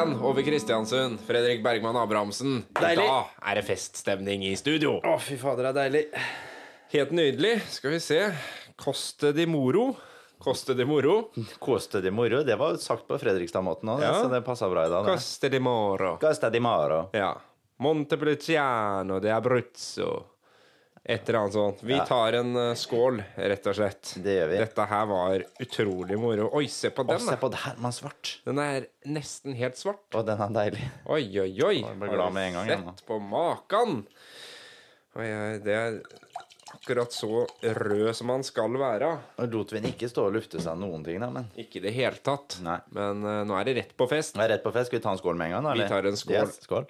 Der, 0.00 0.14
4-1 0.14 0.22
over 0.22 0.42
Kristiansund. 0.42 1.18
Fredrik 1.26 1.62
Bergman 1.62 1.96
Abrahamsen. 1.96 2.64
Deilig. 2.80 3.04
Da 3.06 3.24
er 3.50 3.54
det 3.60 3.64
feststemning 3.68 4.44
i 4.48 4.54
studio. 4.56 4.98
Å, 5.04 5.16
fy 5.20 5.36
fader, 5.40 5.68
det 5.68 5.70
er 5.70 5.78
deilig. 5.82 6.04
Helt 6.92 7.10
nydelig. 7.14 7.52
Skal 7.70 7.90
vi 7.96 8.00
se. 8.00 8.20
Coste 8.80 9.32
di 9.36 9.46
Moro. 9.46 9.90
Koste 10.40 10.74
di 10.74 10.86
Moro. 10.88 11.30
Koste 11.60 12.00
di 12.00 12.10
moro, 12.10 12.42
det 12.42 12.56
var 12.56 12.78
sagt 12.80 13.04
på 13.06 13.18
Fredrikstad-måten 13.20 13.90
òg, 13.92 14.00
Ja. 14.00 14.14
så 14.22 14.30
det 14.32 14.40
passa 14.42 14.70
bra 14.72 14.86
i 14.86 14.88
dag. 14.88 15.04
Koste 15.04 15.18
Coste 15.18 15.48
di 15.52 15.58
Moro. 15.60 16.16
Costa 16.16 16.48
di 16.50 16.60
moro. 16.60 17.10
Ja. 17.12 17.34
Montepulciano 17.76 19.18
de 19.20 19.30
Abruzzo. 19.30 20.24
Et 21.02 21.28
eller 21.28 21.38
annet 21.40 21.54
sånt. 21.56 21.78
Vi 21.88 21.96
tar 22.06 22.32
en 22.36 22.50
uh, 22.56 22.74
skål, 22.76 23.22
rett 23.40 23.66
og 23.70 23.76
slett. 23.78 24.10
Det 24.20 24.34
gjør 24.36 24.50
vi. 24.52 24.58
Dette 24.60 24.84
her 24.90 25.06
var 25.08 25.44
utrolig 25.64 26.18
moro. 26.20 26.50
Oi, 26.58 26.66
se 26.68 26.90
på 26.92 27.06
Å, 27.06 27.08
den, 27.08 27.22
se 27.24 27.32
da. 27.32 27.38
på 27.40 27.48
det 27.54 27.62
her, 27.62 27.78
man 27.80 27.94
svart. 27.96 28.34
Den 28.44 28.60
er 28.60 28.84
nesten 29.08 29.56
helt 29.56 29.80
svart. 29.80 30.04
Å, 30.12 30.20
den 30.28 30.42
er 30.44 30.52
deilig. 30.58 30.84
Oi, 31.08 31.22
oi, 31.40 31.48
oi. 31.64 31.78
Jeg 31.80 31.96
ble 32.02 32.10
glad 32.12 32.36
med 32.36 32.50
en 32.50 32.58
gang, 32.58 32.68
jeg, 32.74 32.82
nå. 32.84 32.92
Sett 32.98 33.06
på 33.08 33.16
makan. 33.30 34.02
Oi, 35.16 35.24
oi, 35.26 35.54
det 35.64 35.78
er 35.78 35.96
akkurat 36.70 37.16
så 37.16 37.46
rød 37.80 38.10
som 38.14 38.28
man 38.30 38.44
skal 38.46 38.76
være. 38.78 39.08
Nå 39.40 39.46
lot 39.50 39.72
vi 39.74 39.80
den 39.80 39.90
ikke 39.94 40.08
stå 40.12 40.26
og 40.28 40.36
lufte 40.36 40.60
seg 40.62 40.76
noen 40.78 41.02
ting, 41.06 41.16
da, 41.24 41.30
men 41.34 41.48
Ikke 41.58 41.80
i 41.80 41.84
det 41.88 41.94
hele 41.96 42.20
tatt. 42.24 42.60
Nei. 42.62 42.76
Men 42.94 43.24
eh, 43.24 43.40
nå 43.48 43.56
er 43.58 43.66
det 43.70 43.74
rett 43.80 43.96
på 43.98 44.06
fest. 44.12 44.36
Nå 44.36 44.44
er 44.44 44.52
rett 44.54 44.62
på 44.68 44.72
fest. 44.76 44.92
Skal 44.92 45.00
vi 45.00 45.06
ta 45.08 45.16
en 45.16 45.22
skål 45.24 45.40
med 45.40 45.48
en 45.48 45.56
gang? 45.56 45.64
da, 45.66 45.72
Vi 45.74 45.80
eller? 45.80 45.90
tar 45.96 46.10
en 46.12 46.20
skål. 46.20 46.36
Yes, 46.36 46.60
skål. 46.68 46.86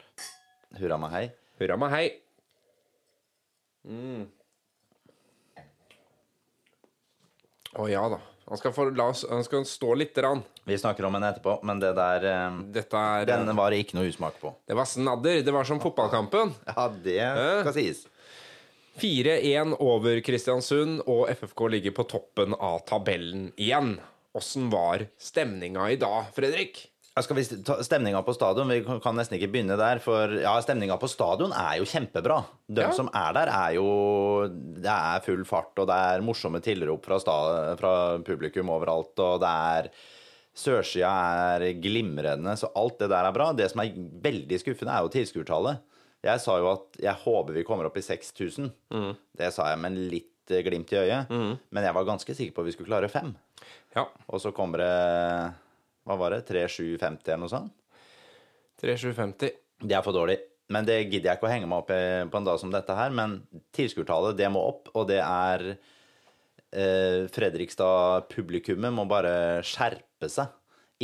Hurra 0.82 0.98
meg 1.06 1.14
hei. 1.14 1.24
Hurra 1.62 1.78
meg 1.80 1.94
hei. 1.94 2.04
Mm. 3.86 4.26
Å 7.78 7.86
ja 7.90 8.02
da. 8.10 8.18
Han 8.50 8.58
skal, 8.58 8.72
få, 8.74 8.88
la 8.90 9.04
oss, 9.12 9.22
han 9.30 9.44
skal 9.46 9.62
stå 9.68 9.94
lite 9.94 10.20
grann. 10.24 10.40
Vi 10.66 10.78
snakker 10.78 11.06
om 11.06 11.14
den 11.14 11.22
etterpå, 11.22 11.60
men 11.62 11.78
det 11.78 11.92
der 11.94 12.24
eh, 12.26 12.56
Dette 12.74 12.98
er 12.98 13.28
Den 13.30 13.52
var 13.54 13.70
det 13.70 13.84
ikke 13.84 13.94
noe 13.94 14.10
usmak 14.10 14.40
på. 14.42 14.50
Det 14.66 14.74
var 14.74 14.88
snadder. 14.90 15.44
Det 15.46 15.54
var 15.54 15.68
som 15.68 15.78
fotballkampen. 15.82 16.50
Ja, 16.66 16.88
det 16.90 17.20
skal 17.62 17.76
sies. 17.76 18.02
4-1 19.00 19.76
over 19.78 20.18
Kristiansund, 20.26 21.04
og 21.06 21.30
FFK 21.30 21.68
ligger 21.76 21.94
på 21.94 22.08
toppen 22.10 22.58
av 22.58 22.82
tabellen 22.90 23.52
igjen. 23.54 23.94
Åssen 24.36 24.66
var 24.70 25.06
stemninga 25.18 25.86
i 25.94 26.00
dag, 26.02 26.34
Fredrik? 26.34 26.89
Skal 27.18 27.36
vi 27.36 27.42
Stemninga 27.44 28.22
på 28.24 28.32
stadion, 28.32 28.68
vi 28.70 28.78
kan 29.02 29.16
nesten 29.18 29.36
ikke 29.36 29.50
begynne 29.52 29.76
der. 29.76 29.98
For 30.00 30.30
ja, 30.40 30.54
stemninga 30.62 30.96
på 31.00 31.08
stadion 31.10 31.50
er 31.52 31.80
jo 31.80 31.88
kjempebra. 31.90 32.38
De 32.70 32.84
Ja. 32.86 32.92
som 32.96 33.10
er 33.12 33.32
der, 33.34 33.48
er 33.50 33.74
jo 33.74 34.48
Det 34.48 34.86
er 34.88 35.20
full 35.20 35.42
fart, 35.44 35.74
og 35.78 35.86
det 35.90 35.96
er 35.96 36.22
morsomme 36.24 36.62
tilrop 36.62 37.04
fra, 37.04 37.18
sta, 37.20 37.76
fra 37.76 38.18
publikum 38.24 38.70
overalt, 38.70 39.18
og 39.18 39.40
det 39.42 39.50
er 39.50 39.90
Sørsida 40.60 41.10
er 41.56 41.74
glimrende, 41.80 42.56
så 42.58 42.70
alt 42.76 42.98
det 42.98 43.08
der 43.10 43.24
er 43.28 43.32
bra. 43.32 43.52
Det 43.52 43.70
som 43.70 43.80
er 43.80 43.92
veldig 43.94 44.58
skuffende, 44.58 44.92
er 44.92 45.02
jo 45.06 45.12
tilskuertallet. 45.14 45.78
Jeg 46.26 46.40
sa 46.40 46.56
jo 46.58 46.66
at 46.72 46.98
jeg 47.00 47.14
håper 47.22 47.52
vi 47.54 47.62
kommer 47.64 47.86
opp 47.86 47.96
i 47.96 48.02
6000. 48.02 48.70
Det 49.36 49.52
sa 49.54 49.68
jeg 49.70 49.78
med 49.78 49.92
en 49.92 50.08
litt 50.10 50.50
eh, 50.50 50.62
glimt 50.66 50.90
i 50.92 50.96
øyet. 51.00 51.30
Men 51.30 51.84
jeg 51.86 51.94
var 51.94 52.04
ganske 52.04 52.34
sikker 52.34 52.52
på 52.52 52.60
at 52.60 52.66
vi 52.66 52.72
skulle 52.72 52.90
klare 52.90 53.08
fem. 53.08 53.34
Ja. 53.96 54.04
Og 54.28 54.40
så 54.42 54.52
kommer 54.52 54.78
det 54.82 55.54
Hva 56.10 56.18
var 56.18 56.34
det? 56.34 56.42
3750 56.48 57.30
eller 57.30 57.44
noe 57.44 57.52
sånt? 57.52 57.74
3750. 58.82 59.52
Det 59.86 59.94
er 59.94 60.02
for 60.02 60.16
dårlig. 60.16 60.40
Men 60.70 60.86
det 60.86 61.00
gidder 61.04 61.32
jeg 61.32 61.38
ikke 61.38 61.48
å 61.48 61.50
henge 61.50 61.68
meg 61.70 61.82
opp 61.82 61.90
i 61.94 62.02
på 62.30 62.38
en 62.38 62.46
dag 62.46 62.58
som 62.62 62.72
dette 62.72 62.94
her. 62.94 63.14
Men 63.14 63.40
tilskuertallet, 63.74 64.38
det 64.38 64.50
må 64.52 64.62
opp, 64.62 64.90
og 64.94 65.08
det 65.10 65.20
er 65.22 65.66
eh, 65.70 67.26
Fredrikstad-publikummet 67.30 68.94
må 68.94 69.06
bare 69.10 69.62
skjerpe 69.66 70.30
seg. 70.30 70.52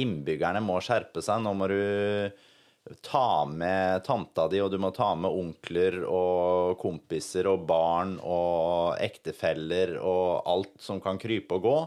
Innbyggerne 0.03 0.63
må 0.63 0.79
skjerpe 0.85 1.23
seg. 1.25 1.43
Nå 1.43 1.55
må 1.59 1.71
du 1.73 1.81
ta 3.03 3.45
med 3.51 4.05
tanta 4.07 4.47
di, 4.51 4.61
og 4.63 4.71
du 4.71 4.79
må 4.83 4.93
ta 4.95 5.11
med 5.19 5.35
onkler 5.35 6.03
og 6.07 6.77
kompiser 6.79 7.49
og 7.51 7.67
barn 7.67 8.17
og 8.23 9.01
ektefeller 9.03 9.97
og 9.99 10.47
alt 10.47 10.77
som 10.83 11.03
kan 11.03 11.19
krype 11.19 11.59
og 11.59 11.67
gå. 11.67 11.79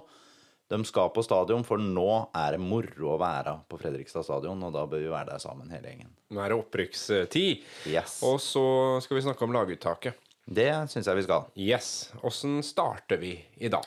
De 0.69 0.78
skal 0.85 1.09
på 1.09 1.24
stadion, 1.25 1.63
for 1.66 1.81
nå 1.81 2.09
er 2.38 2.53
det 2.53 2.62
moro 2.62 3.16
å 3.16 3.19
være 3.22 3.56
på 3.69 3.80
Fredrikstad 3.81 4.25
stadion, 4.28 4.62
og 4.68 4.75
da 4.75 4.84
bør 4.90 5.02
vi 5.02 5.09
være 5.09 5.31
der 5.31 5.41
sammen, 5.41 5.72
hele 5.74 5.90
gjengen. 5.90 6.12
Nå 6.30 6.44
er 6.44 6.53
det 6.53 6.59
opprykkstid. 6.62 7.63
Yes. 7.90 8.19
Og 8.28 8.38
så 8.44 8.66
skal 9.02 9.18
vi 9.18 9.24
snakke 9.25 9.47
om 9.47 9.56
laguttaket. 9.56 10.19
Det 10.46 10.69
syns 10.90 11.09
jeg 11.09 11.18
vi 11.18 11.25
skal. 11.25 11.50
Yes. 11.58 11.90
Åssen 12.25 12.62
starter 12.66 13.18
vi 13.22 13.34
i 13.58 13.69
dag? 13.74 13.85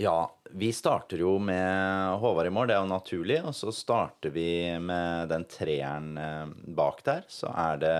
Ja, 0.00 0.32
vi 0.50 0.72
starter 0.74 1.20
jo 1.22 1.36
med 1.38 2.16
Håvard 2.18 2.48
i 2.48 2.52
mål, 2.52 2.68
det 2.68 2.74
er 2.74 2.82
jo 2.82 2.90
naturlig. 2.90 3.38
Og 3.46 3.54
så 3.54 3.72
starter 3.72 4.32
vi 4.34 4.48
med 4.82 5.30
den 5.30 5.44
treeren 5.46 6.14
eh, 6.18 6.54
bak 6.74 7.04
der. 7.06 7.28
Så 7.30 7.52
er 7.52 7.80
det 7.84 7.96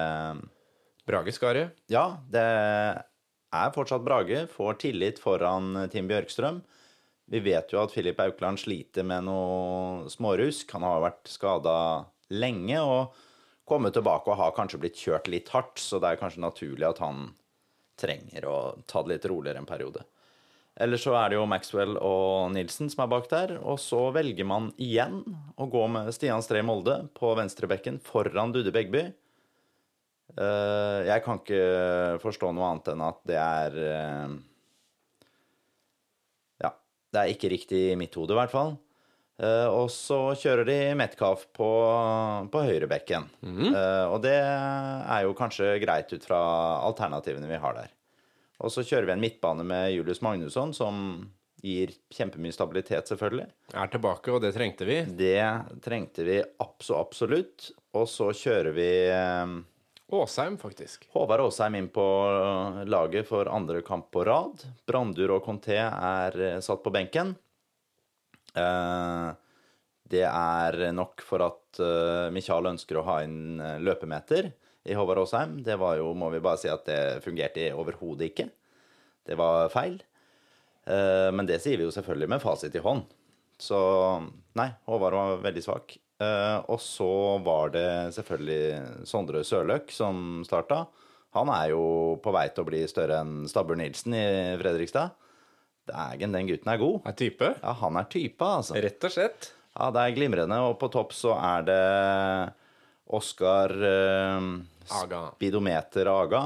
Brage 1.06 1.36
Skare. 1.36 1.68
Ja, 1.92 2.16
det 2.32 2.44
er 2.44 3.74
fortsatt 3.76 4.04
Brage. 4.04 4.46
Får 4.50 4.80
tillit 4.82 5.20
foran 5.22 5.86
Tim 5.92 6.08
Bjørkstrøm. 6.10 6.64
Vi 7.34 7.40
vet 7.42 7.72
jo 7.74 7.80
at 7.82 7.90
Filip 7.90 8.20
Aukland 8.22 8.60
sliter 8.62 9.02
med 9.02 9.24
noe 9.26 10.10
smårusk. 10.12 10.70
Han 10.76 10.84
har 10.86 11.00
vært 11.02 11.30
skada 11.32 11.76
lenge 12.30 12.78
og 12.78 13.16
kommet 13.66 13.96
tilbake 13.96 14.30
og 14.30 14.38
har 14.38 14.54
kanskje 14.54 14.78
blitt 14.78 15.00
kjørt 15.00 15.26
litt 15.32 15.50
hardt, 15.50 15.80
så 15.82 15.98
det 15.98 16.12
er 16.12 16.20
kanskje 16.20 16.44
naturlig 16.44 16.86
at 16.86 17.00
han 17.02 17.32
trenger 17.98 18.46
å 18.46 18.58
ta 18.86 19.02
det 19.02 19.16
litt 19.16 19.26
roligere 19.30 19.58
en 19.62 19.66
periode. 19.66 20.04
Eller 20.78 20.98
så 20.98 21.16
er 21.18 21.30
det 21.30 21.40
jo 21.40 21.46
Maxwell 21.50 21.98
og 21.98 22.54
Nilsen 22.54 22.90
som 22.90 23.04
er 23.04 23.10
bak 23.10 23.28
der. 23.30 23.56
Og 23.62 23.78
så 23.82 24.08
velger 24.14 24.46
man 24.46 24.72
igjen 24.78 25.20
å 25.58 25.68
gå 25.70 25.84
med 25.90 26.10
Stian 26.14 26.42
Stree 26.42 26.66
Molde 26.66 27.00
på 27.18 27.34
venstrebekken 27.38 28.00
foran 28.02 28.54
Dudde 28.54 28.74
Begby. 28.74 29.04
Eh, 30.38 31.00
Jeg 31.10 31.22
kan 31.26 31.38
ikke 31.42 32.18
forstå 32.22 32.50
noe 32.54 32.72
annet 32.72 32.90
enn 32.94 33.06
at 33.06 33.22
det 33.26 33.38
er 33.42 33.78
eh, 33.90 34.34
det 37.14 37.22
er 37.22 37.34
ikke 37.34 37.52
riktig 37.52 37.84
i 37.92 37.98
mitt 37.98 38.16
hode, 38.18 38.34
i 38.34 38.40
hvert 38.42 38.52
fall. 38.52 38.74
Uh, 39.34 39.66
og 39.66 39.88
så 39.90 40.18
kjører 40.38 40.66
de 40.68 40.76
Metcalf 40.98 41.48
på, 41.56 41.68
på 42.52 42.60
høyrebekken. 42.68 43.26
Eh, 43.42 44.04
og 44.06 44.20
det 44.22 44.36
er 44.38 45.24
jo 45.26 45.34
kanskje 45.34 45.72
greit 45.82 46.12
ut 46.14 46.26
fra 46.26 46.40
alternativene 46.86 47.50
vi 47.50 47.58
har 47.58 47.74
der. 47.80 47.90
Og 48.62 48.70
så 48.70 48.84
kjører 48.86 49.08
vi 49.08 49.16
en 49.16 49.24
midtbane 49.24 49.66
med 49.66 49.90
Julius 49.90 50.22
Magnusson, 50.22 50.70
som 50.76 51.00
gir 51.64 51.90
kjempemye 52.14 52.54
stabilitet, 52.54 53.08
selvfølgelig. 53.10 53.48
Er 53.74 53.90
tilbake, 53.90 54.30
og 54.30 54.44
det 54.44 54.52
trengte 54.54 54.86
vi. 54.86 55.00
Det 55.18 55.42
trengte 55.82 56.26
vi 56.28 56.38
abso 56.62 57.00
absolutt. 57.00 57.72
Og 57.98 58.06
så 58.10 58.30
kjører 58.36 58.76
vi 58.76 58.90
eh, 59.10 59.56
Åsheim, 60.22 60.56
faktisk. 60.60 61.06
Håvard 61.12 61.40
Åsheim 61.44 61.74
inn 61.78 61.88
på 61.92 62.04
laget 62.88 63.26
for 63.28 63.48
andre 63.50 63.82
kamp 63.86 64.10
på 64.14 64.24
rad. 64.26 64.62
Brandur 64.86 65.36
og 65.36 65.44
Conté 65.46 65.78
er 65.82 66.38
eh, 66.40 66.60
satt 66.64 66.82
på 66.84 66.92
benken. 66.94 67.34
Eh, 68.54 69.30
Det 70.14 70.20
er 70.28 70.76
nok 70.92 71.22
for 71.24 71.40
at 71.46 71.80
eh, 71.80 72.28
Michael 72.34 72.68
ønsker 72.74 72.98
å 73.00 73.06
ha 73.08 73.16
inn 73.24 73.58
eh, 73.60 73.78
løpemeter 73.80 74.50
i 74.84 74.94
Håvard 74.94 75.22
Åsheim. 75.24 75.56
Det 75.64 75.78
var 75.80 75.96
jo, 75.96 76.10
må 76.14 76.28
vi 76.34 76.42
bare 76.44 76.60
si, 76.60 76.68
at 76.68 76.84
det 76.86 77.22
fungerte 77.24 77.70
overhodet 77.74 78.28
ikke. 78.30 78.48
Det 79.24 79.38
var 79.40 79.70
feil. 79.72 79.96
Eh, 80.84 81.30
Men 81.32 81.48
det 81.48 81.60
sier 81.64 81.80
vi 81.80 81.86
jo 81.88 81.94
selvfølgelig 81.94 82.28
med 82.34 82.42
fasit 82.44 82.76
i 82.76 82.82
hånd. 82.84 83.06
Så 83.58 83.78
nei, 84.60 84.68
Håvard 84.90 85.14
var 85.16 85.40
veldig 85.46 85.62
svak. 85.64 85.96
Eh, 86.22 86.58
Og 86.70 86.78
så 86.80 87.08
var 87.44 87.72
det 87.74 87.88
selvfølgelig 88.14 89.06
Sondre 89.10 89.42
Sørløk 89.44 89.90
som 89.92 90.42
starta. 90.46 90.84
Han 91.34 91.50
er 91.50 91.72
jo 91.72 91.82
på 92.22 92.30
vei 92.34 92.46
til 92.54 92.62
å 92.62 92.68
bli 92.68 92.84
større 92.86 93.18
enn 93.24 93.48
Stabber 93.50 93.74
Nilsen 93.80 94.14
i 94.14 94.26
Fredrikstad. 94.60 95.16
Dægen, 95.90 96.32
den 96.32 96.46
gutten 96.48 96.70
er 96.72 96.78
god. 96.80 97.00
Er 97.10 97.16
type. 97.18 97.48
Ja, 97.60 97.72
han 97.82 97.98
er 98.00 98.06
type, 98.08 98.46
altså. 98.46 98.76
Rett 98.80 99.04
og 99.04 99.12
slett. 99.12 99.50
Ja, 99.74 99.90
det 99.92 100.04
er 100.04 100.14
glimrende. 100.16 100.60
Og 100.70 100.78
på 100.80 100.88
topp 100.94 101.12
så 101.12 101.34
er 101.34 101.66
det 101.66 101.80
Oskar 103.18 103.74
eh, 103.84 104.46
Aga. 105.00 105.24
Speedometer 105.36 106.08
Aga 106.12 106.44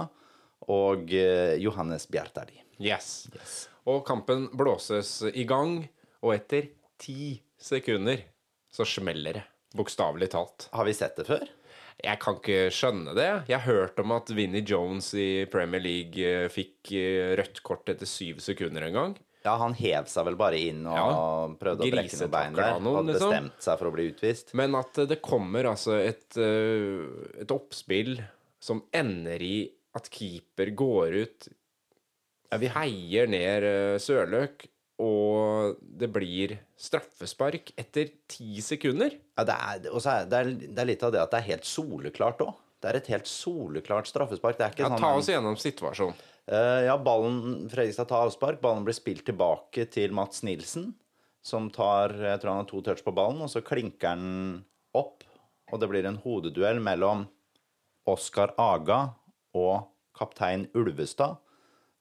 og 0.68 1.12
eh, 1.14 1.54
Johannes 1.62 2.08
Bjartali. 2.10 2.56
Yes. 2.82 3.28
Og 3.88 4.02
kampen 4.06 4.48
blåses 4.56 5.20
i 5.32 5.44
gang, 5.48 5.80
og 6.24 6.34
etter 6.34 6.68
ti 7.00 7.38
sekunder 7.58 8.24
så 8.72 8.84
smeller 8.86 9.38
det. 9.40 9.44
Bokstavelig 9.76 10.30
talt. 10.32 10.68
Har 10.72 10.84
vi 10.88 10.94
sett 10.96 11.16
det 11.20 11.26
før? 11.28 11.44
Jeg 11.98 12.18
kan 12.22 12.36
ikke 12.38 12.68
skjønne 12.72 13.12
det. 13.18 13.28
Jeg 13.50 13.58
har 13.58 13.66
hørt 13.66 13.98
om 13.98 14.12
at 14.14 14.30
Vinnie 14.30 14.62
Jones 14.64 15.10
i 15.18 15.44
Premier 15.50 15.82
League 15.82 16.22
eh, 16.22 16.46
fikk 16.52 16.92
eh, 16.94 17.32
rødt 17.40 17.58
kort 17.66 17.90
etter 17.90 18.06
syv 18.08 18.38
sekunder 18.44 18.86
en 18.86 18.94
gang. 18.94 19.16
Ja, 19.44 19.56
han 19.60 19.74
hev 19.78 20.06
seg 20.10 20.26
vel 20.28 20.36
bare 20.38 20.58
inn 20.60 20.84
og 20.86 20.96
Ja. 20.98 21.08
prøvde 21.58 21.86
å 21.86 21.90
brekke 21.90 22.18
noen 22.20 22.30
bein 22.32 22.54
der. 22.58 22.78
noen, 22.82 22.96
Hadde 23.00 23.12
liksom. 23.14 23.30
bestemt 23.34 23.66
seg 23.66 23.78
for 23.80 23.88
å 23.90 23.94
bli 23.94 24.06
utvist. 24.12 24.54
Men 24.58 24.74
at 24.78 25.00
det 25.10 25.20
kommer 25.24 25.68
altså 25.72 25.98
et, 26.00 26.36
eh, 26.38 27.42
et 27.42 27.54
oppspill 27.54 28.18
som 28.62 28.82
ender 28.92 29.42
i 29.42 29.56
at 29.98 30.08
keeper 30.12 30.70
går 30.76 31.14
ut 31.24 31.48
ja, 32.52 32.58
Vi 32.58 32.68
heier 32.72 33.26
ned 33.30 33.64
eh, 33.66 33.98
Sørløk, 34.00 34.66
og 34.98 35.78
det 35.80 36.08
blir 36.10 36.56
straffespark 36.78 37.70
etter 37.78 38.10
ti 38.30 38.58
sekunder. 38.64 39.14
Ja, 39.38 39.44
det 39.46 39.54
er, 39.54 39.84
er 39.86 40.26
det, 40.26 40.40
er, 40.40 40.50
det 40.64 40.82
er 40.82 40.88
litt 40.90 41.04
av 41.06 41.14
det 41.14 41.20
at 41.22 41.34
det 41.34 41.42
er 41.42 41.50
helt 41.52 41.68
soleklart 41.68 42.42
òg. 42.42 42.56
Det 42.78 42.90
er 42.90 42.98
et 43.00 43.10
helt 43.10 43.30
soleklart 43.30 44.10
straffespark. 44.10 44.60
Ja, 44.62 44.70
sånn 44.86 45.00
ta 45.02 45.12
oss 45.18 45.30
gjennom 45.30 45.58
situasjonen. 45.58 46.18
Uh, 46.48 46.86
ja, 46.86 46.94
ballen 46.96 47.66
Fredrikstad 47.68 48.08
tar 48.08 48.26
avspark. 48.26 48.60
Ballen 48.62 48.86
blir 48.86 48.96
spilt 48.96 49.26
tilbake 49.28 49.86
til 49.92 50.14
Mats 50.16 50.44
Nilsen, 50.46 50.92
som 51.44 51.68
tar 51.74 52.14
jeg 52.14 52.40
tror 52.40 52.54
han 52.54 52.62
har 52.62 52.70
to 52.70 52.82
touch 52.86 53.02
på 53.04 53.14
ballen, 53.14 53.42
og 53.44 53.50
så 53.52 53.62
klinker 53.66 54.14
han 54.14 54.62
opp. 54.96 55.26
Og 55.68 55.82
det 55.82 55.90
blir 55.90 56.06
en 56.08 56.20
hodeduell 56.22 56.80
mellom 56.80 57.26
Oskar 58.08 58.54
Aga 58.56 59.02
og 59.58 59.90
kaptein 60.16 60.66
Ulvestad. 60.78 61.36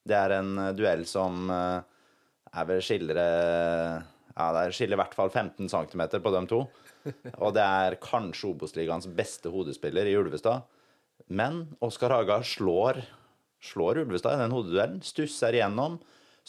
Det 0.08 0.16
er 0.16 0.38
en 0.38 0.54
eh, 0.62 0.74
duell 0.76 1.04
som 1.08 1.50
eh, 1.52 1.84
er 2.52 2.68
vel 2.68 2.82
skiller 2.84 3.20
eh, 3.22 4.06
Ja, 4.38 4.48
det 4.54 4.74
skiller 4.76 4.98
i 4.98 5.02
hvert 5.02 5.16
fall 5.16 5.30
15 5.32 5.70
cm 5.72 6.02
på 6.22 6.34
dem 6.34 6.46
to. 6.50 6.62
Og 7.42 7.54
det 7.56 7.64
er 7.64 7.98
kanskje 8.02 8.52
Obos-ligaens 8.52 9.08
beste 9.16 9.50
hodespiller 9.50 10.06
i 10.06 10.16
Ulvestad. 10.18 10.66
Men 11.28 11.64
Oskar 11.84 12.14
Haga 12.14 12.38
slår, 12.46 13.02
slår 13.60 14.04
Ulvestad 14.04 14.38
i 14.38 14.44
den 14.44 14.54
hodeduellen. 14.54 15.02
Stusser 15.02 15.56
igjennom. 15.58 15.98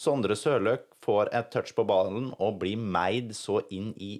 Sondre 0.00 0.36
Sørløk 0.38 0.86
får 1.04 1.32
et 1.36 1.50
touch 1.52 1.74
på 1.76 1.84
ballen 1.88 2.30
og 2.38 2.60
blir 2.62 2.80
meid 2.80 3.34
så 3.36 3.58
inn 3.74 3.90
i 4.00 4.14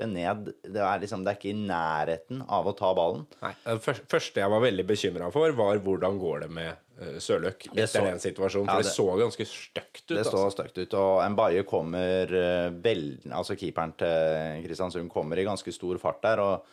svarte 0.00 0.12
ned. 0.12 0.52
Det 0.62 0.80
er 0.80 1.00
liksom, 1.02 1.24
det 1.24 1.32
er 1.32 1.38
ikke 1.38 1.50
i 1.50 1.66
nærheten 1.66 2.44
av 2.48 2.66
å 2.66 2.74
ta 2.76 2.92
ballen. 2.94 3.26
Nei, 3.42 3.52
Det 3.64 4.06
første 4.08 4.40
jeg 4.40 4.50
var 4.50 4.60
veldig 4.60 4.86
bekymra 4.86 5.30
for, 5.32 5.50
var 5.52 5.78
hvordan 5.78 6.18
går 6.20 6.40
det 6.40 6.50
med 6.50 6.76
eh, 7.00 7.18
Sørløk 7.18 7.68
etter 7.72 7.86
så- 7.86 8.04
den 8.04 8.18
situasjonen. 8.18 8.66
Ja, 8.66 8.72
For 8.74 8.82
det, 8.82 8.88
det- 8.88 8.96
så 8.96 9.18
ganske 9.18 9.46
stygt 9.46 10.02
ut. 10.02 10.16
Det 10.16 10.18
altså. 10.24 10.50
så 10.50 10.50
stygt 10.56 10.78
ut. 10.78 10.94
Og 10.94 11.30
Mbaye 11.30 11.64
kommer 11.64 12.22
eh, 12.32 12.70
vel 12.70 13.18
Altså 13.30 13.56
keeperen 13.56 13.96
til 13.96 14.64
Kristiansund 14.66 15.10
kommer 15.10 15.38
i 15.38 15.44
ganske 15.44 15.72
stor 15.72 15.96
fart 15.98 16.22
der. 16.22 16.38
Og 16.40 16.64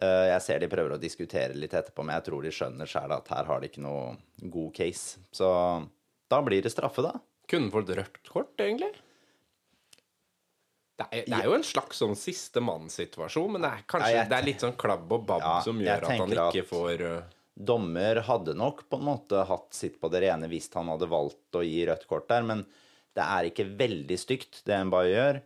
eh, 0.00 0.28
jeg 0.34 0.42
ser 0.42 0.58
de 0.60 0.68
prøver 0.68 0.92
å 0.96 1.00
diskutere 1.00 1.54
litt 1.54 1.72
etterpå, 1.72 2.04
men 2.04 2.14
jeg 2.16 2.24
tror 2.30 2.42
de 2.42 2.50
skjønner 2.50 2.86
sjøl 2.86 3.12
at 3.16 3.28
her 3.28 3.44
har 3.44 3.60
de 3.60 3.68
ikke 3.68 3.82
noe 3.82 4.16
god 4.50 4.74
case. 4.74 5.18
Så 5.32 5.88
da 6.30 6.42
blir 6.42 6.62
det 6.62 6.70
straffe, 6.72 7.02
da. 7.02 7.18
Kunne 7.48 7.70
fått 7.70 7.88
rødt 7.96 8.28
kort, 8.28 8.54
egentlig. 8.58 8.92
Det 10.98 11.06
er, 11.14 11.24
det 11.30 11.36
er 11.36 11.44
jo 11.46 11.54
en 11.54 11.62
slags 11.66 12.00
sånn 12.02 12.16
siste 12.18 12.58
mann-situasjon, 12.64 13.52
men 13.54 13.62
det 13.62 13.68
er 13.70 13.82
kanskje 13.86 14.14
Ja, 14.16 14.24
det 14.26 14.38
er 14.40 14.46
litt 14.48 14.64
sånn 14.64 14.74
klabb 14.78 15.12
og 15.14 15.26
babb 15.28 15.44
Ja, 15.44 15.52
som 15.62 15.78
gjør 15.78 16.02
at 16.02 16.08
han 16.10 16.22
tenker 16.24 16.40
at- 16.42 16.56
ikke 16.56 16.66
får 16.72 17.04
uh, 17.06 17.36
Dommer 17.70 18.20
hadde 18.26 18.54
nok 18.58 18.84
på 18.90 18.98
en 18.98 19.06
måte 19.06 19.44
hatt 19.46 19.74
sitt 19.74 20.00
på 20.02 20.10
det 20.10 20.20
rene 20.26 20.46
hvis 20.50 20.66
han 20.74 20.90
hadde 20.90 21.08
valgt 21.10 21.58
å 21.58 21.62
gi 21.66 21.80
rødt 21.88 22.04
kort 22.10 22.28
der, 22.30 22.42
men 22.46 22.64
det 23.18 23.24
er 23.24 23.48
ikke 23.48 23.66
veldig 23.78 24.18
stygt, 24.18 24.60
det 24.66 24.78
Mbaye 24.86 25.10
gjør. 25.10 25.40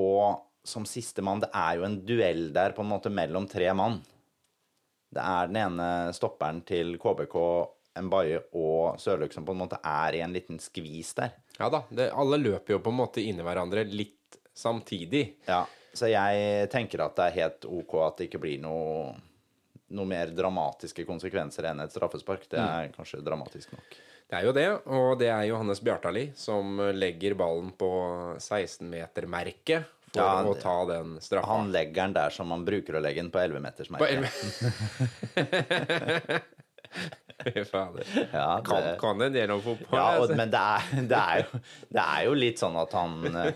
Og 0.00 0.40
som 0.64 0.86
sistemann, 0.88 1.42
det 1.44 1.50
er 1.52 1.76
jo 1.76 1.84
en 1.84 1.98
duell 2.08 2.46
der 2.56 2.72
på 2.72 2.80
en 2.80 2.88
måte 2.88 3.12
mellom 3.12 3.44
tre 3.50 3.68
mann. 3.76 3.98
Det 5.12 5.20
er 5.20 5.50
den 5.52 5.60
ene 5.60 5.88
stopperen 6.16 6.62
til 6.66 6.96
KBK, 7.02 7.36
Mbaye 8.00 8.40
og 8.58 8.96
Sørløk 8.98 9.36
som 9.36 9.44
på 9.46 9.52
en 9.54 9.60
måte 9.60 9.78
er 9.86 10.16
i 10.16 10.22
en 10.24 10.32
liten 10.34 10.56
skvis 10.58 11.12
der. 11.20 11.36
Ja 11.60 11.68
da, 11.70 11.84
det, 11.92 12.08
alle 12.16 12.40
løper 12.40 12.78
jo 12.78 12.80
på 12.82 12.90
en 12.90 12.98
måte 13.04 13.22
inni 13.22 13.44
hverandre 13.44 13.84
litt 13.86 14.23
samtidig. 14.54 15.24
Ja, 15.48 15.64
så 15.94 16.08
jeg 16.10 16.68
tenker 16.72 17.04
at 17.04 17.14
det 17.18 17.24
er 17.28 17.36
helt 17.42 17.66
ok 17.70 17.92
at 18.06 18.16
det 18.18 18.28
ikke 18.28 18.40
blir 18.42 18.58
noe, 18.62 19.12
noe 19.94 20.08
mer 20.10 20.32
dramatiske 20.34 21.04
konsekvenser 21.06 21.68
enn 21.70 21.84
et 21.84 21.94
straffespark. 21.94 22.48
Det 22.50 22.58
er 22.58 22.90
kanskje 22.96 23.22
dramatisk 23.26 23.74
nok. 23.76 23.98
Det 24.24 24.38
er 24.40 24.46
jo 24.48 24.52
det, 24.56 24.68
og 24.90 25.18
det 25.20 25.28
er 25.30 25.44
Johannes 25.50 25.82
Bjartali 25.84 26.30
som 26.38 26.78
legger 26.96 27.36
ballen 27.38 27.70
på 27.78 27.90
16-metermerket 28.40 29.84
for 30.14 30.22
Ja, 30.22 30.42
å 30.46 30.54
ta 30.58 30.74
den 30.88 31.18
straffa. 31.22 31.50
Han 31.58 31.70
legger 31.74 32.06
den 32.06 32.14
der 32.16 32.30
som 32.34 32.48
man 32.50 32.64
bruker 32.66 32.96
å 32.96 33.02
legge 33.04 33.20
den 33.22 33.30
på 33.34 33.38
På 33.38 33.44
11-metersmerket. 33.44 34.24
11 35.36 36.40
Fy 37.44 37.64
fader. 37.66 38.04
Ja, 38.32 38.60
det- 38.64 38.96
kan 39.00 39.20
en 39.20 39.32
del 39.34 39.50
om 39.50 39.60
fotball. 39.62 39.98
Ja, 39.98 40.16
og, 40.16 40.22
altså. 40.22 40.36
men 40.38 40.50
det 40.50 40.60
er, 40.60 40.80
det, 41.10 41.18
er 41.18 41.38
jo, 41.42 41.60
det 41.98 42.04
er 42.04 42.24
jo 42.28 42.34
litt 42.38 42.58
sånn 42.62 42.76
at 42.80 42.92
han 42.96 43.36
eh, 43.36 43.52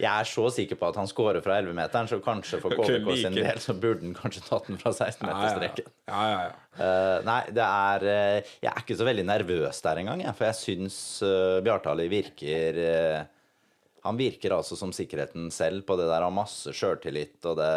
Jeg 0.00 0.10
er 0.10 0.28
så 0.28 0.46
sikker 0.54 0.78
på 0.80 0.88
at 0.90 0.98
han 1.00 1.10
scorer 1.10 1.42
fra 1.44 1.58
11-meteren, 1.60 2.10
så 2.10 2.18
kanskje 2.24 2.60
for 2.62 2.76
KBK 2.78 3.10
sin 3.20 3.36
del 3.36 3.60
så 3.62 3.76
burde 3.78 4.06
han 4.06 4.16
kanskje 4.16 4.44
tatt 4.46 4.70
den 4.70 4.80
fra 4.80 4.92
ja, 4.92 5.08
ja, 5.08 5.12
16-meterstreken. 5.12 5.92
ja, 6.12 6.22
ja, 6.32 6.40
ja. 6.46 6.54
uh, 6.80 7.18
nei, 7.28 7.40
det 7.54 7.66
er 7.66 8.06
uh, 8.08 8.54
Jeg 8.62 8.70
er 8.72 8.82
ikke 8.84 8.98
så 8.98 9.08
veldig 9.08 9.26
nervøs 9.28 9.82
der 9.84 10.02
engang, 10.02 10.24
jeg, 10.26 10.36
for 10.38 10.50
jeg 10.50 10.60
syns 10.60 10.98
uh, 11.26 11.60
Bjartali 11.64 12.08
virker 12.12 12.82
eh, 12.82 13.22
Han 14.02 14.16
virker 14.18 14.50
altså 14.56 14.74
som 14.78 14.90
sikkerheten 14.94 15.46
selv 15.54 15.84
på 15.86 15.94
det 15.98 16.08
der, 16.10 16.24
har 16.24 16.32
masse 16.34 16.72
sjøltillit 16.74 17.44
og 17.46 17.58
det 17.60 17.68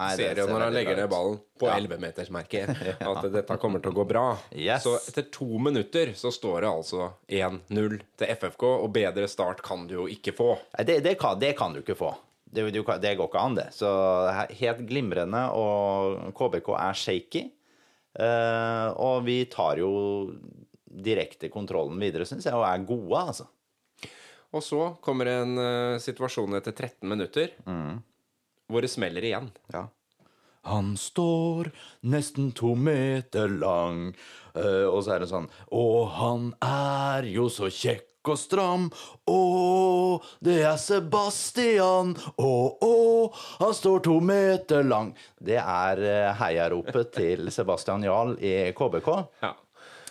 nei, 0.00 0.08
det 0.18 0.24
Ser 0.32 0.40
jo 0.42 0.46
når 0.50 0.64
han 0.66 0.74
legger 0.74 0.96
ned 0.98 1.10
ballen 1.12 1.36
på 1.58 1.68
Ja. 1.70 1.76
11-metersmerket, 1.78 2.72
at 3.12 3.28
dette 3.34 3.58
kommer 3.62 3.82
til 3.82 3.92
å 3.92 3.96
gå 4.00 4.06
bra. 4.10 4.24
Yes. 4.54 4.82
Så 4.86 4.96
etter 5.10 5.28
to 5.34 5.46
minutter 5.62 6.10
så 6.18 6.32
står 6.34 6.64
det 6.66 6.70
altså 6.70 7.10
1-0 7.30 7.98
til 8.18 8.32
FFK, 8.34 8.64
og 8.84 8.88
bedre 8.94 9.28
start 9.30 9.62
kan 9.66 9.86
du 9.90 9.94
jo 10.00 10.06
ikke 10.10 10.34
få. 10.34 10.52
Det, 10.82 10.98
det, 11.06 11.14
kan, 11.20 11.38
det 11.38 11.52
kan 11.58 11.74
du 11.74 11.82
ikke 11.84 11.98
få. 11.98 12.10
Det, 12.48 12.64
det 12.72 13.14
går 13.18 13.28
ikke 13.28 13.44
an, 13.44 13.58
det. 13.58 13.68
Så 13.76 13.88
helt 14.62 14.82
glimrende, 14.88 15.44
og 15.52 16.32
KBK 16.38 16.70
er 16.80 16.96
shaky. 16.96 17.42
Eh, 18.18 18.86
og 18.98 19.22
vi 19.26 19.42
tar 19.52 19.78
jo 19.82 19.90
direkte 20.88 21.50
kontrollen 21.52 22.00
videre, 22.00 22.26
syns 22.26 22.48
jeg, 22.48 22.56
og 22.56 22.64
er 22.66 22.86
gode, 22.88 23.20
altså. 23.20 23.46
Og 24.56 24.62
så 24.64 24.80
kommer 25.04 25.28
en 25.32 25.58
uh, 25.60 25.98
situasjon 26.00 26.56
etter 26.56 26.72
13 26.72 27.08
minutter 27.08 27.50
Mm. 27.66 27.98
hvor 28.68 28.80
det 28.84 28.90
smeller 28.92 29.24
igjen. 29.24 29.50
Ja. 29.74 29.86
Han 30.68 30.94
står 31.00 31.70
nesten 32.04 32.50
to 32.56 32.74
meter 32.74 33.48
lang, 33.48 34.14
uh, 34.56 34.86
og 34.88 35.02
så 35.04 35.14
er 35.14 35.22
det 35.24 35.28
sånn 35.30 35.46
Og 35.72 36.08
han 36.18 36.50
er 36.64 37.28
jo 37.30 37.46
så 37.52 37.68
kjekk 37.72 38.04
og 38.28 38.36
stram. 38.36 38.88
Å, 39.30 39.36
det 40.44 40.58
er 40.66 40.76
Sebastian. 40.76 42.10
Å, 42.36 42.50
å, 42.84 43.32
han 43.62 43.72
står 43.76 44.02
to 44.04 44.18
meter 44.20 44.82
lang. 44.84 45.14
Det 45.40 45.56
er 45.56 46.02
eh, 46.04 46.34
heiaropet 46.36 47.12
til 47.14 47.48
Sebastian 47.54 48.04
Jarl 48.04 48.34
i 48.44 48.52
KBK. 48.76 49.08
Ja. 49.46 49.54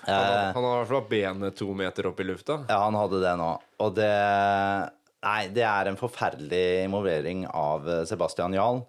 Han, 0.07 0.15
Eh. 0.15 0.27
har- 0.37 0.53
han 0.53 0.63
har 0.63 0.75
i 0.75 0.85
hvert 0.85 0.87
fall 0.93 1.09
benet 1.09 1.55
to 1.59 1.73
meter 1.73 2.07
opp 2.07 2.19
i 2.19 2.23
lufta. 2.23 2.61
Ja, 2.69 2.79
han 2.85 2.93
hadde 2.95 3.19
det 3.21 3.35
nå. 3.37 3.49
Og 3.79 3.95
det 3.95 4.11
Nei, 5.27 5.47
det 5.49 5.63
er 5.65 5.87
en 5.89 5.97
forferdelig 5.97 6.85
involvering 6.85 7.47
av 7.49 7.87
eh, 7.89 8.03
Sebastian 8.05 8.53
Jahl. 8.53 8.83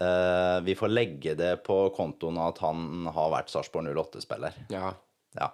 Eh, 0.00 0.60
vi 0.64 0.74
får 0.74 0.88
legge 0.90 1.34
det 1.36 1.62
på 1.64 1.76
kontoen 1.94 2.38
at 2.42 2.58
han 2.64 3.06
har 3.12 3.30
vært 3.30 3.52
Sarpsborg 3.52 3.92
08-spiller. 3.94 4.52
Ja. 4.72 4.94
Ja. 5.38 5.50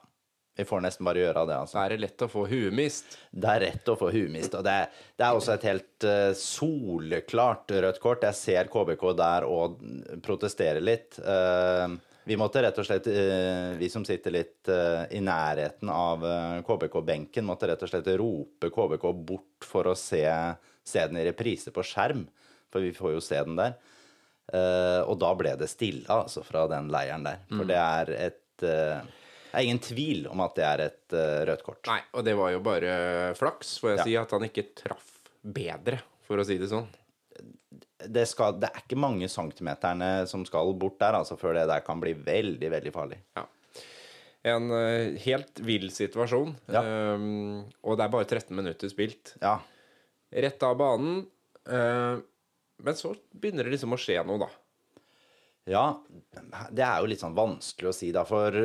Vi 0.56 0.64
får 0.68 0.80
nesten 0.84 1.04
bare 1.04 1.16
gjøre 1.24 1.42
det, 1.48 1.56
altså. 1.56 1.78
Er 1.84 1.88
det 1.90 2.00
lett 2.00 2.22
å 2.24 2.28
få 2.30 2.46
huemist. 2.48 3.16
Det 3.34 3.48
er 3.50 3.60
rett 3.66 3.88
å 3.88 3.96
få 3.98 4.10
huemist. 4.12 4.54
Og 4.54 4.64
det, 4.64 4.78
det 5.18 5.26
er 5.26 5.34
også 5.38 5.54
et 5.54 5.62
helt 5.68 6.04
uh, 6.04 6.32
soleklart 6.38 7.72
rødt 7.82 8.00
kort. 8.02 8.22
Jeg 8.26 8.34
ser 8.38 8.70
KBK 8.72 9.04
der 9.18 9.46
og 9.48 9.78
protesterer 10.22 10.80
litt. 10.84 11.18
Eh, 11.18 11.88
vi 12.24 12.36
måtte 12.38 12.62
rett 12.62 12.78
og 12.78 12.86
slett, 12.86 13.06
eh, 13.10 13.72
vi 13.78 13.88
som 13.90 14.04
sitter 14.06 14.34
litt 14.34 14.68
eh, 14.70 15.04
i 15.16 15.20
nærheten 15.24 15.90
av 15.90 16.22
eh, 16.26 16.58
KBK-benken, 16.66 17.46
måtte 17.48 17.66
rett 17.70 17.82
og 17.82 17.90
slett 17.90 18.10
rope 18.20 18.70
KBK 18.70 19.06
bort 19.26 19.66
for 19.66 19.90
å 19.90 19.96
se, 19.98 20.22
se 20.86 21.06
den 21.08 21.18
i 21.18 21.24
reprise 21.26 21.74
på 21.74 21.84
skjerm. 21.86 22.26
For 22.72 22.84
vi 22.84 22.92
får 22.96 23.16
jo 23.16 23.20
se 23.24 23.40
den 23.44 23.58
der. 23.58 23.74
Og 25.06 25.12
da 25.20 25.28
ble 25.38 25.52
det 25.60 25.68
stille, 25.70 26.06
altså, 26.10 26.40
fra 26.44 26.64
den 26.70 26.88
leiren 26.92 27.22
der. 27.26 27.42
For 27.52 27.68
det 27.68 27.76
er 27.78 28.10
et 28.16 28.38
Det 28.62 29.58
er 29.60 29.66
ingen 29.66 29.80
tvil 29.84 30.24
om 30.32 30.40
at 30.44 30.56
det 30.56 30.64
er 30.64 30.82
et 30.86 31.14
rødt 31.48 31.62
kort. 31.66 31.82
Nei, 31.88 32.00
og 32.16 32.24
det 32.24 32.34
var 32.38 32.50
jo 32.54 32.62
bare 32.64 32.94
flaks, 33.36 33.74
får 33.82 33.92
jeg 33.92 33.98
Ja. 33.98 34.04
si, 34.08 34.16
at 34.22 34.30
han 34.34 34.46
ikke 34.48 34.64
traff 34.80 35.12
bedre, 35.44 36.00
for 36.26 36.40
å 36.40 36.46
si 36.48 36.56
det 36.58 36.70
sånn. 36.72 36.88
Det, 38.08 38.24
skal, 38.30 38.56
det 38.60 38.70
er 38.70 38.82
ikke 38.82 38.98
mange 39.00 39.28
centimeterne 39.30 40.24
som 40.30 40.44
skal 40.48 40.72
bort 40.78 40.98
der, 41.02 41.18
altså, 41.20 41.36
før 41.40 41.56
det 41.58 41.66
der 41.70 41.84
kan 41.86 42.00
bli 42.02 42.14
veldig, 42.18 42.70
veldig 42.76 42.92
farlig. 42.94 43.18
Ja. 43.38 43.46
En 44.52 44.72
uh, 44.74 45.14
helt 45.22 45.62
vill 45.62 45.86
situasjon. 45.94 46.56
Ja. 46.72 46.82
Um, 47.14 47.62
og 47.86 47.98
det 47.98 48.06
er 48.06 48.14
bare 48.16 48.26
13 48.26 48.50
minutter 48.58 48.90
spilt. 48.90 49.36
Ja. 49.42 49.60
Rett 50.32 50.66
av 50.66 50.74
banen. 50.80 51.22
Uh, 51.68 52.18
men 52.82 52.98
så 52.98 53.14
begynner 53.30 53.68
det 53.68 53.76
liksom 53.76 53.94
å 53.94 54.00
skje 54.00 54.18
noe, 54.26 54.42
da. 54.42 54.48
ja, 55.70 55.84
det 56.74 56.82
er 56.82 56.96
jo 56.98 57.10
litt 57.12 57.22
sånn 57.22 57.36
vanskelig 57.36 57.92
å 57.92 57.94
si, 57.94 58.08
da, 58.10 58.24
for 58.26 58.56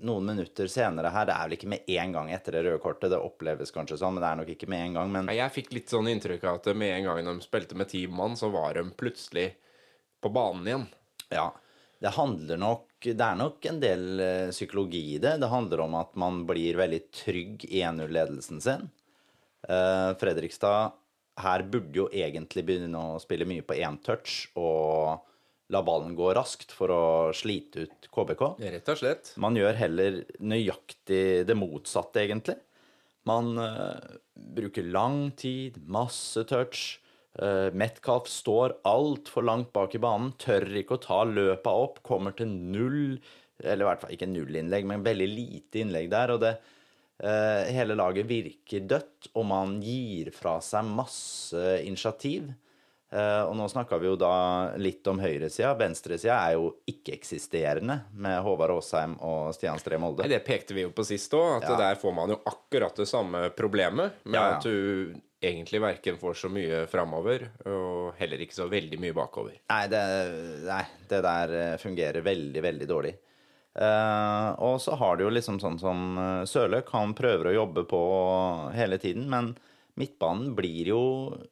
noen 0.00 0.24
minutter 0.26 0.70
senere 0.70 1.10
her, 1.12 1.26
det 1.28 1.34
er 1.34 1.48
vel 1.48 1.56
ikke 1.58 1.70
med 1.72 1.90
en 1.94 2.14
gang 2.16 2.30
etter 2.32 2.56
det 2.56 2.62
røde 2.66 2.80
kortet, 2.82 3.10
det 3.12 3.20
oppleves 3.20 3.74
kanskje 3.74 3.98
sånn, 4.00 4.16
men 4.16 4.24
det 4.24 4.30
er 4.30 4.38
nok 4.40 4.52
ikke 4.54 4.70
med 4.72 4.86
en 4.86 4.96
gang, 4.98 5.12
men 5.12 5.32
Jeg 5.34 5.54
fikk 5.54 5.72
litt 5.76 5.92
sånn 5.92 6.08
inntrykk 6.08 6.46
av 6.48 6.60
at 6.60 6.70
med 6.76 6.96
en 6.96 7.08
gang 7.10 7.28
de 7.28 7.44
spilte 7.44 7.76
med 7.78 7.90
ti 7.92 8.06
mann, 8.06 8.36
så 8.36 8.50
var 8.52 8.74
de 8.78 8.86
plutselig 8.90 9.52
på 10.22 10.32
banen 10.32 10.66
igjen. 10.66 10.88
ja. 11.30 11.50
Det 12.02 12.10
handler 12.16 12.58
nok 12.58 12.88
Det 13.02 13.22
er 13.22 13.36
nok 13.38 13.66
en 13.66 13.78
del 13.82 14.20
eh, 14.22 14.50
psykologi 14.50 15.14
i 15.14 15.18
det. 15.22 15.36
Det 15.42 15.48
handler 15.50 15.80
om 15.84 15.94
at 15.98 16.14
man 16.18 16.44
blir 16.46 16.76
veldig 16.78 17.00
trygg 17.10 17.64
i 17.66 17.80
1-0-ledelsen 17.82 18.60
sin. 18.62 18.84
Eh, 19.66 20.10
Fredrikstad 20.18 20.92
her 21.42 21.64
burde 21.66 21.96
jo 21.98 22.08
egentlig 22.12 22.62
begynne 22.68 22.98
å 22.98 23.20
spille 23.22 23.46
mye 23.48 23.64
på 23.66 23.74
én 23.74 23.98
touch 24.04 24.52
og 24.54 25.22
la 25.72 25.82
ballen 25.84 26.16
gå 26.18 26.32
raskt 26.36 26.74
for 26.76 26.92
å 26.92 27.04
slite 27.36 27.86
ut 27.86 28.08
KBK. 28.12 28.42
Rett 28.74 28.90
og 28.92 29.00
slett. 29.00 29.32
Man 29.40 29.56
gjør 29.56 29.78
heller 29.78 30.18
nøyaktig 30.44 31.46
det 31.48 31.56
motsatte, 31.58 32.22
egentlig. 32.24 32.58
Man 33.28 33.54
uh, 33.58 33.96
bruker 34.34 34.86
lang 34.92 35.30
tid, 35.38 35.78
masse 35.86 36.44
touch. 36.50 36.98
Uh, 37.38 37.70
Metcalf 37.72 38.28
står 38.28 38.76
altfor 38.88 39.46
langt 39.46 39.72
bak 39.72 39.94
i 39.96 40.02
banen, 40.02 40.34
tør 40.36 40.66
ikke 40.82 40.98
å 40.98 41.04
ta 41.06 41.22
løpa 41.28 41.72
opp, 41.84 42.02
kommer 42.04 42.34
til 42.36 42.50
null 42.50 43.16
Eller 43.62 43.86
i 43.86 43.88
hvert 43.88 44.02
fall 44.02 44.12
ikke 44.12 44.28
null 44.28 44.58
innlegg, 44.58 44.84
men 44.90 45.06
veldig 45.06 45.28
lite 45.30 45.80
innlegg 45.84 46.10
der. 46.12 46.34
Og 46.34 46.40
det, 46.42 46.56
eh, 47.22 47.68
hele 47.76 47.94
laget 47.94 48.26
virker 48.26 48.82
dødt, 48.90 49.28
og 49.38 49.46
man 49.46 49.76
gir 49.84 50.32
fra 50.34 50.56
seg 50.64 50.88
masse 50.88 51.76
initiativ. 51.86 52.48
Eh, 53.12 53.42
og 53.44 53.52
nå 53.58 53.66
snakka 53.68 53.98
vi 54.00 54.08
jo 54.08 54.14
da 54.16 54.72
litt 54.80 55.04
om 55.10 55.18
høyresida. 55.20 55.74
Venstresida 55.76 56.38
er 56.48 56.54
jo 56.56 56.70
ikke-eksisterende 56.88 57.98
med 58.16 58.38
Håvard 58.46 58.72
Aasheim 58.78 59.18
og 59.20 59.50
Stian 59.52 59.76
Stree 59.82 60.00
Molde. 60.00 60.24
Det 60.30 60.38
pekte 60.46 60.72
vi 60.72 60.86
jo 60.86 60.94
på 60.96 61.04
sist 61.04 61.34
òg, 61.36 61.58
at 61.60 61.68
Ja. 61.68 61.76
der 61.76 62.00
får 62.00 62.14
man 62.16 62.30
jo 62.32 62.38
akkurat 62.48 62.96
det 62.96 63.06
samme 63.10 63.50
problemet. 63.50 64.12
Med 64.24 64.34
Ja, 64.40 64.48
ja. 64.48 64.56
at 64.56 64.62
du 64.64 65.14
egentlig 65.42 65.80
verken 65.82 66.16
får 66.16 66.34
så 66.40 66.48
mye 66.48 66.86
framover, 66.88 67.50
og 67.66 68.14
heller 68.16 68.38
ikke 68.38 68.54
så 68.54 68.68
veldig 68.70 68.98
mye 68.98 69.12
bakover. 69.12 69.58
Nei, 69.68 69.86
det, 69.88 70.02
nei, 70.64 70.84
det 71.08 71.22
der 71.22 71.52
eh, 71.52 71.76
fungerer 71.76 72.22
veldig, 72.22 72.62
veldig 72.62 72.88
dårlig. 72.88 73.14
Uh, 73.74 74.52
og 74.60 74.80
så 74.84 74.92
har 75.00 75.16
du 75.16 75.24
jo 75.24 75.30
liksom 75.32 75.56
sånn 75.58 75.78
som 75.80 76.18
Sørløk, 76.44 76.90
han 76.92 77.14
prøver 77.16 77.48
å 77.48 77.54
jobbe 77.56 77.84
på 77.88 78.00
hele 78.76 78.98
tiden, 78.98 79.30
men 79.32 79.56
midtbanen 80.00 80.54
blir 80.56 80.88
jo 80.92 81.02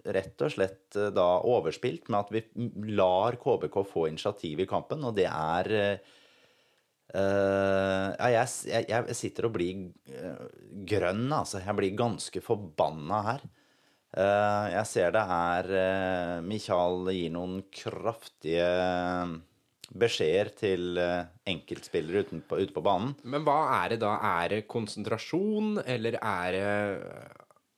rett 0.08 0.40
og 0.44 0.54
slett 0.54 0.96
eh, 0.96 1.10
da 1.12 1.26
overspilt 1.48 2.08
med 2.08 2.20
at 2.22 2.32
vi 2.32 2.94
lar 2.96 3.36
KBK 3.40 3.76
få 3.88 4.06
initiativ 4.08 4.64
i 4.64 4.68
kampen, 4.70 5.04
og 5.04 5.16
det 5.18 5.28
er 5.28 5.70
eh, 5.76 6.00
ja, 7.10 8.28
jeg, 8.30 8.84
jeg, 8.88 9.16
sitter 9.18 9.48
og 9.48 9.56
blir 9.56 9.88
grønn, 10.86 11.26
altså. 11.34 11.58
Jeg 11.64 11.74
blir 11.74 11.96
ganske 11.98 12.42
forbanna 12.44 13.24
her. 13.26 13.48
Uh, 14.10 14.66
jeg 14.72 14.86
ser 14.90 15.12
det 15.14 15.20
er 15.22 15.68
uh, 15.70 16.38
Michael 16.42 17.12
gir 17.14 17.30
noen 17.30 17.60
kraftige 17.70 18.66
beskjeder 19.90 20.50
til 20.58 20.98
enkeltspillere 21.50 22.24
ute 22.24 22.40
på, 22.46 22.58
ute 22.58 22.74
på 22.74 22.82
banen. 22.82 23.14
Men 23.22 23.46
hva 23.46 23.58
er 23.80 23.94
det 23.94 24.00
da? 24.02 24.16
Er 24.42 24.54
det 24.54 24.64
konsentrasjon, 24.70 25.80
eller 25.82 26.18
er 26.18 26.54
det 26.54 26.70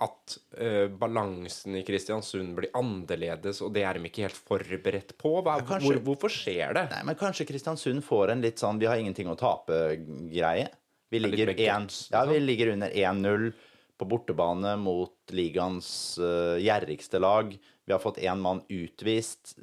at 0.02 0.36
uh, 0.58 0.86
balansen 1.00 1.76
i 1.78 1.82
Kristiansund 1.86 2.54
blir 2.58 2.72
annerledes, 2.78 3.62
og 3.64 3.72
det 3.76 3.84
er 3.86 3.98
de 3.98 4.10
ikke 4.10 4.26
helt 4.26 4.38
forberedt 4.38 5.16
på? 5.20 5.34
Hva, 5.40 5.58
Ja, 5.60 5.66
kanskje- 5.68 5.96
hvor, 5.96 6.00
hvorfor 6.10 6.32
skjer 6.32 6.74
det? 6.78 6.86
Nei, 6.92 7.02
men 7.08 7.18
kanskje 7.18 7.46
Kristiansund 7.48 8.04
får 8.06 8.34
en 8.34 8.44
litt 8.44 8.62
sånn 8.62 8.80
'vi 8.80 8.88
har 8.90 9.00
ingenting 9.00 9.30
å 9.30 9.38
tape'-greie. 9.38 10.68
Vi, 11.12 11.18
ja, 11.18 12.24
vi 12.24 12.38
liksom. 12.38 12.46
ligger 12.46 12.72
under 12.72 12.90
1-0 12.90 13.52
på 13.98 14.08
bortebane 14.08 14.76
mot 14.80 15.14
ligaens 15.30 16.18
uh, 16.18 16.56
gjerrigste 16.56 17.20
lag. 17.20 17.52
Vi 17.84 17.92
har 17.92 18.00
fått 18.00 18.18
én 18.18 18.40
mann 18.40 18.62
utvist. 18.68 19.58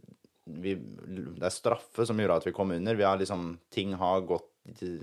Vi, 0.45 0.75
det 0.75 1.45
er 1.45 1.53
straffe 1.53 2.05
som 2.05 2.19
gjorde 2.19 2.37
at 2.37 2.47
vi 2.47 2.53
kom 2.53 2.71
under. 2.71 2.95
Vi 2.95 3.03
har 3.03 3.17
liksom, 3.17 3.57
ting 3.73 3.93
har 3.93 4.21
gått 4.21 4.45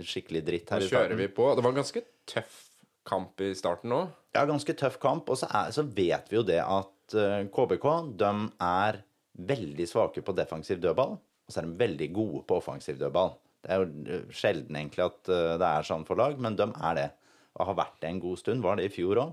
skikkelig 0.06 0.44
dritt 0.46 0.70
her 0.70 0.80
Da 0.80 0.86
kjører 0.86 1.18
vi 1.18 1.28
på. 1.28 1.48
Det 1.56 1.64
var 1.64 1.74
en 1.74 1.80
ganske 1.82 2.02
tøff 2.26 2.65
kamp 3.06 3.40
i 3.44 3.52
starten 3.56 3.92
nå. 3.92 4.02
Ja, 4.36 4.44
ganske 4.48 4.74
tøff 4.76 4.98
kamp. 5.02 5.30
Og 5.32 5.40
så, 5.40 5.48
er, 5.48 5.72
så 5.74 5.86
vet 5.86 6.30
vi 6.30 6.40
jo 6.40 6.44
det 6.46 6.60
at 6.62 7.16
eh, 7.16 7.46
KBK 7.52 7.86
de 8.20 8.32
er 8.66 9.00
veldig 9.36 9.86
svake 9.88 10.22
på 10.24 10.34
defensiv 10.36 10.80
dødball, 10.82 11.16
og 11.16 11.52
så 11.52 11.60
er 11.60 11.68
de 11.68 11.80
veldig 11.80 12.08
gode 12.16 12.42
på 12.48 12.58
offensiv 12.60 12.98
dødball. 13.00 13.34
Det 13.64 13.72
er 13.72 13.82
jo 13.82 13.86
eh, 14.14 14.26
sjelden 14.34 14.78
egentlig 14.78 15.06
at 15.06 15.32
eh, 15.32 15.54
det 15.60 15.70
er 15.70 15.88
sånn 15.88 16.06
for 16.08 16.18
lag, 16.20 16.38
men 16.42 16.58
de 16.58 16.68
er 16.70 16.98
det. 17.00 17.08
Og 17.56 17.70
har 17.70 17.78
vært 17.78 18.00
det 18.02 18.10
en 18.10 18.22
god 18.22 18.40
stund. 18.40 18.64
Var 18.64 18.78
det 18.78 18.88
i 18.88 18.92
fjor 18.92 19.22
òg, 19.22 19.32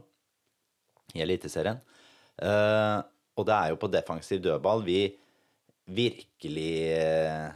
i 1.14 1.24
Eliteserien. 1.26 1.82
Eh, 2.42 3.00
og 3.34 3.48
det 3.50 3.58
er 3.58 3.74
jo 3.74 3.82
på 3.82 3.90
defensiv 3.92 4.42
dødball 4.44 4.84
vi 4.86 5.02
virkelig 5.94 6.74
eh, 6.96 7.52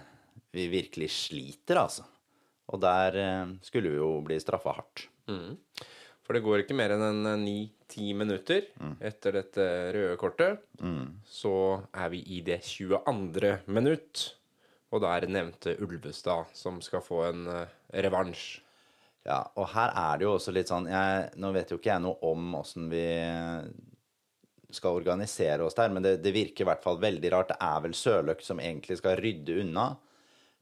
Vi 0.54 0.68
virkelig 0.72 1.10
sliter, 1.14 1.78
altså. 1.84 2.06
Og 2.74 2.80
der 2.82 3.18
eh, 3.22 3.56
skulle 3.62 3.92
vi 3.94 4.00
jo 4.00 4.10
bli 4.26 4.40
straffa 4.42 4.74
hardt. 4.74 5.08
For 6.28 6.36
det 6.36 6.44
går 6.44 6.66
ikke 6.66 6.76
mer 6.76 6.92
enn 6.92 7.06
en 7.08 7.40
ni-ti 7.40 8.10
minutter 8.18 8.66
etter 9.00 9.38
dette 9.40 9.68
røde 9.96 10.18
kortet. 10.20 10.60
Så 11.24 11.54
er 11.96 12.10
vi 12.12 12.20
i 12.36 12.42
det 12.44 12.60
22. 12.68 13.54
minutt. 13.72 14.26
Og 14.92 15.02
da 15.04 15.14
er 15.16 15.24
det 15.24 15.34
nevnte 15.36 15.78
Ulvestad 15.84 16.52
som 16.56 16.82
skal 16.84 17.04
få 17.04 17.24
en 17.30 17.48
eh, 17.52 17.72
revansj. 18.04 18.62
Ja, 19.28 19.42
og 19.60 19.68
her 19.74 19.92
er 19.92 20.18
det 20.20 20.24
jo 20.28 20.36
også 20.38 20.54
litt 20.56 20.70
sånn 20.72 20.86
jeg, 20.88 21.32
Nå 21.36 21.50
vet 21.52 21.72
jo 21.74 21.78
ikke 21.80 21.92
jeg 21.92 22.04
noe 22.06 22.16
om 22.24 22.54
åssen 22.62 22.86
vi 22.88 23.04
skal 24.72 24.96
organisere 25.00 25.64
oss 25.64 25.76
der, 25.76 25.92
men 25.92 26.04
det, 26.04 26.18
det 26.24 26.32
virker 26.36 26.64
i 26.64 26.68
hvert 26.68 26.84
fall 26.84 27.00
veldig 27.00 27.32
rart. 27.34 27.52
Det 27.52 27.58
er 27.64 27.82
vel 27.84 27.96
Sørløk 27.96 28.44
som 28.44 28.60
egentlig 28.64 29.00
skal 29.00 29.20
rydde 29.20 29.60
unna. 29.64 29.90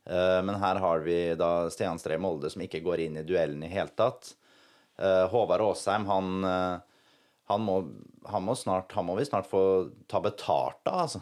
Eh, 0.05 0.41
men 0.45 0.57
her 0.61 0.81
har 0.81 1.05
vi 1.05 1.19
da 1.37 1.51
Stian 1.73 2.01
Stree 2.01 2.21
Molde 2.21 2.49
som 2.53 2.61
ikke 2.65 2.83
går 2.85 3.05
inn 3.05 3.21
i 3.21 3.25
duellen 3.25 3.65
i 3.65 3.71
hele 3.71 3.93
tatt. 3.97 4.35
Eh, 4.97 5.27
Håvard 5.31 5.61
Aasheim, 5.61 6.05
han, 6.07 6.43
eh, 6.43 6.77
han, 7.51 7.61
må, 7.61 7.79
han, 8.31 8.43
må 8.43 8.55
snart, 8.55 8.91
han 8.95 9.05
må 9.05 9.17
vi 9.19 9.25
snart 9.27 9.49
få 9.49 9.63
ta 10.07 10.21
betalt 10.23 10.87
av, 10.87 11.01
altså. 11.07 11.21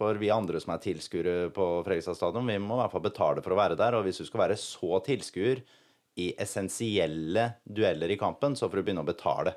For 0.00 0.16
vi 0.16 0.30
andre 0.32 0.56
som 0.62 0.72
er 0.72 0.80
tilskuere 0.80 1.50
på 1.52 1.64
Fredrikstad 1.84 2.16
stadion, 2.16 2.46
vi 2.48 2.56
må 2.58 2.78
i 2.78 2.80
hvert 2.80 2.92
fall 2.94 3.04
betale 3.04 3.42
for 3.44 3.52
å 3.52 3.58
være 3.58 3.76
der. 3.76 3.98
Og 3.98 4.06
hvis 4.06 4.22
du 4.22 4.24
skal 4.24 4.46
være 4.46 4.56
så 4.56 4.96
tilskuer 5.04 5.60
i 6.16 6.30
essensielle 6.40 7.50
dueller 7.68 8.08
i 8.08 8.16
kampen, 8.16 8.56
så 8.56 8.70
får 8.70 8.80
du 8.80 8.86
begynne 8.86 9.04
å 9.04 9.10
betale. 9.10 9.52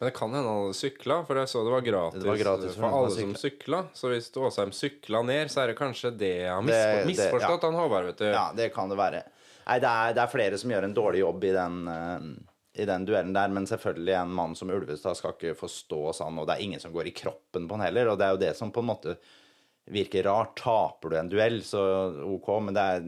Men 0.00 0.08
det 0.08 0.14
kan 0.16 0.32
hende 0.32 0.48
han 0.48 0.62
hadde 0.64 0.78
sykla, 0.78 1.18
for 1.28 1.38
jeg 1.38 1.50
så 1.52 1.60
det 1.66 1.74
var 1.74 1.84
gratis, 1.86 2.22
Det 2.22 2.28
var 2.30 2.40
gratis 2.40 2.74
for 2.74 2.80
for 2.82 2.96
alle 2.98 3.10
som 3.14 3.34
sykla. 3.38 3.82
Så 3.94 4.10
hvis 4.10 4.30
Åsheim 4.36 4.72
sykla 4.74 5.20
ned, 5.24 5.52
så 5.52 5.62
er 5.62 5.66
det 5.70 5.76
kanskje 5.78 6.10
det 6.18 6.32
jeg 6.40 6.50
har 6.50 6.62
Det- 6.62 6.72
det- 6.72 7.06
misforstått, 7.12 7.62
ja. 7.62 7.68
han 7.68 7.74
Håvard, 7.74 8.04
vet 8.06 8.18
du. 8.18 8.24
Ja, 8.24 8.52
det 8.56 8.72
kan 8.74 8.88
det 8.88 8.96
være. 8.98 9.22
Nei, 9.66 9.78
det 9.78 9.88
er, 9.88 10.12
det 10.14 10.22
er 10.22 10.26
flere 10.32 10.58
som 10.58 10.70
gjør 10.70 10.84
en 10.84 10.94
dårlig 10.94 11.20
jobb 11.20 11.44
i 11.44 11.52
den, 11.52 11.88
eh, 11.88 12.18
i 12.74 12.84
den 12.88 13.04
duellen 13.06 13.34
der, 13.36 13.52
men 13.54 13.66
selvfølgelig 13.70 14.14
en 14.18 14.32
mann 14.34 14.54
som 14.58 14.70
Ulvestad 14.74 15.14
skal 15.18 15.36
ikke 15.36 15.54
få 15.58 15.68
stå 15.70 16.00
sånn, 16.18 16.40
og 16.42 16.48
det 16.48 16.56
er 16.56 16.64
ingen 16.64 16.82
som 16.82 16.92
går 16.94 17.06
i 17.10 17.14
kroppen 17.14 17.68
på 17.70 17.76
han 17.78 17.86
heller, 17.86 18.10
og 18.10 18.18
det 18.18 18.26
er 18.26 18.34
jo 18.34 18.40
det 18.42 18.52
som 18.58 18.72
på 18.74 18.82
en 18.82 18.88
måte 18.90 19.14
virker 19.94 20.24
rart. 20.26 20.56
Taper 20.58 21.12
du 21.12 21.16
en 21.20 21.30
duell, 21.30 21.60
så 21.66 21.84
OK, 22.34 22.50
men 22.66 22.74
det 22.76 22.88
er 22.96 23.06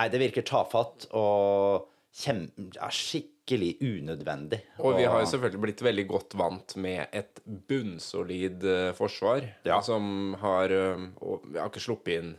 Nei, 0.00 0.06
det 0.08 0.20
virker 0.22 0.44
tafatt 0.48 1.04
og 1.18 1.88
kjem, 2.16 2.46
ja, 2.72 2.86
skikkelig 2.94 3.74
unødvendig. 3.84 4.62
Og 4.80 4.94
vi 4.96 5.04
har 5.04 5.20
jo 5.20 5.28
selvfølgelig 5.28 5.60
blitt 5.60 5.82
veldig 5.84 6.04
godt 6.08 6.36
vant 6.40 6.74
med 6.80 7.12
et 7.12 7.42
bunnsolid 7.68 8.64
eh, 8.64 8.92
forsvar 8.96 9.44
Ja. 9.68 9.80
som 9.84 10.34
har 10.40 10.72
eh, 10.72 11.04
har 11.20 11.68
ikke 11.68 11.82
sluppet 11.84 12.16
inn 12.16 12.32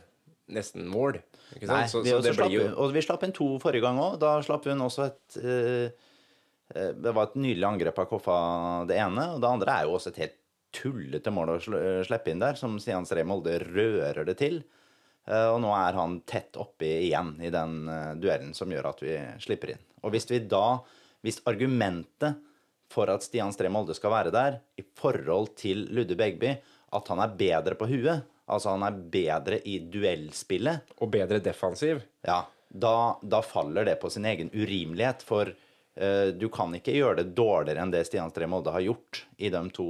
nesten 0.52 0.88
mål. 0.90 1.20
Ikke 1.56 1.66
sant? 1.66 1.76
Nei, 1.76 1.88
så, 1.90 2.02
vi 2.04 2.12
så 2.12 2.20
også 2.20 2.34
slapp, 2.36 2.54
jo 2.54 2.66
Og 2.82 2.94
vi 2.94 3.04
slapp 3.04 3.26
inn 3.26 3.34
to 3.36 3.48
forrige 3.62 3.84
gang 3.84 4.00
òg. 4.02 4.18
Da 4.22 4.36
slapp 4.44 4.68
hun 4.70 4.84
også 4.84 5.08
et 5.08 5.40
eh, 5.42 6.92
Det 6.98 7.12
var 7.12 7.28
et 7.28 7.40
nydelig 7.40 7.68
angrep 7.68 7.98
av 8.00 8.08
Koffa, 8.10 8.36
det 8.88 9.00
ene. 9.00 9.32
Og 9.34 9.42
det 9.42 9.50
andre 9.50 9.74
er 9.76 9.88
jo 9.88 9.98
også 9.98 10.12
et 10.12 10.22
helt 10.24 10.38
tullete 10.72 11.32
mål 11.34 11.50
å 11.52 11.58
slippe 11.60 12.32
inn 12.32 12.40
der, 12.40 12.56
som 12.56 12.78
Stian 12.80 13.04
Stree 13.04 13.26
Molde 13.28 13.58
rører 13.60 14.24
det 14.24 14.38
til. 14.40 14.62
Uh, 15.28 15.52
og 15.52 15.60
nå 15.62 15.70
er 15.76 15.94
han 15.94 16.16
tett 16.26 16.56
oppi 16.58 16.88
igjen 17.04 17.36
i 17.44 17.50
den 17.52 17.84
uh, 17.86 18.14
duellen 18.18 18.56
som 18.58 18.72
gjør 18.72 18.88
at 18.90 19.02
vi 19.04 19.18
slipper 19.44 19.74
inn. 19.74 19.84
Og 20.02 20.14
hvis 20.14 20.26
vi 20.30 20.42
da 20.50 20.80
Hvis 21.22 21.38
argumentet 21.46 22.40
for 22.90 23.06
at 23.06 23.22
Stian 23.22 23.52
Stree 23.54 23.70
Molde 23.70 23.94
skal 23.94 24.10
være 24.10 24.32
der, 24.34 24.56
i 24.74 24.82
forhold 24.82 25.52
til 25.54 25.84
Ludde 25.94 26.16
Begby, 26.18 26.56
at 26.92 27.10
han 27.12 27.22
er 27.22 27.36
bedre 27.38 27.76
på 27.78 27.86
huet, 27.86 28.24
altså 28.52 28.74
han 28.74 28.84
er 28.86 28.98
bedre 29.12 29.60
i 29.68 29.78
duellspillet, 29.92 30.94
Og 31.00 31.10
bedre 31.12 31.40
defensiv. 31.44 32.02
ja, 32.26 32.42
da, 32.72 33.18
da 33.20 33.42
faller 33.44 33.84
det 33.84 33.98
på 34.00 34.10
sin 34.12 34.24
egen 34.28 34.50
urimelighet. 34.54 35.24
For 35.28 35.50
uh, 35.52 36.28
du 36.32 36.46
kan 36.52 36.72
ikke 36.76 36.94
gjøre 36.96 37.22
det 37.22 37.34
dårligere 37.36 37.84
enn 37.84 37.92
det 37.92 38.06
Stian 38.08 38.32
Stree 38.32 38.48
Molde 38.48 38.72
har 38.72 38.84
gjort 38.84 39.24
i 39.36 39.50
de 39.52 39.62
to 39.76 39.88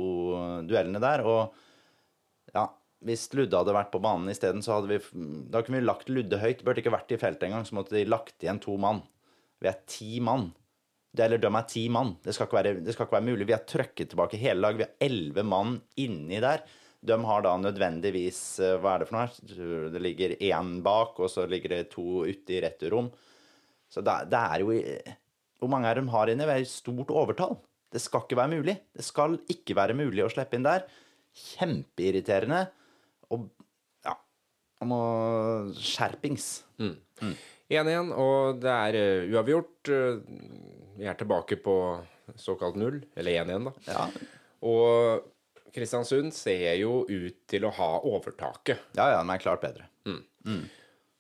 duellene 0.67 1.03
der. 1.03 1.23
Og 1.23 1.53
ja, 2.57 2.67
hvis 3.07 3.29
Ludde 3.35 3.59
hadde 3.59 3.77
vært 3.77 3.93
på 3.95 4.03
banen 4.03 4.31
isteden, 4.33 4.63
så 4.63 4.79
hadde 4.79 4.91
vi 4.91 4.99
Da 5.53 5.63
kunne 5.63 5.81
vi 5.81 5.87
lagt 5.87 6.11
Ludde 6.11 6.39
høyt. 6.43 6.65
Burde 6.67 6.83
ikke 6.83 6.95
vært 6.95 7.15
i 7.15 7.21
feltet 7.23 7.49
engang. 7.49 7.67
Så 7.67 7.79
måtte 7.79 7.97
de 7.97 8.05
lagt 8.09 8.43
igjen 8.43 8.61
to 8.63 8.77
mann. 8.81 9.03
Vi 9.63 9.71
er 9.71 9.79
ti 9.87 10.19
mann. 10.23 10.51
Det, 11.13 11.27
eller 11.27 11.41
de 11.43 11.51
er 11.51 11.67
ti 11.69 11.87
mann. 11.93 12.15
Det 12.25 12.33
skal, 12.35 12.49
ikke 12.49 12.57
være, 12.57 12.77
det 12.83 12.95
skal 12.95 13.07
ikke 13.07 13.19
være 13.19 13.29
mulig. 13.29 13.47
Vi 13.47 13.55
har 13.55 13.67
trøkket 13.69 14.13
tilbake 14.15 14.41
hele 14.41 14.63
lag. 14.65 14.79
Vi 14.79 14.87
har 14.87 14.95
elleve 15.07 15.45
mann 15.45 15.77
inni 16.01 16.41
der. 16.43 16.65
De 17.03 17.17
har 17.27 17.43
da 17.43 17.57
nødvendigvis 17.59 18.41
eh, 18.63 18.77
Hva 18.79 18.93
er 18.95 19.03
det 19.03 19.09
for 19.11 19.17
noe? 19.17 19.27
her? 19.27 19.91
Det 19.95 20.03
ligger 20.05 20.37
én 20.39 20.77
bak, 20.85 21.19
og 21.19 21.31
så 21.33 21.49
ligger 21.51 21.75
det 21.75 21.81
to 21.95 22.23
ute 22.29 22.55
i 22.55 22.61
returrom. 22.63 23.09
Så 23.91 24.05
det, 24.07 24.15
det 24.33 24.39
er 24.39 24.63
jo 24.63 24.77
Hvor 25.61 25.71
mange 25.73 25.91
er 25.91 25.99
de 26.01 26.07
har 26.15 26.31
inne? 26.33 26.47
Det 26.47 26.55
er 26.55 26.63
i 26.65 26.71
stort 26.71 27.11
overtall. 27.11 27.57
Det 27.93 28.01
skal 28.01 28.23
ikke 28.25 28.39
være 28.39 28.55
mulig. 28.55 28.77
Det 28.97 29.05
skal 29.05 29.35
ikke 29.53 29.75
være 29.77 29.95
mulig 29.99 30.23
å 30.25 30.31
slippe 30.33 30.57
inn 30.57 30.65
der. 30.65 30.87
Kjempeirriterende. 31.37 32.63
Og 33.35 33.49
ja 34.07 34.15
Om 34.83 34.95
å 34.97 35.03
Skjerpings. 35.77 36.47
1-1, 37.73 38.11
og 38.21 38.59
det 38.63 38.73
er 38.73 38.97
eh, 39.01 39.29
uavgjort. 39.33 39.91
Eh, 39.93 40.17
Vi 40.99 41.07
er 41.09 41.17
tilbake 41.17 41.57
på 41.65 41.75
såkalt 42.39 42.77
null, 42.79 42.99
eller 43.17 43.39
1-1, 43.45 43.65
da. 43.65 43.73
Ja. 43.89 44.03
Og 44.69 45.23
Kristiansund 45.73 46.33
ser 46.37 46.75
jo 46.81 47.05
ut 47.09 47.47
til 47.49 47.65
å 47.65 47.71
ha 47.73 47.91
overtaket. 48.05 48.79
ja, 48.97 49.07
ja, 49.15 49.23
de 49.23 49.31
er 49.37 49.39
klart 49.43 49.63
bedre. 49.65 49.87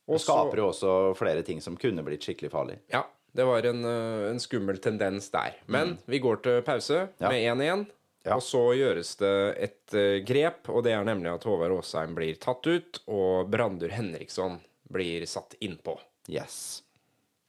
Og 0.09 0.16
Det 0.18 0.21
skaper 0.25 0.59
jo 0.61 0.68
også 0.73 0.92
flere 1.16 1.42
ting 1.47 1.61
som 1.62 1.76
kunne 1.78 2.02
blitt 2.04 2.25
skikkelig 2.26 2.50
farlig. 2.52 2.78
Ja, 2.92 3.04
det 3.32 3.44
var 3.49 3.64
en, 3.64 3.85
eh, 3.87 4.28
en 4.30 4.40
skummel 4.42 4.78
tendens 4.82 5.30
der. 5.30 5.54
Men 5.66 5.99
vi 6.06 6.18
går 6.21 6.42
til 6.42 6.62
pause 6.62 7.09
Ja. 7.21 7.28
med 7.30 7.40
1-1. 7.47 7.87
Ja. 8.25 8.37
Og 8.37 8.42
så 8.42 8.61
gjøres 8.76 9.16
det 9.18 9.59
et 9.62 9.94
eh, 9.94 10.21
grep, 10.25 10.68
og 10.68 10.85
det 10.85 10.92
er 10.92 11.04
nemlig 11.04 11.32
at 11.32 11.42
Håvard 11.44 11.73
Aasheim 11.78 12.14
blir 12.14 12.37
tatt 12.38 12.66
ut, 12.66 13.00
og 13.09 13.49
Brandur 13.50 13.88
Henriksson 13.90 14.61
blir 14.92 15.23
satt 15.26 15.54
innpå. 15.61 15.99
Yes. 16.28 16.82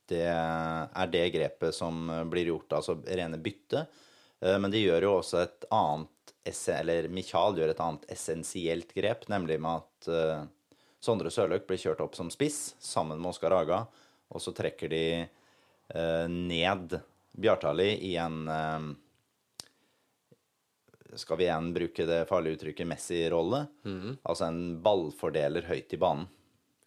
Det 0.07 0.21
er 0.25 1.07
det 1.11 1.27
grepet 1.33 1.73
som 1.73 2.07
blir 2.29 2.45
gjort, 2.47 2.69
altså 2.69 2.95
rene 3.05 3.37
bytte. 3.41 3.87
Eh, 4.41 4.57
Men 4.59 4.71
de 4.71 4.77
gjør 4.85 5.01
jo 5.01 5.19
også 5.21 5.41
et 5.43 5.65
annet 5.71 6.07
Eller 6.43 7.07
Michael 7.07 7.55
gjør 7.55 7.71
et 7.71 7.81
annet 7.83 8.09
essensielt 8.11 8.91
grep, 8.95 9.27
nemlig 9.31 9.55
med 9.63 9.79
at 9.79 10.07
uh, 10.11 10.41
Sondre 11.03 11.31
Sørløk 11.31 11.63
blir 11.67 11.79
kjørt 11.79 12.01
opp 12.03 12.17
som 12.19 12.31
spiss 12.33 12.73
sammen 12.83 13.21
med 13.21 13.31
Oskar 13.31 13.55
Aga, 13.55 13.85
og 14.27 14.43
så 14.43 14.51
trekker 14.55 14.91
de 14.91 15.05
uh, 15.23 16.27
ned 16.27 16.97
Bjartali 17.31 17.93
i 18.09 18.13
en 18.19 18.43
uh, 18.51 18.91
Skal 21.15 21.39
vi 21.39 21.47
igjen 21.47 21.71
bruke 21.73 22.07
det 22.09 22.25
farlige 22.27 22.57
uttrykket 22.57 22.89
Messi-rolle? 22.89 23.63
Altså 24.23 24.49
en 24.49 24.81
ballfordeler 24.83 25.69
høyt 25.69 25.93
i 25.95 26.01
banen. 26.01 26.27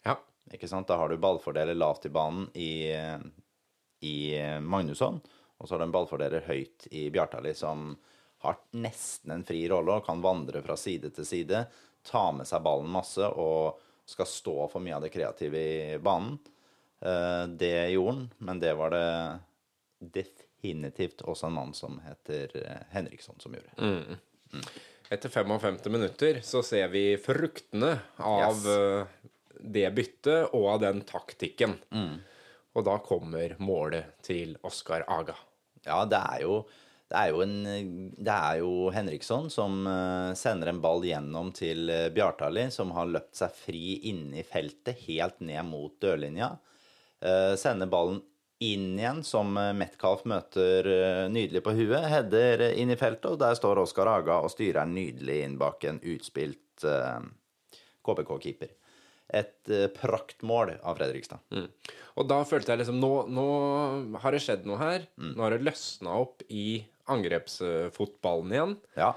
Ja. 0.05 0.17
Ikke 0.53 0.69
sant? 0.69 0.87
Da 0.89 0.99
har 0.99 1.09
du 1.09 1.17
ballfordeler 1.17 1.77
lavt 1.77 2.05
i 2.05 2.11
banen 2.13 2.49
i, 2.53 2.91
i 4.03 4.17
Magnusson, 4.61 5.21
og 5.57 5.63
så 5.63 5.73
har 5.73 5.81
du 5.81 5.87
en 5.87 5.95
ballfordeler 5.95 6.43
høyt 6.45 6.89
i 6.91 7.07
Bjartali, 7.09 7.55
som 7.55 7.95
har 8.47 8.57
nesten 8.79 9.31
en 9.35 9.43
fri 9.47 9.61
rolle 9.71 9.99
og 9.99 10.05
kan 10.07 10.21
vandre 10.23 10.61
fra 10.65 10.75
side 10.79 11.11
til 11.15 11.27
side, 11.27 11.65
ta 12.07 12.25
med 12.31 12.47
seg 12.47 12.63
ballen 12.65 12.89
masse 12.91 13.27
og 13.27 13.77
skal 14.07 14.29
stå 14.31 14.55
for 14.71 14.79
mye 14.83 14.95
av 14.95 15.03
det 15.03 15.11
kreative 15.11 15.59
i 15.59 15.97
banen. 15.99 16.37
Eh, 17.03 17.43
Det 17.59 17.73
gjorde 17.91 18.13
han, 18.15 18.21
men 18.47 18.59
det 18.63 18.73
var 18.79 18.95
det 18.95 19.07
definitivt 19.99 21.21
også 21.27 21.47
en 21.49 21.53
mann 21.57 21.73
som 21.77 21.99
heter 22.05 22.53
eh, 22.63 22.83
Henriksson 22.93 23.35
som 23.39 23.55
gjorde. 23.57 24.17
Etter 25.09 25.29
55 25.31 25.77
minutter 25.93 26.39
så 26.43 26.63
ser 26.65 26.87
vi 26.91 27.05
fruktene 27.21 27.93
av 28.19 28.55
Yes. 28.55 28.65
eh, 28.67 29.29
det 29.59 29.87
byttet 29.95 30.53
og 30.53 30.67
av 30.75 30.81
den 30.83 31.01
taktikken. 31.07 31.77
Og 32.77 32.83
da 32.85 32.97
kommer 33.01 33.55
målet 33.59 34.11
til 34.21 34.51
Oskar 34.67 35.01
Aga. 35.09 35.33
Ja, 35.87 36.03
det 36.05 36.19
er 36.19 36.43
jo 36.43 36.59
det 37.07 37.15
er 37.15 37.29
jo, 37.31 37.43
en, 37.45 37.59
det 38.19 38.33
er 38.35 38.57
jo 38.59 38.71
Henriksson 38.91 39.45
som 39.51 39.85
eh, 39.87 40.31
sender 40.35 40.73
en 40.73 40.81
ball 40.83 41.05
gjennom 41.07 41.53
til 41.55 41.87
eh, 41.93 42.09
Bjartali, 42.11 42.65
som 42.73 42.91
har 42.97 43.07
løpt 43.07 43.37
seg 43.39 43.53
fri 43.55 43.83
inne 44.11 44.41
i 44.41 44.47
feltet, 44.47 45.05
helt 45.05 45.39
ned 45.39 45.63
mot 45.69 45.95
dørlinja. 46.03 46.49
Eh, 47.23 47.53
sender 47.59 47.87
ballen 47.87 48.19
inn 48.59 48.97
igjen, 48.99 49.21
som 49.23 49.55
eh, 49.55 49.71
Metcalf 49.77 50.25
møter 50.27 50.89
eh, 50.91 51.21
nydelig 51.31 51.61
på 51.63 51.77
huet. 51.77 52.09
Header 52.11 52.65
inn 52.73 52.91
i 52.91 52.99
feltet, 52.99 53.29
og 53.31 53.39
der 53.39 53.55
står 53.55 53.85
Oskar 53.85 54.11
Haga 54.11 54.41
og 54.43 54.51
styrer 54.51 54.89
nydelig 54.89 55.39
inn 55.45 55.55
bak 55.61 55.87
en 55.87 56.01
utspilt 56.03 56.83
eh, 56.83 57.23
KBK-keeper. 58.03 58.75
Et 59.37 59.71
eh, 59.71 59.87
praktmål 59.95 60.75
av 60.81 60.99
Fredrikstad. 60.99 61.39
Og 62.17 62.27
da 62.27 62.41
følte 62.49 62.73
jeg 62.73 62.83
liksom 62.83 62.99
Nå, 62.99 63.13
nå 63.31 63.47
har 64.19 64.35
det 64.35 64.43
skjedd 64.43 64.67
noe 64.67 64.83
her. 64.83 65.07
Nå 65.21 65.39
har 65.45 65.55
det 65.55 65.63
løsna 65.67 66.19
opp 66.19 66.43
i 66.51 66.81
angrepsfotballen 67.13 68.53
igjen. 68.55 68.77
Ja. 68.97 69.13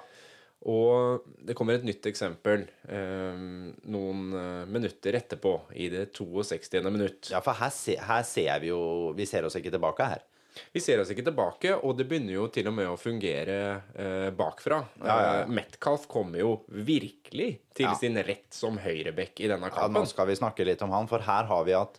Og 0.68 1.24
det 1.40 1.54
kommer 1.56 1.78
et 1.78 1.86
nytt 1.88 2.04
eksempel 2.10 2.66
eh, 2.84 3.44
noen 3.88 4.26
eh, 4.36 4.64
minutter 4.68 5.16
etterpå, 5.16 5.54
i 5.72 5.86
det 5.92 6.10
62. 6.12 6.82
minutt. 6.92 7.30
ja, 7.32 7.40
for 7.44 7.56
her, 7.56 7.72
se, 7.72 7.96
her 7.96 8.26
ser 8.28 8.60
vi 8.60 8.68
jo 8.68 8.82
Vi 9.16 9.24
ser 9.28 9.48
oss 9.48 9.56
ikke 9.56 9.72
tilbake 9.72 10.04
her. 10.10 10.26
Vi 10.74 10.80
ser 10.82 11.00
oss 11.00 11.08
ikke 11.14 11.24
tilbake, 11.24 11.72
og 11.78 11.94
det 11.96 12.04
begynner 12.10 12.34
jo 12.34 12.48
til 12.52 12.66
og 12.68 12.74
med 12.76 12.88
å 12.90 12.96
fungere 13.00 13.56
eh, 13.94 14.28
bakfra. 14.36 14.82
Ja, 15.00 15.16
ja. 15.16 15.34
Eh, 15.46 15.52
Metcalf 15.56 16.04
kommer 16.10 16.42
jo 16.42 16.50
virkelig 16.68 17.52
til 17.72 17.86
Ja. 17.86 17.94
sin 17.96 18.18
rett 18.18 18.50
som 18.52 18.76
høyrebekk 18.82 19.40
i 19.40 19.48
denne 19.48 19.70
Ja, 19.72 19.86
nå 19.88 20.02
skal 20.10 20.28
vi 20.28 20.36
snakke 20.36 20.66
litt 20.66 20.82
om 20.84 20.90
han, 20.92 21.08
for 21.08 21.24
her 21.24 21.48
har 21.48 21.64
vi 21.64 21.72
at 21.78 21.96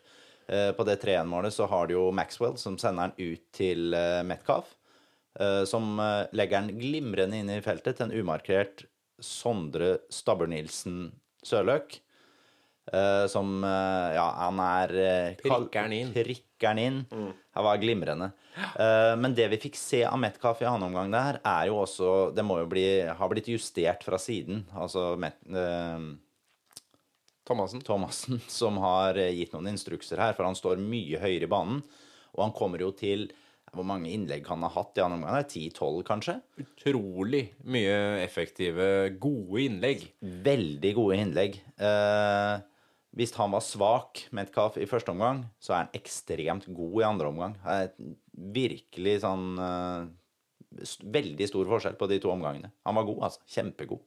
eh, 0.51 0.69
på 0.77 0.86
det 0.86 0.99
3-1-målet 1.01 1.56
så 1.56 1.65
har 1.71 1.88
du 1.89 1.95
jo 1.95 2.06
Maxwell 2.13 2.60
som 2.62 2.77
sender 2.77 3.10
den 3.15 3.32
ut 3.34 3.47
til 3.56 3.95
eh, 3.97 4.19
Metcalf, 4.27 4.75
som 5.65 6.00
eh, 6.00 6.28
legger 6.36 6.62
den 6.65 6.80
glimrende 6.82 7.38
inn 7.39 7.50
i 7.54 7.62
feltet 7.63 7.98
til 8.00 8.10
en 8.10 8.15
umarkert 8.20 8.86
Sondre 9.22 10.00
Stabber-Nielsen 10.12 11.12
Sørløk. 11.46 12.00
eh, 12.91 13.26
som 13.32 13.63
eh, 13.63 14.15
Ja, 14.17 14.26
han 14.48 14.60
er 14.60 14.96
Prikkeren 15.39 15.94
inn. 15.94 16.12
Prikker 16.13 16.82
inn. 16.82 17.04
Mm. 17.12 17.30
Han 17.56 17.67
var 17.67 17.78
glimrende. 17.82 18.32
Eh, 18.76 19.13
men 19.22 19.34
det 19.38 19.48
vi 19.54 19.62
fikk 19.70 19.78
se 19.80 20.04
av 20.06 20.20
Metcalf 20.20 20.62
i 20.62 20.67
annen 20.67 20.89
omgang 20.89 21.12
der, 21.13 21.39
er 21.48 21.70
jo 21.70 21.80
også 21.86 22.10
Det 22.36 22.44
må 22.44 22.60
jo 22.60 22.67
bli, 22.70 22.84
ha 23.08 23.30
blitt 23.32 23.48
justert 23.54 24.04
fra 24.04 24.20
siden. 24.22 24.65
Altså 24.76 25.13
Met, 25.22 25.38
eh, 25.48 26.10
Thomassen. 27.48 27.82
Thomassen 27.82 28.41
som 28.48 28.78
har 28.84 29.17
eh, 29.17 29.32
gitt 29.39 29.54
noen 29.56 29.72
instrukser 29.74 30.20
her, 30.22 30.36
for 30.38 30.46
han 30.48 30.58
står 30.58 30.82
mye 30.82 31.20
høyere 31.24 31.48
i 31.48 31.52
banen. 31.52 31.82
Og 32.36 32.46
han 32.46 32.54
kommer 32.56 32.80
jo 32.84 32.91
til 32.96 33.30
Hvor 33.71 33.86
mange 33.88 34.10
innlegg 34.12 34.47
han 34.51 34.65
har 34.65 34.73
hatt 34.75 34.97
i 34.99 35.03
andre 35.03 35.17
omgang? 35.21 35.45
10-12, 35.47 36.01
kanskje? 36.07 36.36
Utrolig 36.60 37.45
mye 37.63 37.95
effektive, 38.19 38.88
gode 39.21 39.63
innlegg. 39.63 40.03
Veldig 40.19 40.91
gode 40.97 41.19
innlegg. 41.21 41.55
Eh, 41.79 42.55
hvis 43.15 43.34
han 43.39 43.55
var 43.55 43.63
svak, 43.63 44.25
Metcalf, 44.36 44.75
i 44.79 44.88
første 44.88 45.12
omgang, 45.15 45.45
så 45.60 45.73
er 45.75 45.86
han 45.86 45.95
ekstremt 45.95 46.67
god 46.71 46.97
i 46.99 47.07
andre 47.07 47.31
omgang. 47.31 47.55
Det 47.63 47.77
er 47.77 48.12
virkelig 48.60 49.21
sånn 49.25 49.47
eh, 49.60 50.10
Veldig 51.12 51.45
stor 51.49 51.67
forskjell 51.67 51.97
på 51.99 52.07
de 52.07 52.17
to 52.23 52.29
omgangene. 52.31 52.69
Han 52.88 52.95
var 52.95 53.03
god, 53.03 53.25
altså. 53.27 53.41
Kjempegod. 53.51 53.99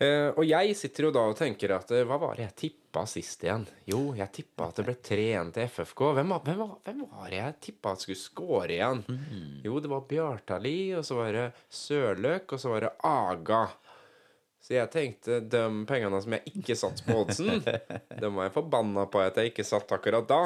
Eh, 0.00 0.30
og 0.32 0.40
jeg 0.48 0.72
sitter 0.80 1.06
jo 1.06 1.10
da 1.12 1.26
og 1.28 1.36
tenker 1.36 1.74
at 1.76 1.92
eh, 1.92 2.06
hva 2.08 2.16
var 2.22 2.38
det 2.38 2.46
jeg 2.48 2.56
tippa 2.62 2.83
sist 3.10 3.42
igjen? 3.42 3.64
Jo, 3.90 3.98
jeg 4.14 4.30
tippa 4.32 4.68
at 4.70 4.78
det 4.78 4.84
ble 4.86 4.94
3-1 4.94 5.50
til 5.56 5.66
FFK. 5.68 6.02
Hvem, 6.20 6.30
hvem, 6.46 6.60
hvem 6.86 7.00
var 7.10 7.32
det 7.32 7.40
jeg 7.40 7.56
tippa 7.66 7.92
at 7.96 8.04
skulle 8.04 8.20
score 8.20 8.70
igjen? 8.76 9.02
Jo, 9.66 9.80
det 9.82 9.90
var 9.90 10.04
Bjartali, 10.06 10.76
og 10.94 11.02
så 11.04 11.18
var 11.18 11.32
det 11.34 11.48
Sørløk, 11.74 12.54
og 12.54 12.62
så 12.62 12.70
var 12.70 12.86
det 12.86 12.92
Aga. 13.10 13.62
Så 14.64 14.72
jeg 14.78 14.88
tenkte 14.94 15.40
de 15.52 15.60
pengene 15.90 16.22
som 16.24 16.32
jeg 16.38 16.54
ikke 16.54 16.76
satt 16.80 17.02
på 17.04 17.18
oddsen, 17.24 17.58
dem 18.22 18.38
var 18.38 18.46
jeg 18.46 18.54
forbanna 18.54 19.02
på 19.12 19.20
at 19.20 19.36
jeg 19.36 19.50
ikke 19.52 19.66
satt 19.68 19.90
akkurat 19.92 20.24
da. 20.30 20.38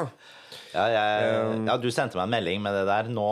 Ja, 0.73 0.87
jeg, 0.91 1.61
ja, 1.69 1.77
du 1.79 1.87
sendte 1.95 2.19
meg 2.19 2.25
en 2.27 2.33
melding 2.35 2.65
med 2.65 2.75
det 2.81 2.83
der. 2.89 3.07
Nå, 3.15 3.29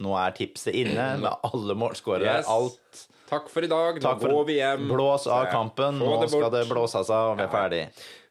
nå 0.00 0.14
er 0.22 0.32
tipset 0.38 0.72
inne 0.86 1.10
med 1.26 1.28
alle 1.50 1.76
målskårere. 1.82 2.38
Yes. 2.40 2.48
Alt. 2.48 3.02
Takk 3.32 3.46
for 3.52 3.64
i 3.64 3.68
dag. 3.68 3.96
Nå 4.00 4.10
for- 4.20 4.32
går 4.38 4.48
vi 4.48 4.56
hjem. 4.58 4.88
Blås 4.92 5.28
av 5.28 5.46
kampen. 5.52 6.00
Nå 6.00 6.16
det 6.20 6.26
skal 6.32 6.50
det 6.52 6.64
blåses 6.68 7.08
av, 7.12 7.30
og 7.34 7.38
vi 7.38 7.44
er 7.46 7.52
ferdig. 7.52 7.84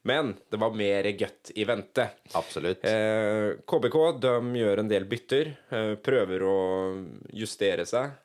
Men 0.09 0.33
det 0.49 0.57
var 0.57 0.73
mer 0.73 1.05
gøtt 1.13 1.51
i 1.55 1.65
vente. 1.69 2.07
Absolutt. 2.37 2.85
Eh, 2.87 3.59
KBK 3.69 3.97
de 4.23 4.33
gjør 4.57 4.81
en 4.81 4.89
del 4.89 5.05
bytter, 5.09 5.53
eh, 5.69 5.93
prøver 6.01 6.45
å 6.47 6.57
justere 7.37 7.85
seg. 7.89 8.15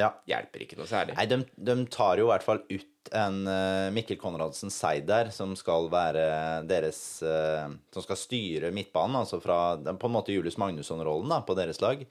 Ja. 0.00 0.10
Hjelper 0.28 0.64
ikke 0.64 0.78
noe 0.78 0.88
særlig. 0.90 1.14
Nei, 1.18 1.26
de, 1.30 1.42
de 1.54 1.76
tar 1.92 2.20
jo 2.20 2.26
i 2.28 2.32
hvert 2.32 2.46
fall 2.46 2.62
ut 2.70 3.10
en 3.16 3.40
uh, 3.48 3.90
Mikkel 3.94 4.18
Konradsen 4.20 4.72
Seid 4.72 5.06
der, 5.08 5.30
som 5.34 5.54
skal 5.58 5.88
være 5.92 6.24
deres 6.68 7.00
uh, 7.24 7.70
Som 7.94 8.04
skal 8.04 8.18
styre 8.20 8.70
midtbanen, 8.76 9.18
altså 9.22 9.40
fra 9.42 9.76
på 9.80 10.10
en 10.10 10.14
måte 10.14 10.34
Julius 10.34 10.58
Magnusson-rollen 10.60 11.34
på 11.46 11.56
deres 11.58 11.80
lag. 11.84 12.04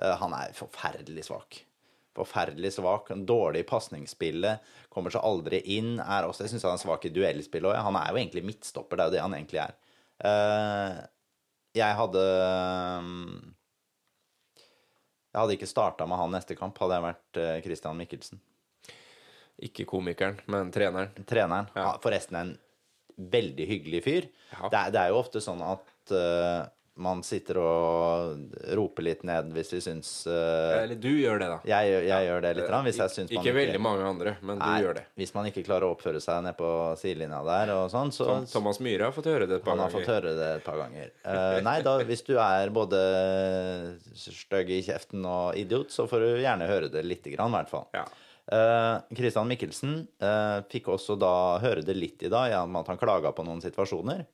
Uh, 0.00 0.14
han 0.20 0.36
er 0.36 0.56
forferdelig 0.56 1.28
svak. 1.28 1.62
Forferdelig 2.14 2.74
svak. 2.76 3.10
en 3.10 3.24
Dårlig 3.26 3.64
i 3.64 3.68
pasningsspillet. 3.68 4.62
Kommer 4.92 5.14
seg 5.14 5.24
aldri 5.26 5.60
inn. 5.76 5.96
Er 5.98 6.28
også, 6.28 6.44
jeg 6.44 6.54
syns 6.54 6.66
han 6.68 6.78
er 6.78 6.84
svak 6.84 7.08
i 7.08 7.12
duellspillet 7.14 7.72
òg. 7.72 7.80
Han 7.88 7.98
er 7.98 8.12
jo 8.12 8.20
egentlig 8.20 8.44
midtstopper, 8.46 8.96
det 8.96 9.04
er 9.04 9.10
jo 9.10 9.16
det 9.16 9.24
han 9.24 9.36
egentlig 9.38 9.62
er. 9.64 9.76
Eh, 10.30 11.02
jeg 11.74 11.98
hadde 11.98 12.24
mm, 13.02 13.38
Jeg 15.32 15.40
hadde 15.40 15.56
ikke 15.56 15.66
starta 15.66 16.06
med 16.06 16.20
han 16.20 16.30
neste 16.36 16.54
kamp, 16.58 16.78
hadde 16.78 17.00
jeg 17.00 17.06
vært 17.08 17.40
eh, 17.42 17.56
Christian 17.66 17.98
Mikkelsen. 17.98 18.42
Ikke 19.64 19.86
komikeren, 19.86 20.38
men 20.50 20.70
treneren. 20.74 21.10
Treneren. 21.26 21.70
Ja. 21.74 21.96
Forresten 22.02 22.38
en 22.38 22.54
veldig 23.14 23.66
hyggelig 23.66 24.00
fyr. 24.06 24.30
Ja. 24.52 24.68
Det, 24.70 24.78
er, 24.78 24.94
det 24.94 25.02
er 25.02 25.12
jo 25.12 25.20
ofte 25.20 25.42
sånn 25.42 25.62
at 25.66 26.14
eh, 26.14 26.62
man 26.94 27.22
sitter 27.26 27.58
og 27.58 28.58
roper 28.78 29.06
litt 29.08 29.24
ned 29.26 29.50
hvis 29.54 29.72
vi 29.74 29.80
syns 29.82 30.10
uh, 30.30 30.82
Eller 30.84 30.98
du 31.00 31.08
gjør 31.10 31.40
det, 31.42 31.48
da. 31.50 31.56
jeg, 31.66 31.90
gjør- 31.90 32.06
ja. 32.06 32.18
gjør 32.28 32.44
det 32.44 32.52
litt, 32.60 32.74
hvis 32.86 33.00
jeg 33.02 33.12
syns 33.16 33.32
man 33.32 33.40
Ikke 33.40 33.54
veldig 33.56 33.80
mange 33.82 34.04
andre, 34.06 34.34
men 34.42 34.60
du 34.60 34.64
Nei, 34.64 34.76
gjør 34.84 34.98
det. 35.00 35.04
Hvis 35.18 35.34
man 35.34 35.48
ikke 35.50 35.64
klarer 35.66 35.88
å 35.88 35.94
oppføre 35.96 36.22
seg 36.22 36.44
nede 36.46 36.54
på 36.58 36.70
sidelinja 37.00 37.40
der 37.48 37.72
og 37.74 37.88
sånn, 37.90 38.12
så 38.14 38.28
Tom, 38.30 38.46
Thomas 38.52 38.78
Myhre 38.84 39.08
har 39.08 39.16
fått 39.16 39.30
høre 39.32 39.48
det 39.50 39.58
et 39.58 39.66
par 39.66 39.74
Han 39.74 39.84
har 39.86 39.94
fått 39.94 40.10
høre 40.12 40.34
det 40.38 40.50
et 40.60 40.66
par 40.66 40.78
ganger. 40.78 41.10
Uh, 41.26 41.58
nei, 41.66 41.78
da, 41.86 41.96
hvis 42.06 42.22
du 42.26 42.36
er 42.38 42.74
både 42.74 43.00
stygg 44.14 44.70
i 44.70 44.82
kjeften 44.86 45.26
og 45.26 45.58
idiot, 45.58 45.90
så 45.94 46.06
får 46.10 46.22
du 46.22 46.30
gjerne 46.44 46.70
høre 46.70 46.92
det 46.92 47.02
lite 47.06 47.34
grann, 47.34 47.50
i 47.50 47.58
hvert 47.58 47.74
fall. 47.74 47.88
Ja. 47.96 48.06
Kristian 48.44 49.46
uh, 49.46 49.48
Mikkelsen 49.48 49.94
eh, 50.20 50.58
fikk 50.68 50.90
også 50.92 51.16
da 51.16 51.58
høre 51.62 51.80
det 51.84 51.94
litt 51.96 52.22
i 52.26 52.28
dag, 52.32 52.50
gjennom 52.52 52.82
at 52.82 52.90
han 52.92 53.00
klaga 53.00 53.32
på 53.32 53.44
noen 53.46 53.62
situasjoner. 53.64 54.26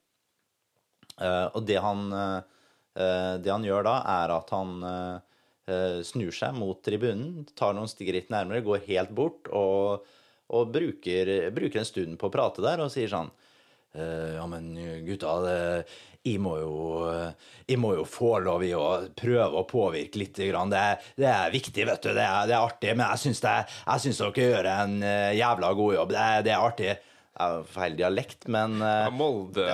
Eh, 1.20 1.46
og 1.54 1.66
det 1.68 1.80
han, 1.84 2.06
eh, 2.12 3.34
det 3.42 3.52
han 3.52 3.66
gjør 3.66 3.84
da, 3.86 3.96
er 4.22 4.34
at 4.34 4.54
han 4.56 4.86
eh, 4.88 6.00
snur 6.06 6.32
seg 6.34 6.56
mot 6.56 6.80
tribunen, 6.84 7.44
tar 7.58 7.76
noen 7.76 7.90
skritt 7.90 8.32
nærmere, 8.32 8.64
går 8.66 8.86
helt 8.88 9.12
bort 9.14 9.50
og, 9.52 10.06
og 10.50 10.72
bruker, 10.74 11.50
bruker 11.54 11.82
en 11.82 11.88
stund 11.88 12.18
på 12.18 12.30
å 12.30 12.34
prate 12.34 12.64
der 12.64 12.82
og 12.82 12.92
sier 12.92 13.12
sånn 13.12 13.30
Ja, 13.90 14.44
men 14.46 14.68
gutta, 15.02 15.32
jeg, 16.22 16.38
må 16.38 16.52
jo, 16.60 16.74
jeg 17.66 17.78
må 17.82 17.88
jo 17.98 18.04
få 18.06 18.36
lov 18.38 18.62
i 18.62 18.70
å 18.74 18.84
prøve 19.18 19.58
å 19.58 19.66
påvirke 19.66 20.20
litt. 20.20 20.38
Det, 20.38 20.82
det 21.18 21.26
er 21.26 21.50
viktig, 21.50 21.86
vet 21.88 22.04
du. 22.04 22.12
Det 22.14 22.22
er, 22.22 22.46
det 22.46 22.54
er 22.54 22.68
artig. 22.68 22.92
Men 22.94 23.10
jeg 23.10 23.24
syns, 23.24 24.20
dere 24.22 24.44
gjør 24.46 24.68
en 24.70 24.94
jævla 25.34 25.72
god 25.80 25.96
jobb. 25.96 26.14
Det, 26.14 26.28
det 26.46 26.54
er 26.54 26.68
artig. 26.68 26.94
Er 27.40 27.62
feil 27.72 27.94
dialekt, 27.98 28.46
men 28.52 28.74
eh, 28.82 29.04
Ja, 29.06 29.10
Molde. 29.14 29.66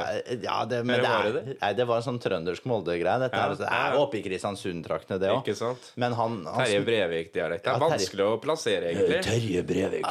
ja, 0.44 0.58
det, 0.70 0.82
men 0.86 1.00
det, 1.00 1.08
var 1.08 1.26
er, 1.26 1.32
det 1.36 1.42
det? 1.48 1.56
Nei, 1.62 1.70
det 1.80 1.86
var 1.88 2.00
en 2.02 2.06
sånn 2.06 2.20
trøndersk 2.22 2.66
Molde-greie. 2.70 3.18
Dette 3.24 3.40
Ja, 3.40 3.48
er, 3.50 3.56
det 3.60 3.70
er 3.80 3.98
oppe 4.00 4.20
i 4.20 4.22
Kristiansund-traktene, 4.26 5.18
det 5.22 5.30
òg. 5.34 5.44
Terje 5.46 6.82
Brevik-dialekt. 6.86 7.64
Det 7.64 7.70
Ja, 7.70 7.76
er 7.76 7.80
Terje- 7.80 7.90
vanskelig 7.96 8.26
å 8.26 8.36
plassere, 8.42 8.90
egentlig. 8.92 9.22
Terje 9.26 9.62
Brevik. 9.66 10.06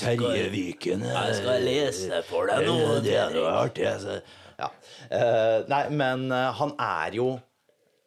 Terje 0.00 0.48
Viken. 0.52 1.04
Jeg 1.06 1.34
skal 1.40 1.62
lese 1.66 2.22
for 2.28 2.46
deg 2.50 2.66
nå. 2.66 2.76
Det 3.04 3.14
er 3.20 3.34
noe 3.36 3.52
artig. 3.64 3.86
Altså. 3.90 4.18
Ja. 4.56 4.70
Eh, 5.12 5.58
nei, 5.68 5.82
men 5.92 6.30
eh, 6.32 6.50
han 6.60 6.72
er 6.80 7.16
jo 7.18 7.30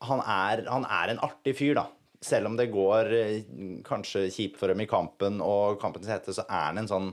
han 0.08 0.22
er, 0.24 0.62
han 0.72 0.86
er 0.88 1.12
en 1.14 1.20
artig 1.26 1.54
fyr, 1.60 1.74
da. 1.76 1.88
Selv 2.24 2.48
om 2.50 2.56
det 2.60 2.70
går 2.72 3.10
eh, 3.16 3.34
kanskje 3.88 4.26
kjipt 4.32 4.58
for 4.60 4.72
dem 4.72 4.80
i 4.84 4.88
kampen 4.90 5.42
og 5.44 5.78
kampens 5.82 6.08
hete, 6.12 6.34
så 6.36 6.46
er 6.48 6.70
han 6.70 6.80
en 6.82 6.88
sånn 6.90 7.10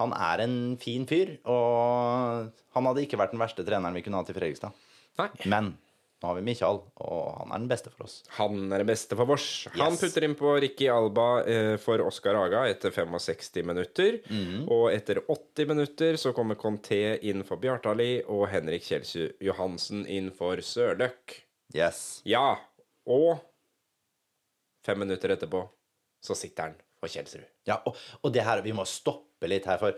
Han 0.00 0.12
er 0.16 0.40
en 0.46 0.58
fin 0.80 1.04
fyr, 1.06 1.36
og 1.44 2.50
han 2.74 2.86
hadde 2.88 3.02
ikke 3.04 3.18
vært 3.20 3.34
den 3.34 3.42
verste 3.42 3.64
treneren 3.66 3.94
vi 3.94 4.02
kunne 4.06 4.20
hatt 4.22 4.30
i 4.32 4.36
Fredrikstad. 4.36 4.72
Nei. 5.20 5.28
Men 5.52 5.74
nå 6.22 6.28
har 6.30 6.36
vi 6.38 6.44
Michael, 6.46 6.78
og 7.02 7.22
han 7.40 7.50
er 7.52 7.58
den 7.64 7.68
beste 7.70 7.90
for 7.92 8.06
oss. 8.06 8.20
Han 8.38 8.70
er 8.72 8.78
den 8.84 8.86
beste 8.88 9.16
for 9.18 9.26
vårs. 9.28 9.46
Han 9.74 9.92
Yes. 9.96 10.00
putter 10.00 10.24
inn 10.24 10.36
på 10.38 10.52
Ricky 10.62 10.86
Alba 10.88 11.26
eh, 11.44 11.76
for 11.82 11.98
Oscar 12.06 12.38
Aga 12.44 12.62
etter 12.70 12.94
65 12.94 13.64
minutter. 13.66 14.20
Mhm. 14.30 14.68
Og 14.70 14.84
etter 14.94 15.18
80 15.26 15.66
minutter 15.68 16.16
så 16.22 16.32
kommer 16.32 16.54
Conté 16.60 17.18
inn 17.26 17.42
for 17.44 17.58
Bjartali 17.58 18.22
og 18.30 18.46
Henrik 18.54 18.86
Kjelsrud 18.86 19.34
Johansen 19.42 20.06
inn 20.06 20.30
for 20.30 20.56
Sørløk. 20.62 21.40
Yes. 21.74 22.22
Ja, 22.24 22.54
og 23.06 23.40
fem 24.86 24.98
minutter 25.02 25.34
etterpå 25.34 25.64
så 26.22 26.36
sitter 26.38 26.70
han 26.70 26.74
for 27.02 27.10
Kjelsrud. 27.10 27.44
Ja, 27.66 27.80
og, 27.86 27.96
og 28.22 28.32
det 28.34 28.44
her, 28.46 28.62
vi 28.62 28.72
må 28.76 28.84
stoppe 28.86 29.26
litt 29.50 29.66
her, 29.66 29.78
for 29.80 29.96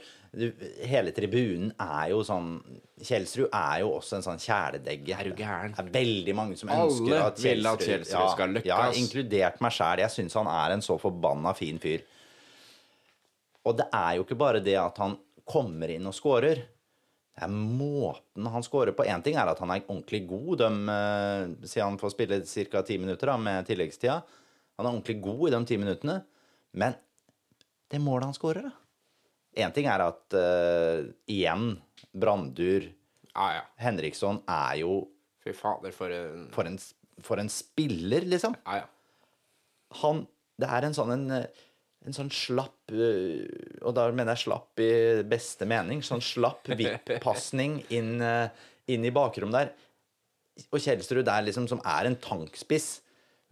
hele 0.88 1.12
tribunen 1.14 1.70
er 1.80 2.10
jo 2.12 2.22
sånn 2.26 2.56
Kjelsrud 3.04 3.48
er 3.50 3.80
jo 3.82 3.90
også 3.96 4.18
en 4.18 4.24
sånn 4.24 4.40
kjæledegge. 4.40 5.14
Er 5.16 5.28
du 5.28 5.36
gæren? 5.36 5.74
Det 5.74 5.82
er 5.82 5.88
veldig 5.96 6.34
mange 6.38 6.58
som 6.58 6.70
Alle 6.72 6.92
ønsker 6.92 7.14
at 7.18 7.40
Kjelsrud, 7.40 7.48
vil 7.48 7.70
at 7.70 7.86
Kjelsrud 7.88 8.28
skal 8.32 8.54
lykkes. 8.54 8.70
Ja, 8.70 8.84
inkludert 9.00 9.64
meg 9.64 9.74
sjæl. 9.74 10.02
Jeg 10.04 10.14
syns 10.14 10.36
han 10.38 10.50
er 10.50 10.76
en 10.76 10.84
så 10.84 10.96
forbanna 11.02 11.52
fin 11.58 11.80
fyr. 11.82 12.04
Og 13.64 13.76
det 13.80 13.88
er 13.96 14.12
jo 14.18 14.24
ikke 14.26 14.38
bare 14.38 14.62
det 14.64 14.76
at 14.80 15.00
han 15.02 15.18
kommer 15.48 15.90
inn 15.92 16.06
og 16.08 16.16
scorer. 16.16 16.62
Det 17.34 17.42
er 17.44 17.50
måten 17.50 18.46
han 18.54 18.64
scorer 18.64 18.94
på. 18.94 19.06
Én 19.10 19.24
ting 19.26 19.36
er 19.40 19.50
at 19.50 19.60
han 19.60 19.72
er 19.74 19.82
ordentlig 19.82 20.22
god, 20.30 20.54
de, 20.62 20.70
eh, 20.94 21.66
siden 21.66 21.88
han 21.88 21.98
får 22.00 22.14
spille 22.14 22.40
ca. 22.46 22.84
ti 22.86 22.98
minutter 23.02 23.32
da, 23.32 23.36
med 23.36 23.66
tilleggstida. 23.66 24.20
Han 24.78 24.86
er 24.86 24.92
ordentlig 24.92 25.18
god 25.24 25.48
i 25.48 25.54
de 25.56 25.64
ti 25.66 25.80
minuttene. 25.82 26.20
Men 26.78 26.94
det 27.90 28.00
målet 28.00 28.30
han 28.30 28.38
scorer, 28.38 28.70
da 28.70 28.83
Én 29.56 29.74
ting 29.74 29.86
er 29.90 30.02
at 30.04 30.36
uh, 30.36 31.04
igjen, 31.30 31.74
Brandur, 32.14 32.88
ah, 33.34 33.58
ja. 33.58 33.64
Henriksson 33.82 34.40
er 34.50 34.80
jo 34.82 35.04
Fy 35.44 35.52
fader, 35.52 35.92
for 35.92 36.12
en 36.14 36.46
for 36.54 36.68
en, 36.68 36.78
for 37.24 37.42
en 37.42 37.50
spiller, 37.52 38.24
liksom. 38.30 38.56
Ah, 38.64 38.82
ja. 38.82 38.90
Han 40.02 40.24
Det 40.60 40.68
er 40.70 40.86
en 40.86 40.94
sånn 40.96 41.12
en, 41.12 41.24
en 42.06 42.14
sånn 42.16 42.30
slapp 42.32 42.92
øh, 42.94 43.42
Og 43.82 43.94
da 43.96 44.06
mener 44.14 44.34
jeg 44.34 44.46
slapp 44.46 44.80
i 44.82 44.90
beste 45.28 45.66
mening. 45.68 46.02
Sånn 46.06 46.22
slapp 46.24 46.70
vipp-pasning 46.70 47.80
inn, 47.94 48.16
øh, 48.22 48.46
inn 48.94 49.04
i 49.04 49.12
bakrommet 49.14 49.58
der. 49.58 49.72
Og 50.70 50.78
Kjelsrud 50.78 51.26
der 51.26 51.44
liksom 51.44 51.66
som 51.70 51.82
er 51.82 52.08
en 52.08 52.16
tankspiss. 52.22 53.03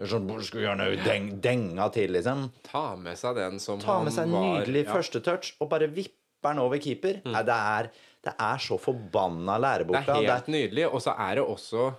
Sånn, 0.08 0.30
skulle 0.42 0.66
gjerne 0.66 0.88
deng, 1.04 1.28
denga 1.44 1.88
til, 1.94 2.14
liksom. 2.16 2.48
Ta 2.66 2.92
med 2.98 3.18
seg 3.20 3.36
den 3.38 3.60
som 3.62 3.82
Ta 3.82 4.00
med 4.02 4.14
seg 4.14 4.30
en 4.30 4.34
nydelig 4.34 4.86
ja. 4.86 4.94
første 4.96 5.22
touch 5.24 5.52
og 5.60 5.70
bare 5.72 5.90
vipper 5.92 6.52
den 6.52 6.62
over 6.62 6.80
keeper. 6.82 7.20
Nei, 7.28 7.44
det, 7.46 7.58
er, 7.76 7.90
det 8.26 8.34
er 8.34 8.62
så 8.64 8.78
forbanna 8.82 9.60
Det 9.62 10.02
er 10.02 10.32
helt 10.32 10.50
nydelig. 10.50 10.88
Og 10.90 11.04
så 11.04 11.14
er 11.14 11.38
det 11.38 11.46
også 11.46 11.92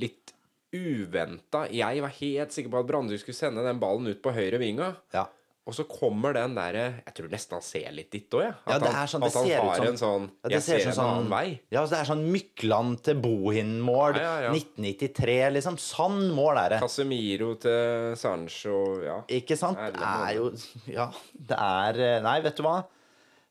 litt 0.00 0.32
uventa. 0.76 1.66
Jeg 1.72 2.02
var 2.04 2.14
helt 2.20 2.54
sikker 2.56 2.72
på 2.72 2.80
at 2.80 2.88
Brandrud 2.88 3.20
skulle 3.20 3.38
sende 3.38 3.64
den 3.66 3.80
ballen 3.82 4.08
ut 4.10 4.22
på 4.24 4.32
høyre 4.36 4.60
vinga. 4.62 4.94
ja. 5.14 5.26
Og 5.66 5.74
så 5.74 5.82
kommer 5.90 6.30
den 6.36 6.52
derre 6.54 6.82
Jeg 7.02 7.14
tror 7.16 7.30
nesten 7.32 7.56
han 7.56 7.62
ser 7.66 7.88
litt 7.90 8.12
ditt 8.14 8.30
òg, 8.38 8.44
jeg. 8.44 8.52
Ja, 8.68 8.74
At 8.76 8.84
ja, 8.86 9.00
sånn, 9.10 9.24
at 9.26 9.34
han 9.34 9.48
har 9.50 9.80
som 9.80 9.86
en 9.88 9.96
sånn 9.98 10.26
det 10.44 10.52
Jeg 10.52 10.62
ser 10.62 10.78
ser 10.78 10.90
en 10.92 10.94
sånn, 10.94 11.08
annen 11.10 11.24
sånn- 11.24 11.32
vei. 11.34 11.60
Ja, 11.74 11.82
det 11.90 11.98
er 11.98 12.04
sånn 12.10 12.22
Mykland 12.30 13.00
til 13.08 13.18
Bohin-mål. 13.24 14.14
Ja, 14.20 14.22
ja, 14.22 14.44
ja. 14.46 14.52
1993, 14.54 15.50
liksom. 15.56 15.78
Sånn 15.82 16.20
mål 16.36 16.60
er 16.62 16.68
det. 16.76 16.78
Casemiro 16.84 17.48
til 17.58 18.14
Sancho, 18.16 18.76
ja. 19.02 19.16
Ikke 19.26 19.58
sant? 19.58 19.76
Det 19.78 20.10
er 20.12 20.34
jo 20.38 20.52
Ja, 20.94 21.08
det 21.34 21.58
er 21.58 22.00
eh, 22.12 22.20
Nei, 22.22 22.36
vet 22.46 22.56
du 22.56 22.62
hva? 22.62 22.76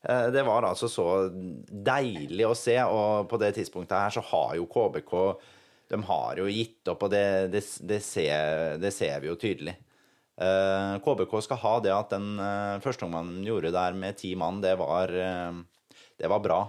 Eh, 0.07 0.29
Det 0.31 0.45
var 0.45 0.63
altså 0.71 0.87
så 0.87 1.09
deilig 1.69 2.45
å 2.47 2.55
se, 2.55 2.77
og 2.87 3.27
på 3.27 3.39
det 3.41 3.55
tidspunktet 3.57 3.97
her 3.97 4.09
så 4.15 4.23
har 4.31 4.55
jo 4.55 4.65
KBK 4.71 5.13
De 5.89 5.99
har 6.01 6.35
jo 6.39 6.45
gitt 6.47 6.87
opp, 6.87 7.03
og 7.03 7.11
det, 7.11 7.51
det, 7.51 7.61
det, 7.85 7.99
ser, 8.01 8.77
det 8.81 8.93
ser 8.93 9.19
vi 9.19 9.27
jo 9.27 9.35
tydelig. 9.35 9.75
Eh, 10.35 10.95
KBK 11.05 11.35
skal 11.45 11.61
ha 11.61 11.75
det 11.83 11.93
at 11.95 12.11
den 12.11 12.39
uh, 12.41 12.81
første 12.83 13.07
omgangen 13.07 13.43
gjorde 13.45 13.71
der 13.71 13.95
med 13.95 14.17
ti 14.19 14.33
mann, 14.35 14.59
det 14.63 14.73
var, 14.81 15.11
eh, 15.11 15.61
det 16.19 16.31
var 16.31 16.43
bra. 16.43 16.59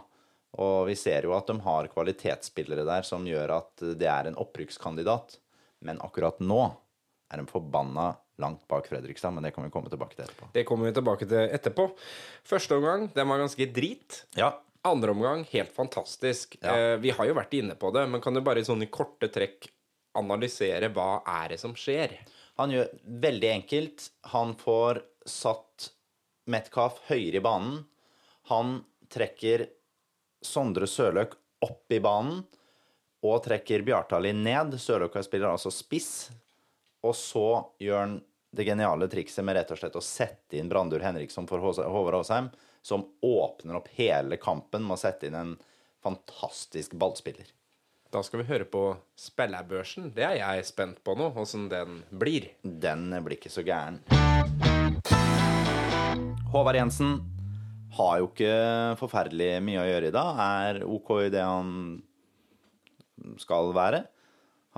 Og 0.62 0.87
vi 0.88 0.94
ser 0.96 1.26
jo 1.26 1.35
at 1.37 1.50
de 1.50 1.59
har 1.64 1.88
kvalitetsspillere 1.92 2.87
der 2.87 3.05
som 3.05 3.26
gjør 3.29 3.57
at 3.59 3.88
det 3.98 4.09
er 4.09 4.31
en 4.31 4.38
opprykkskandidat. 4.40 5.37
Men 5.85 6.00
akkurat 6.00 6.38
nå 6.40 6.62
er 7.33 7.42
de 7.42 7.50
forbanna 7.50 8.14
langt 8.40 8.62
bak 8.70 8.87
Fredrikstad, 8.88 9.35
men 9.35 9.44
det 9.44 9.52
kan 9.57 9.66
vi 9.66 9.72
komme 9.74 9.90
tilbake 9.92 10.16
til 10.16 10.24
etterpå. 10.24 10.48
Det 10.55 10.64
kommer 10.68 10.88
vi 10.88 10.94
tilbake 10.96 11.29
til 11.29 11.52
etterpå. 11.59 11.90
Første 12.46 12.79
omgang, 12.79 13.11
den 13.12 13.29
var 13.29 13.42
ganske 13.42 13.68
drit. 13.74 14.22
Ja, 14.38 14.55
Andre 14.87 15.11
omgang, 15.11 15.44
helt 15.50 15.72
fantastisk. 15.74 16.57
Ja. 16.61 16.76
Eh, 16.76 16.96
vi 17.02 17.11
har 17.11 17.26
jo 17.26 17.35
vært 17.35 17.55
inne 17.59 17.74
på 17.79 17.90
det, 17.94 18.05
men 18.11 18.22
kan 18.22 18.37
du 18.37 18.42
bare 18.44 18.62
i 18.62 18.66
sånne 18.66 18.87
korte 18.92 19.26
trekk 19.35 19.66
analysere 20.16 20.92
hva 20.94 21.24
er 21.26 21.55
det 21.55 21.59
som 21.61 21.74
skjer? 21.76 22.14
Han 22.56 22.72
gjør 22.72 22.92
veldig 23.24 23.50
enkelt. 23.52 24.06
Han 24.32 24.54
får 24.56 25.02
satt 25.28 25.90
Metcalf 26.48 27.02
høyere 27.10 27.40
i 27.40 27.44
banen. 27.44 27.80
Han 28.52 28.78
trekker 29.12 29.66
Sondre 30.44 30.86
Sørløk 30.88 31.34
opp 31.66 31.92
i 31.92 32.00
banen 32.02 32.44
og 33.26 33.42
trekker 33.44 33.84
Bjartali 33.86 34.32
ned. 34.36 34.76
Sørløk 34.80 35.18
spiller 35.24 35.50
altså 35.50 35.72
spiss. 35.74 36.30
Og 37.06 37.14
så 37.18 37.48
gjør 37.82 38.02
han 38.04 38.16
det 38.56 38.64
geniale 38.64 39.08
trikset 39.12 39.44
med 39.44 39.58
rett 39.58 39.72
og 39.74 39.80
slett 39.80 39.98
å 39.98 40.04
sette 40.04 40.56
inn 40.56 40.70
Brandur 40.70 41.02
Henriksson 41.04 41.48
for 41.50 41.60
Håvard 41.60 42.20
Aasheim, 42.22 42.48
som 42.80 43.04
åpner 43.26 43.80
opp 43.80 43.90
hele 43.98 44.38
kampen 44.40 44.86
med 44.86 44.96
å 44.96 45.02
sette 45.02 45.28
inn 45.28 45.36
en 45.36 45.56
fantastisk 46.02 46.94
ballspiller. 46.96 47.50
Da 48.16 48.22
skal 48.24 48.40
vi 48.40 48.46
høre 48.48 48.64
på 48.64 48.81
spillerbørsen. 49.20 50.07
Det 50.16 50.22
er 50.24 50.38
jeg 50.38 50.62
spent 50.64 51.02
på 51.05 51.12
nå, 51.20 51.26
åssen 51.37 51.66
den 51.68 51.98
blir. 52.09 52.46
Den 52.64 53.11
blir 53.20 53.37
ikke 53.37 53.50
så 53.52 53.61
gæren. 53.61 53.98
Håvard 56.48 56.79
Jensen 56.79 57.18
har 57.98 58.22
jo 58.22 58.31
ikke 58.31 58.55
forferdelig 59.02 59.50
mye 59.66 59.83
å 59.83 59.85
gjøre 59.90 60.09
i 60.09 60.14
dag. 60.16 60.40
Er 60.46 60.79
OK 60.88 61.11
i 61.26 61.35
det 61.35 61.42
han 61.44 61.74
skal 63.42 63.68
være. 63.76 64.00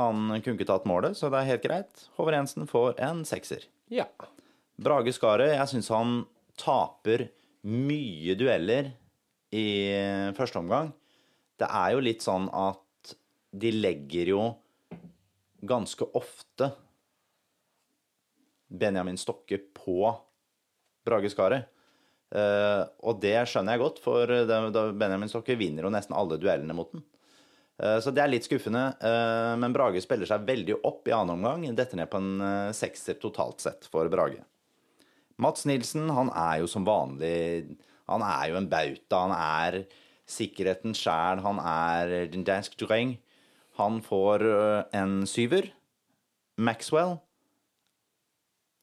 Han 0.02 0.34
kunne 0.40 0.56
ikke 0.58 0.66
tatt 0.72 0.90
målet, 0.90 1.14
så 1.14 1.30
det 1.30 1.38
er 1.38 1.50
helt 1.52 1.64
greit. 1.68 2.04
Håvard 2.18 2.40
Jensen 2.40 2.66
får 2.66 2.98
en 3.06 3.22
sekser. 3.22 3.68
Ja. 3.86 4.08
Brage 4.82 5.14
Skaret, 5.14 5.54
jeg 5.54 5.76
syns 5.76 5.92
han 5.94 6.18
taper 6.58 7.28
mye 7.70 8.34
dueller 8.42 8.90
i 9.54 9.68
første 10.34 10.58
omgang. 10.58 10.90
Det 11.54 11.70
er 11.70 11.94
jo 11.94 12.02
litt 12.02 12.26
sånn 12.26 12.50
at 12.50 12.82
de 13.50 13.72
legger 13.72 14.32
jo 14.34 14.42
ganske 15.60 16.04
ofte 16.16 16.70
Benjamin 18.68 19.18
Stokke 19.18 19.58
på 19.74 20.14
Brage 21.04 21.30
Skaret. 21.32 21.68
Uh, 22.28 22.84
og 23.08 23.22
det 23.22 23.38
skjønner 23.48 23.74
jeg 23.74 23.80
godt, 23.80 24.02
for 24.04 24.28
det, 24.28 24.58
Benjamin 25.00 25.30
Stokke 25.30 25.56
vinner 25.56 25.86
jo 25.86 25.92
nesten 25.92 26.16
alle 26.16 26.36
duellene 26.40 26.76
mot 26.76 26.90
den. 26.92 27.04
Uh, 27.80 27.96
så 28.04 28.12
det 28.12 28.20
er 28.24 28.32
litt 28.32 28.44
skuffende. 28.44 28.90
Uh, 29.00 29.54
men 29.60 29.74
Brage 29.74 30.02
spiller 30.04 30.28
seg 30.28 30.44
veldig 30.48 30.80
opp 30.82 31.08
i 31.08 31.14
annen 31.16 31.38
omgang. 31.38 31.64
Detter 31.78 32.00
ned 32.00 32.10
på 32.12 32.20
en 32.20 32.44
eh, 32.44 32.74
sekser 32.76 33.16
totalt 33.22 33.64
sett 33.64 33.88
for 33.88 34.10
Brage. 34.12 34.42
Mats 35.40 35.64
Nilsen, 35.70 36.10
han 36.10 36.32
er 36.34 36.64
jo 36.64 36.68
som 36.68 36.82
vanlig 36.82 37.78
Han 38.10 38.24
er 38.26 38.50
jo 38.50 38.58
en 38.58 38.68
bauta. 38.68 39.22
Han 39.22 39.34
er 39.36 39.80
sikkerheten 40.28 40.96
sjæl. 40.96 41.40
Han 41.44 41.62
er 41.62 42.28
den 42.32 42.44
dansk 42.44 42.76
dreng. 42.82 43.16
Han 43.78 44.00
får 44.02 44.44
en 44.98 45.20
syver. 45.26 45.70
Maxwell 46.58 47.16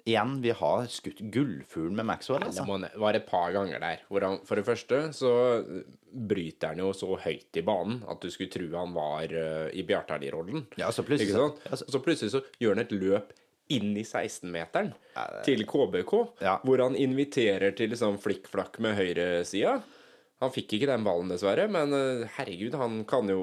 Igjen, 0.05 0.35
vi 0.41 0.51
har 0.53 0.83
skutt 0.93 1.17
gullfugl 1.33 1.89
med 1.97 2.05
Maxwell. 2.05 2.43
Det 2.43 2.51
Altså. 2.51 2.77
ne- 2.77 2.91
var 3.01 3.15
et 3.17 3.25
par 3.25 3.51
ganger 3.55 3.79
der. 3.81 4.01
Han, 4.21 4.37
for 4.45 4.55
det 4.55 4.65
første 4.67 4.99
så 5.17 5.31
bryter 6.13 6.67
han 6.67 6.77
jo 6.77 6.91
så 6.93 7.17
høyt 7.23 7.57
i 7.57 7.63
banen 7.65 8.03
at 8.07 8.21
du 8.21 8.29
skulle 8.29 8.51
tro 8.53 8.67
han 8.77 8.93
var 8.93 9.23
uh, 9.33 9.69
i 9.73 9.81
Bjartali-rollen. 9.81 10.67
Ja, 10.77 10.91
så 10.91 11.01
plutselig- 11.01 11.33
ja, 11.65 11.75
så- 11.75 11.89
så 11.89 11.99
plutselig 12.05 12.29
så 12.35 12.43
gjør 12.61 12.75
han 12.75 12.85
et 12.85 12.91
løp 12.91 13.33
inn 13.67 13.97
i 13.97 14.03
16-meteren 14.03 14.93
til 15.43 15.65
KBK, 15.65 16.13
Ja. 16.41 16.59
hvor 16.63 16.77
han 16.83 16.93
inviterer 16.95 17.75
til 17.75 17.89
liksom 17.89 18.19
flikkflakk 18.21 18.77
med 18.79 18.95
høyresida. 18.95 19.81
Han 20.43 20.51
fikk 20.51 20.75
ikke 20.75 20.89
den 20.89 21.05
ballen, 21.05 21.29
dessverre, 21.31 21.67
men 21.71 21.95
eh, 21.95 22.25
herregud, 22.35 22.75
han 22.75 23.03
kan 23.07 23.29
jo 23.31 23.41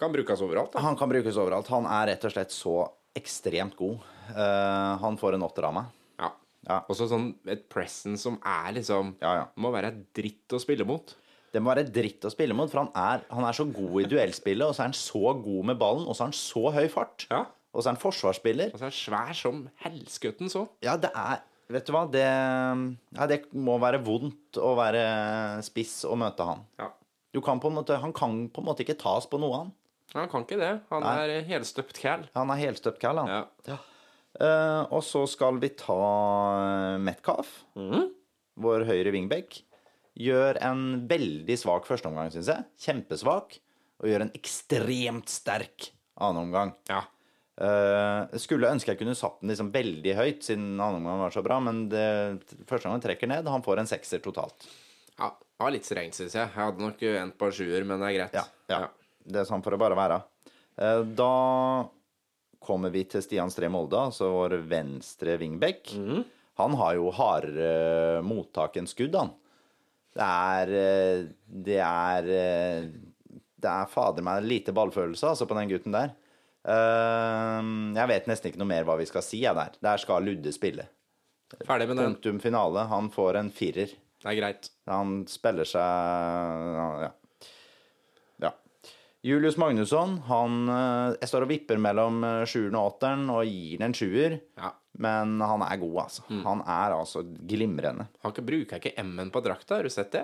kan 0.00 0.12
brukes 0.14 0.42
overalt. 0.42 0.72
Da. 0.74 0.82
Han 0.82 0.98
kan 0.98 1.12
brukes 1.12 1.38
overalt. 1.38 1.70
Han 1.70 1.86
er 1.86 2.10
rett 2.10 2.26
og 2.26 2.34
slett 2.34 2.54
så 2.54 2.78
ekstremt 3.14 3.76
god. 3.78 4.02
Uh, 4.34 4.96
han 4.98 5.18
får 5.20 5.36
en 5.36 5.44
åtter 5.46 5.68
av 5.68 5.76
meg. 5.76 5.92
Ja. 6.18 6.32
Ja. 6.66 6.78
Også 6.90 7.06
sånn 7.10 7.28
et 7.46 7.68
presence 7.70 8.24
som 8.24 8.40
er 8.40 8.72
liksom 8.80 9.12
Ja, 9.22 9.34
ja. 9.36 9.44
Må 9.60 9.70
være 9.74 9.92
dritt 10.16 10.56
å 10.56 10.58
spille 10.62 10.86
mot. 10.88 11.14
Det 11.54 11.62
må 11.62 11.70
være 11.70 11.86
dritt 11.86 12.26
å 12.26 12.32
spille 12.34 12.56
mot, 12.58 12.66
for 12.72 12.82
han 12.82 12.90
er, 12.98 13.22
han 13.30 13.46
er 13.46 13.54
så 13.54 13.68
god 13.70 14.00
i 14.02 14.08
duellspillet, 14.10 14.66
og 14.66 14.74
så 14.74 14.82
er 14.82 14.90
han 14.90 14.98
så 14.98 15.36
god 15.38 15.68
med 15.70 15.78
ballen, 15.78 16.08
og 16.08 16.16
så 16.16 16.24
har 16.24 16.32
han 16.32 16.38
så 16.40 16.64
høy 16.74 16.88
fart. 16.90 17.28
Ja. 17.30 17.44
Og 17.70 17.82
så 17.82 17.86
er 17.86 17.94
han 17.94 18.02
forsvarsspiller. 18.02 18.72
Og 18.74 18.80
så 18.80 18.88
er 18.88 18.90
han 18.90 18.98
svær 18.98 19.38
som 19.38 19.60
helskøtten 19.84 20.50
så. 20.50 20.64
Ja, 20.82 20.96
det 20.98 21.12
er 21.14 21.44
Vet 21.72 21.86
du 21.88 21.94
hva, 21.94 22.04
det, 22.12 22.24
ja, 22.24 23.26
det 23.30 23.38
må 23.56 23.78
være 23.80 24.02
vondt 24.04 24.58
å 24.60 24.74
være 24.76 25.04
spiss 25.64 26.02
og 26.08 26.18
møte 26.20 26.44
han. 26.44 26.60
Ja. 26.80 26.90
Du 27.34 27.40
kan 27.42 27.58
måte, 27.62 27.96
han 27.98 28.12
kan 28.14 28.44
på 28.52 28.62
en 28.62 28.68
måte 28.68 28.84
ikke 28.84 28.98
tas 29.00 29.26
på 29.30 29.40
noe, 29.42 29.64
han. 29.64 29.72
Han 30.14 30.28
kan 30.30 30.44
ikke 30.44 30.60
det. 30.60 30.72
Han 30.92 31.02
Nei. 31.02 31.14
er 31.24 31.48
helstøpt 31.48 31.98
cal. 31.98 32.28
Han 32.36 32.52
er 32.54 32.60
helstøpt 32.60 33.00
cal, 33.02 33.18
han. 33.22 33.48
Ja. 33.66 33.78
Uh, 34.34 34.82
og 34.94 35.00
så 35.06 35.24
skal 35.30 35.58
vi 35.62 35.70
ta 35.78 36.98
Metcalf, 37.02 37.50
vår 37.74 38.86
høyre 38.86 39.14
wingback. 39.14 39.62
Gjør 40.14 40.60
en 40.62 40.84
veldig 41.10 41.56
svak 41.58 41.88
førsteomgang, 41.88 42.30
syns 42.34 42.52
jeg. 42.52 42.68
Kjempesvak. 42.84 43.58
Og 44.02 44.10
gjør 44.10 44.26
en 44.26 44.34
ekstremt 44.36 45.32
sterk 45.32 45.90
annenomgang. 46.14 46.76
ja. 46.90 47.02
Uh, 47.54 48.26
skulle 48.42 48.66
ønske 48.74 48.90
jeg 48.90 48.98
kunne 48.98 49.14
satt 49.14 49.36
den 49.38 49.52
liksom 49.52 49.68
veldig 49.74 50.14
høyt, 50.18 50.40
siden 50.42 50.72
annenomgangen 50.74 51.22
var 51.22 51.34
så 51.36 51.42
bra, 51.46 51.60
men 51.62 51.84
det, 51.92 52.02
første 52.66 52.88
gang 52.88 52.96
han 52.96 53.04
trekker 53.04 53.30
ned, 53.30 53.46
han 53.46 53.62
får 53.62 53.82
en 53.82 53.90
sekser 53.90 54.22
totalt. 54.24 54.66
Ja, 55.14 55.30
det 55.38 55.62
var 55.62 55.74
litt 55.74 55.86
strengt, 55.86 56.16
syns 56.18 56.34
jeg. 56.34 56.48
Jeg 56.48 56.56
hadde 56.56 56.82
nok 56.82 57.02
endt 57.12 57.38
på 57.38 57.48
en 57.48 57.54
sjuer, 57.54 57.86
men 57.86 58.02
det 58.02 58.08
er 58.10 58.16
greit. 58.18 58.38
Ja, 58.40 58.46
ja. 58.72 58.88
Det 59.24 59.40
er 59.40 59.46
sånn 59.48 59.62
for 59.64 59.76
å 59.76 59.80
bare 59.80 59.96
være. 59.98 60.18
Eh, 60.76 61.02
da 61.16 61.34
kommer 62.64 62.92
vi 62.92 63.04
til 63.08 63.22
Stian 63.24 63.52
Stree 63.52 63.70
Molde, 63.72 64.00
altså 64.10 64.32
vår 64.32 64.58
venstre 64.68 65.38
wingback. 65.40 65.92
Han 66.60 66.76
har 66.80 66.98
jo 66.98 67.12
hardere 67.14 68.20
mottak 68.26 68.78
enn 68.80 68.90
skudd, 68.90 69.16
han. 69.18 69.32
Det 70.14 70.26
er 70.26 70.70
eh, 70.78 71.22
Det 71.66 71.80
er 71.82 72.28
eh, 72.30 72.84
Det 73.58 73.70
er 73.70 73.88
fader 73.90 74.22
meg 74.22 74.44
lite 74.46 74.74
ballfølelse, 74.76 75.32
altså, 75.32 75.48
på 75.50 75.56
den 75.58 75.72
gutten 75.72 75.94
der. 75.94 76.12
Eh, 76.64 77.70
jeg 77.98 78.10
vet 78.10 78.28
nesten 78.30 78.50
ikke 78.50 78.60
noe 78.62 78.70
mer 78.70 78.86
hva 78.88 78.96
vi 79.00 79.08
skal 79.08 79.24
si, 79.24 79.42
jeg, 79.44 79.56
der. 79.56 79.76
Der 79.84 80.00
skal 80.00 80.24
Ludde 80.24 80.52
spille. 80.54 80.86
Ferdig 81.66 81.88
med 81.90 82.00
den. 82.00 82.14
Punktum 82.14 82.40
finale. 82.42 82.86
Han 82.90 83.10
får 83.14 83.38
en 83.40 83.50
firer. 83.54 83.92
Det 84.24 84.30
er 84.32 84.38
greit. 84.40 84.70
Han 84.88 85.18
spiller 85.28 85.68
seg 85.68 85.80
Ja. 86.80 87.10
ja. 88.46 88.52
Julius 89.24 89.56
Magnusson, 89.60 90.18
han 90.28 90.68
eh, 90.68 91.16
Jeg 91.20 91.30
står 91.30 91.46
og 91.46 91.52
vipper 91.52 91.80
mellom 91.80 92.24
eh, 92.24 92.40
sjueren 92.48 92.80
og 92.80 92.94
åtteren 92.94 93.28
og 93.32 93.44
gir 93.48 93.78
den 93.78 93.90
en 93.90 93.96
sjuer. 93.96 94.38
Ja. 94.60 94.72
Men 94.94 95.40
han 95.42 95.62
er 95.66 95.80
god, 95.82 95.96
altså. 96.04 96.22
Han 96.44 96.60
er 96.70 96.92
altså 96.94 97.24
glimrende. 97.26 98.06
Han 98.22 98.34
bruker 98.46 98.78
ikke 98.78 98.92
M-en 99.02 99.32
på 99.34 99.40
drakta, 99.42 99.80
har 99.80 99.88
du 99.88 99.90
sett 99.90 100.12
det? 100.14 100.22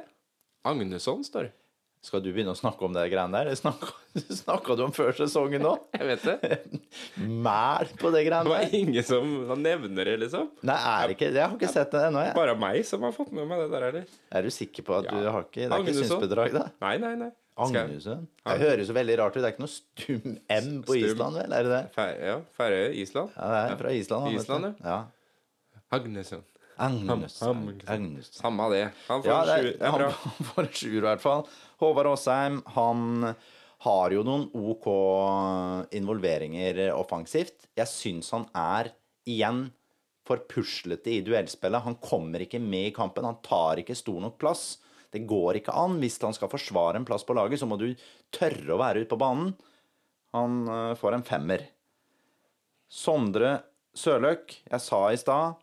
Agnusson 0.68 1.24
står 1.26 1.48
det. 1.48 1.54
Skal 2.00 2.22
du 2.24 2.30
begynne 2.32 2.54
å 2.54 2.56
snakke 2.56 2.80
om 2.86 2.94
det 2.96 3.02
greiene 3.12 3.36
der? 3.36 3.50
Det 3.50 3.58
snakka, 3.60 4.76
du 4.78 4.82
om 4.86 4.92
før 4.96 5.12
sesongen 5.18 5.60
nå? 5.64 5.74
Jeg 5.92 6.06
vet 6.08 6.22
det. 6.24 6.54
Mæl 7.46 7.90
på 8.00 8.12
det 8.14 8.22
Det 8.30 8.38
var 8.48 8.76
ingen 8.78 9.04
som 9.04 9.34
nevner 9.60 10.08
det, 10.08 10.14
liksom. 10.22 10.48
Nei, 10.64 10.78
er 10.80 11.10
det 11.10 11.18
ikke 11.18 11.28
Jeg 11.28 11.44
har 11.44 11.58
ikke 11.58 11.72
sett 11.74 11.92
det 11.92 12.06
ennå, 12.08 12.22
jeg. 12.24 12.32
Bare 12.38 12.56
meg 12.56 12.80
som 12.88 13.04
har 13.04 13.12
fått 13.12 13.34
med 13.36 13.44
meg 13.50 13.66
det 13.66 13.68
der, 13.74 13.86
eller? 13.90 14.16
Er 14.32 14.48
du 14.48 14.54
sikker 14.54 14.86
på 14.86 14.96
at 15.02 15.10
du 15.12 15.20
har 15.20 15.44
ikke 15.44 15.66
Det 15.66 15.68
er 15.68 15.84
ikke 15.84 15.98
synsbedrag, 16.00 16.56
da? 16.56 16.64
Nei, 16.86 16.96
nei, 17.04 17.12
nei. 17.26 17.30
Agnesund? 17.60 18.28
Det 18.46 18.56
høres 18.62 18.88
jo 18.88 18.94
veldig 18.96 19.16
rart 19.20 19.34
ut. 19.36 19.42
Det 19.42 19.48
er 19.50 19.52
ikke 19.52 19.64
noe 19.66 19.74
stum 19.74 20.38
M 20.56 20.70
på 20.86 20.94
Stum. 20.96 21.10
Island, 21.10 21.36
vel? 21.42 21.52
Er 21.58 21.66
det 21.66 21.72
det? 21.74 21.82
Fær, 21.96 22.12
ja, 22.16 22.36
Færøy, 22.56 22.86
Island. 23.02 23.34
Ja, 23.36 23.50
det 23.52 23.60
er 23.74 23.80
fra 23.82 23.92
Island. 23.98 24.38
Island, 24.40 24.70
du. 24.70 24.88
ja. 24.88 25.00
Agnesund. 25.90 26.46
Agnes. 26.80 27.42
Agnes. 27.42 27.82
Agnes. 27.86 28.30
Samme 28.32 28.70
det. 28.72 28.86
Han 29.08 29.22
får 29.22 29.28
Ja, 29.28 29.40
det 29.44 29.56
er, 29.76 30.06
en 30.62 30.70
sjuer 30.72 30.96
i 30.96 31.04
hvert 31.04 31.20
fall. 31.20 31.44
Håvard 31.80 32.10
Aasheim, 32.12 32.60
han 32.76 33.32
har 33.80 34.12
jo 34.12 34.22
noen 34.26 34.46
OK 34.52 34.86
involveringer 35.96 36.82
offensivt. 36.92 37.70
Jeg 37.78 37.88
syns 37.88 38.28
han 38.36 38.44
er, 38.56 38.90
igjen, 39.28 39.68
for 40.28 40.44
puslete 40.50 41.10
i 41.14 41.22
duellspillet. 41.24 41.86
Han 41.86 41.96
kommer 42.02 42.44
ikke 42.44 42.60
med 42.62 42.90
i 42.90 42.94
kampen. 42.94 43.26
Han 43.26 43.40
tar 43.44 43.80
ikke 43.80 43.96
stor 43.98 44.20
nok 44.22 44.36
plass. 44.40 44.64
Det 45.10 45.24
går 45.26 45.58
ikke 45.58 45.74
an. 45.74 45.96
Hvis 46.02 46.20
han 46.22 46.36
skal 46.36 46.52
forsvare 46.52 47.00
en 47.00 47.08
plass 47.08 47.24
på 47.26 47.34
laget, 47.34 47.62
så 47.62 47.66
må 47.66 47.80
du 47.80 47.88
tørre 48.34 48.76
å 48.76 48.80
være 48.80 49.02
ute 49.02 49.10
på 49.10 49.20
banen. 49.20 49.54
Han 50.36 50.60
eh, 50.68 50.94
får 51.00 51.16
en 51.16 51.26
femmer. 51.26 51.64
Sondre 52.90 53.56
Sørløk, 53.96 54.54
jeg 54.70 54.82
sa 54.84 55.00
i 55.10 55.18
stad 55.18 55.58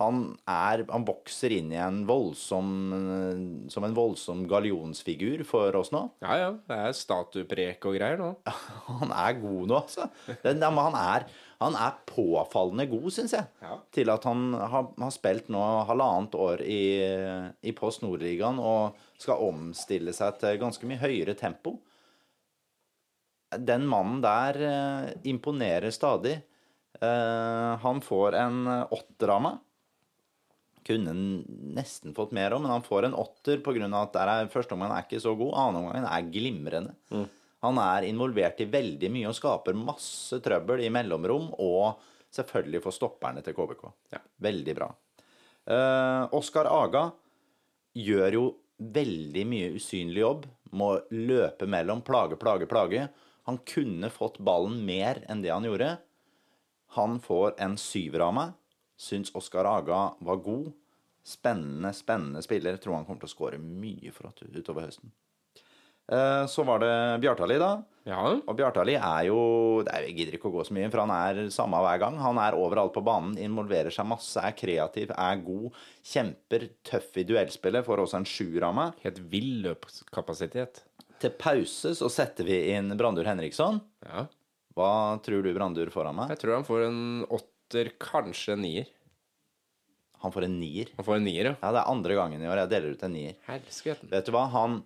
han, 0.00 0.24
er, 0.50 0.82
han 0.90 1.04
vokser 1.06 1.52
inn 1.54 1.68
i 1.70 1.78
en 1.78 2.00
voldsom 2.08 2.70
eh, 2.96 3.42
Som 3.70 3.84
en 3.86 3.94
voldsom 3.94 4.42
gallionsfigur 4.50 5.44
for 5.46 5.76
oss 5.78 5.92
nå. 5.94 6.02
Ja, 6.24 6.34
ja. 6.40 6.48
Det 6.66 6.78
er 6.88 6.96
statueprek 6.98 7.86
og 7.86 7.94
greier 7.94 8.18
nå. 8.18 8.32
Han 9.04 9.12
er 9.14 9.36
god 9.38 9.70
nå, 9.70 9.78
altså. 9.78 10.08
Det, 10.26 10.56
nei, 10.58 10.70
han, 10.74 10.96
er, 10.98 11.26
han 11.62 11.78
er 11.78 12.00
påfallende 12.10 12.88
god, 12.90 13.06
syns 13.14 13.36
jeg. 13.36 13.46
Ja. 13.62 13.76
Til 13.94 14.10
at 14.10 14.26
han 14.26 14.42
har, 14.58 14.88
har 14.98 15.12
spilt 15.14 15.50
nå 15.54 15.62
halvannet 15.88 16.34
år 16.42 16.64
i, 16.66 16.82
i 17.62 17.74
Post 17.76 18.02
Nord-ligaen 18.02 18.58
og 18.58 18.98
skal 19.22 19.46
omstille 19.46 20.14
seg 20.16 20.40
til 20.40 20.58
ganske 20.62 20.90
mye 20.90 21.02
høyere 21.04 21.36
tempo. 21.38 21.76
Den 23.54 23.86
mannen 23.86 24.18
der 24.24 24.58
eh, 24.58 25.12
imponerer 25.30 25.94
stadig. 25.94 26.34
Eh, 26.98 27.70
han 27.86 28.02
får 28.02 28.40
en 28.42 28.60
åtter 28.90 29.34
av 29.36 29.46
meg. 29.46 29.62
Kunne 30.84 31.14
nesten 31.74 32.12
fått 32.16 32.34
mer 32.36 32.52
òg, 32.52 32.60
men 32.64 32.72
han 32.74 32.84
får 32.84 33.08
en 33.08 33.16
åtter 33.16 33.62
pga. 33.64 33.88
at 34.02 34.12
der 34.12 34.32
er, 34.32 34.50
første 34.52 34.76
omgang 34.76 34.92
er 34.92 35.06
ikke 35.06 35.22
så 35.22 35.32
god. 35.38 35.54
Annen 35.56 35.80
omgang 35.80 36.04
er 36.04 36.30
glimrende. 36.30 36.94
Han 37.64 37.78
er 37.80 38.04
involvert 38.04 38.60
i 38.60 38.68
veldig 38.68 39.08
mye 39.10 39.30
og 39.30 39.38
skaper 39.38 39.76
masse 39.78 40.36
trøbbel 40.44 40.82
i 40.84 40.90
mellomrom, 40.92 41.54
og 41.56 42.02
selvfølgelig 42.34 42.82
for 42.84 42.92
stopperne 42.92 43.40
til 43.44 43.56
KBK. 43.56 43.86
Ja. 44.12 44.20
Veldig 44.44 44.74
bra. 44.76 44.90
Eh, 45.64 46.34
Oskar 46.36 46.68
Aga 46.68 47.06
gjør 47.96 48.36
jo 48.36 48.44
veldig 48.76 49.44
mye 49.48 49.70
usynlig 49.78 50.20
jobb. 50.20 50.48
Må 50.74 50.96
løpe 51.14 51.68
mellom 51.70 52.02
plage, 52.04 52.36
plage, 52.36 52.68
plage. 52.68 53.06
Han 53.48 53.60
kunne 53.68 54.10
fått 54.12 54.40
ballen 54.44 54.80
mer 54.84 55.22
enn 55.30 55.40
det 55.44 55.52
han 55.54 55.64
gjorde. 55.64 55.94
Han 56.98 57.18
får 57.22 57.56
en 57.64 57.78
syver 57.80 58.26
av 58.26 58.34
meg. 58.36 58.52
Syns 59.04 59.32
Oskar 59.36 59.68
Aga 59.68 60.00
var 60.24 60.40
god. 60.44 60.72
Spennende, 61.24 61.92
spennende 61.96 62.42
spiller. 62.44 62.76
Tror 62.80 62.98
han 62.98 63.06
kommer 63.08 63.22
til 63.24 63.30
å 63.30 63.34
skåre 63.36 63.60
mye 63.60 64.12
for 64.12 64.28
at 64.32 64.42
utover 64.44 64.88
høsten. 64.88 65.12
Eh, 66.12 66.44
Så 66.52 66.64
var 66.68 66.82
det 66.82 67.20
Bjartali, 67.22 67.56
da. 67.60 67.70
Ja. 68.04 68.20
Og 68.36 68.56
Bjartali 68.58 68.98
er 68.98 69.22
jo 69.30 69.38
det 69.86 69.92
er, 69.94 70.02
Jeg 70.10 70.16
gidder 70.18 70.36
ikke 70.36 70.50
å 70.50 70.56
gå 70.58 70.64
så 70.68 70.74
mye, 70.76 70.90
for 70.92 71.00
han 71.00 71.12
er 71.16 71.46
samme 71.54 71.80
hver 71.80 72.02
gang. 72.02 72.18
Han 72.20 72.36
er 72.42 72.56
overalt 72.60 72.92
på 72.92 73.04
banen, 73.04 73.38
involverer 73.40 73.88
seg 73.94 74.04
masse, 74.10 74.36
er 74.36 74.52
kreativ, 74.52 75.14
er 75.16 75.40
god. 75.46 75.70
Kjemper, 76.04 76.68
tøff 76.84 77.16
i 77.16 77.24
duellspillet. 77.24 77.86
Får 77.86 78.04
også 78.04 78.20
en 78.20 78.28
sjuer 78.28 78.68
av 78.68 78.76
meg. 78.76 79.00
Helt 79.06 79.22
vill 79.32 79.62
løpskapasitet. 79.64 80.82
Til 81.24 81.32
pause 81.40 81.94
så 81.96 82.10
setter 82.12 82.44
vi 82.44 82.58
inn 82.74 82.92
Brandur 83.00 83.24
Henriksson. 83.24 83.80
Ja. 84.04 84.26
Hva 84.76 84.90
tror 85.24 85.40
du 85.46 85.52
Brandur 85.54 85.88
får 85.94 86.10
av 86.10 86.16
meg? 86.18 86.34
Jeg 86.34 86.42
tror 86.42 86.56
han 86.58 86.66
får 86.68 86.84
en 86.90 87.02
åtter, 87.74 87.90
kanskje 87.98 88.52
en 88.54 88.62
nier. 88.62 88.86
Han 90.22 90.32
får 90.32 90.44
en 90.46 90.58
nier. 90.60 90.88
Han 90.96 91.04
får 91.04 91.16
en 91.18 91.24
nier, 91.26 91.44
ja. 91.50 91.54
Ja, 91.60 91.72
det 91.74 91.80
er 91.82 91.90
andre 91.90 92.14
gangen 92.16 92.42
i 92.42 92.48
år 92.48 92.62
jeg 92.62 92.70
deler 92.72 92.94
ut 92.94 93.02
en 93.04 93.12
nier. 93.12 93.34
Helsketen. 93.48 94.08
Vet 94.12 94.26
du 94.26 94.32
hva, 94.32 94.46
han 94.52 94.82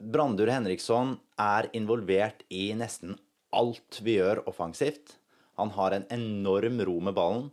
Brandur 0.00 0.48
Henriksson 0.48 1.18
er 1.40 1.68
involvert 1.76 2.42
i 2.48 2.70
nesten 2.76 3.18
alt 3.52 3.98
vi 4.04 4.14
gjør 4.18 4.42
offensivt. 4.48 5.16
Han 5.60 5.72
har 5.76 5.92
en 5.92 6.06
enorm 6.14 6.80
ro 6.88 6.98
med 7.04 7.14
ballen. 7.16 7.50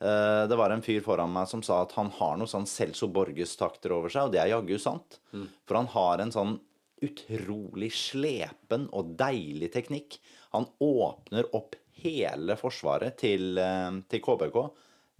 Eh, 0.00 0.46
Det 0.48 0.56
var 0.56 0.70
en 0.72 0.82
fyr 0.82 1.00
foran 1.04 1.32
meg 1.32 1.46
som 1.48 1.62
sa 1.62 1.82
at 1.82 1.92
han 1.92 2.08
har 2.16 2.38
noe 2.40 2.48
sånn 2.48 2.66
Celso 2.66 3.08
Borges-takter 3.12 3.92
over 3.92 4.08
seg, 4.08 4.28
og 4.28 4.32
det 4.32 4.40
er 4.40 4.52
jaggu 4.54 4.78
sant. 4.80 5.18
For 5.66 5.76
han 5.76 5.86
har 5.92 6.18
en 6.24 6.32
sånn 6.32 6.58
utrolig 7.02 7.90
slepen 7.92 8.88
og 8.92 9.14
deilig 9.16 9.70
teknikk. 9.72 10.18
Han 10.52 10.66
åpner 10.80 11.48
opp 11.56 11.76
hele 12.02 12.56
forsvaret 12.60 13.18
til, 13.20 13.58
eh, 13.58 14.00
til 14.10 14.24
KBK. 14.24 14.58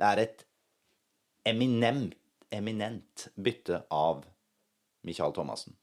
Det 0.01 0.09
er 0.09 0.25
et 0.25 0.45
eminent, 1.51 2.15
eminent 2.51 3.29
bytte 3.37 3.83
av 3.91 4.25
Michael 5.03 5.33
Thomassen. 5.33 5.77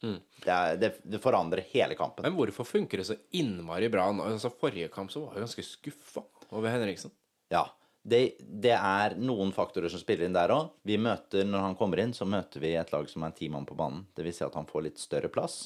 Det, 0.44 0.52
er, 0.52 0.78
det, 0.78 0.92
det 1.04 1.22
forandrer 1.22 1.66
hele 1.72 1.98
kampen. 1.98 2.26
Men 2.28 2.36
hvorfor 2.38 2.68
funker 2.68 3.02
det 3.02 3.08
så 3.10 3.18
innmari 3.38 3.90
bra 3.90 4.06
nå? 4.14 4.28
Altså, 4.30 4.52
forrige 4.54 4.92
kamp 4.94 5.12
så 5.14 5.24
var 5.24 5.38
jeg 5.38 5.48
ganske 5.48 5.66
skuffa 5.66 6.24
over 6.52 6.70
Henriksen. 6.74 7.14
Ja. 7.54 7.66
Det, 8.08 8.38
det 8.40 8.76
er 8.78 9.18
noen 9.20 9.50
faktorer 9.52 9.92
som 9.92 10.00
spiller 10.00 10.28
inn 10.28 10.38
der 10.38 10.54
òg. 10.54 10.70
Vi 10.88 10.96
møter, 11.02 11.44
når 11.48 11.66
han 11.66 11.76
kommer 11.80 12.00
inn, 12.00 12.14
så 12.16 12.28
møter 12.30 12.64
vi 12.64 12.76
et 12.80 12.94
lag 12.94 13.10
som 13.12 13.26
er 13.28 13.34
ti 13.36 13.50
mann 13.52 13.68
på 13.68 13.76
banen. 13.76 14.06
Det 14.16 14.24
vil 14.24 14.36
si 14.36 14.46
at 14.46 14.56
han 14.56 14.70
får 14.70 14.86
litt 14.86 15.02
større 15.02 15.32
plass. 15.34 15.66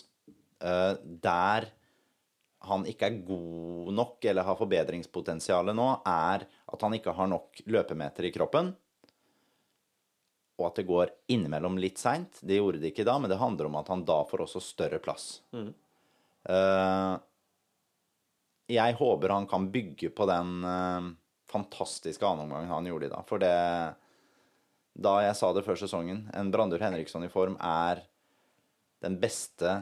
Uh, 0.62 0.96
der 1.22 1.68
han 2.68 2.86
ikke 2.90 3.08
er 3.08 3.22
god 3.26 3.90
nok 3.98 4.26
eller 4.30 4.46
har 4.46 4.60
forbedringspotensial 4.60 5.72
nå, 5.74 5.88
er 6.06 6.46
at 6.46 6.86
han 6.86 6.96
ikke 6.98 7.16
har 7.18 7.30
nok 7.32 7.64
løpemeter 7.66 8.28
i 8.28 8.34
kroppen. 8.36 8.70
Og 10.62 10.68
at 10.68 10.78
det 10.78 10.86
går 10.90 11.14
innimellom 11.34 11.80
litt 11.82 11.98
seint. 11.98 12.38
Det 12.46 12.60
gjorde 12.60 12.84
det 12.84 12.92
ikke 12.92 13.08
da, 13.08 13.18
men 13.18 13.32
det 13.32 13.40
handler 13.42 13.70
om 13.70 13.80
at 13.82 13.90
han 13.90 14.06
da 14.06 14.20
får 14.30 14.46
også 14.46 14.62
større 14.62 15.02
plass. 15.02 15.40
Eh, 15.58 17.16
jeg 18.72 18.98
håper 19.00 19.34
han 19.34 19.50
kan 19.50 19.68
bygge 19.74 20.12
på 20.16 20.28
den 20.30 20.62
uh, 20.64 21.10
fantastiske 21.52 22.26
annenomgangen 22.26 22.72
han 22.72 22.88
gjorde 22.88 23.10
i 23.10 23.12
dag. 23.12 23.26
For 23.28 23.42
det 23.42 23.56
Da 25.02 25.14
jeg 25.24 25.36
sa 25.40 25.50
det 25.56 25.64
før 25.64 25.80
sesongen, 25.80 26.26
en 26.36 26.52
Brandur 26.52 26.82
Henriksson 26.84 27.24
i 27.24 27.32
form 27.32 27.58
er 27.64 28.04
den 29.02 29.16
beste 29.22 29.82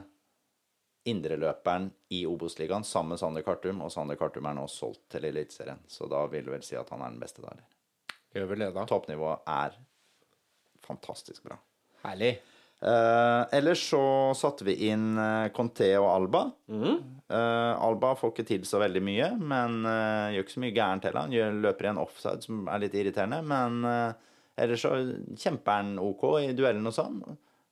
indreløperen 1.10 1.90
i 2.16 2.24
Obos-ligaen 2.30 2.86
sammen 2.88 3.16
med 3.16 3.22
Sander 3.22 3.46
Kartum, 3.46 3.82
og 3.86 3.92
Sander 3.94 4.20
Kartum 4.20 4.48
er 4.50 4.56
nå 4.58 4.68
solgt 4.72 5.06
til 5.14 5.28
Eliteserien. 5.30 5.82
Så 5.90 6.08
da 6.12 6.24
vil 6.32 6.48
du 6.48 6.54
vel 6.54 6.66
si 6.66 6.78
at 6.80 6.90
han 6.94 7.04
er 7.04 7.14
den 7.14 7.22
beste 7.22 7.44
der. 7.46 7.66
Gjør 8.36 8.52
vel 8.54 8.64
det, 8.66 8.72
da. 8.78 8.86
Toppnivået 8.90 9.50
er 9.50 9.76
fantastisk 10.86 11.46
bra. 11.50 11.58
Herlig. 12.06 12.38
Eh, 12.80 13.42
ellers 13.58 13.82
så 13.90 14.02
satte 14.40 14.64
vi 14.64 14.78
inn 14.88 15.18
eh, 15.20 15.50
Conté 15.56 15.90
og 16.00 16.08
Alba. 16.14 16.46
Eh, 16.72 17.74
Alba 17.76 18.14
får 18.16 18.32
ikke 18.32 18.48
til 18.48 18.64
så 18.70 18.80
veldig 18.80 19.02
mye, 19.04 19.34
men 19.42 19.82
eh, 19.84 20.30
gjør 20.36 20.46
ikke 20.46 20.56
så 20.56 20.64
mye 20.64 20.78
gærent 20.78 21.10
heller. 21.10 21.28
Han 21.28 21.36
gjør, 21.36 21.60
løper 21.68 21.90
i 21.90 21.92
en 21.92 22.02
offside 22.06 22.48
som 22.48 22.70
er 22.72 22.86
litt 22.86 22.96
irriterende, 22.96 23.42
men 23.52 23.84
eh, 23.90 24.32
ellers 24.64 24.86
så 24.86 24.96
kjemper 25.36 25.82
han 25.82 26.00
OK 26.00 26.26
i 26.46 26.56
duellen 26.56 26.88
og 26.88 26.96
sånn. 26.96 27.20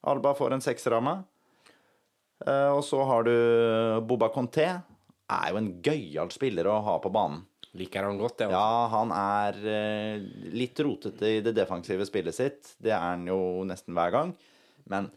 Alba 0.08 0.36
får 0.38 0.58
en 0.58 0.65
seksramme. 0.65 1.15
Eh, 2.45 2.69
og 2.73 2.84
så 2.86 3.02
har 3.10 3.26
du 3.28 3.34
Boba 4.08 4.30
Conté. 4.34 4.67
Er 5.28 5.52
jo 5.52 5.60
en 5.60 5.71
gøyal 5.84 6.30
spiller 6.32 6.69
å 6.69 6.80
ha 6.86 6.97
på 7.04 7.12
banen. 7.13 7.45
Liker 7.78 8.08
han 8.08 8.17
godt, 8.17 8.39
det. 8.39 8.47
Ja, 8.54 8.88
han 8.89 9.12
er 9.13 9.58
eh, 9.69 10.28
litt 10.56 10.80
rotete 10.82 11.30
i 11.36 11.41
det 11.45 11.54
defensive 11.58 12.08
spillet 12.08 12.34
sitt. 12.38 12.71
Det 12.82 12.93
er 12.95 13.04
han 13.04 13.28
jo 13.28 13.65
nesten 13.67 13.93
hver 13.97 14.13
gang. 14.15 14.32
Men 14.89 15.10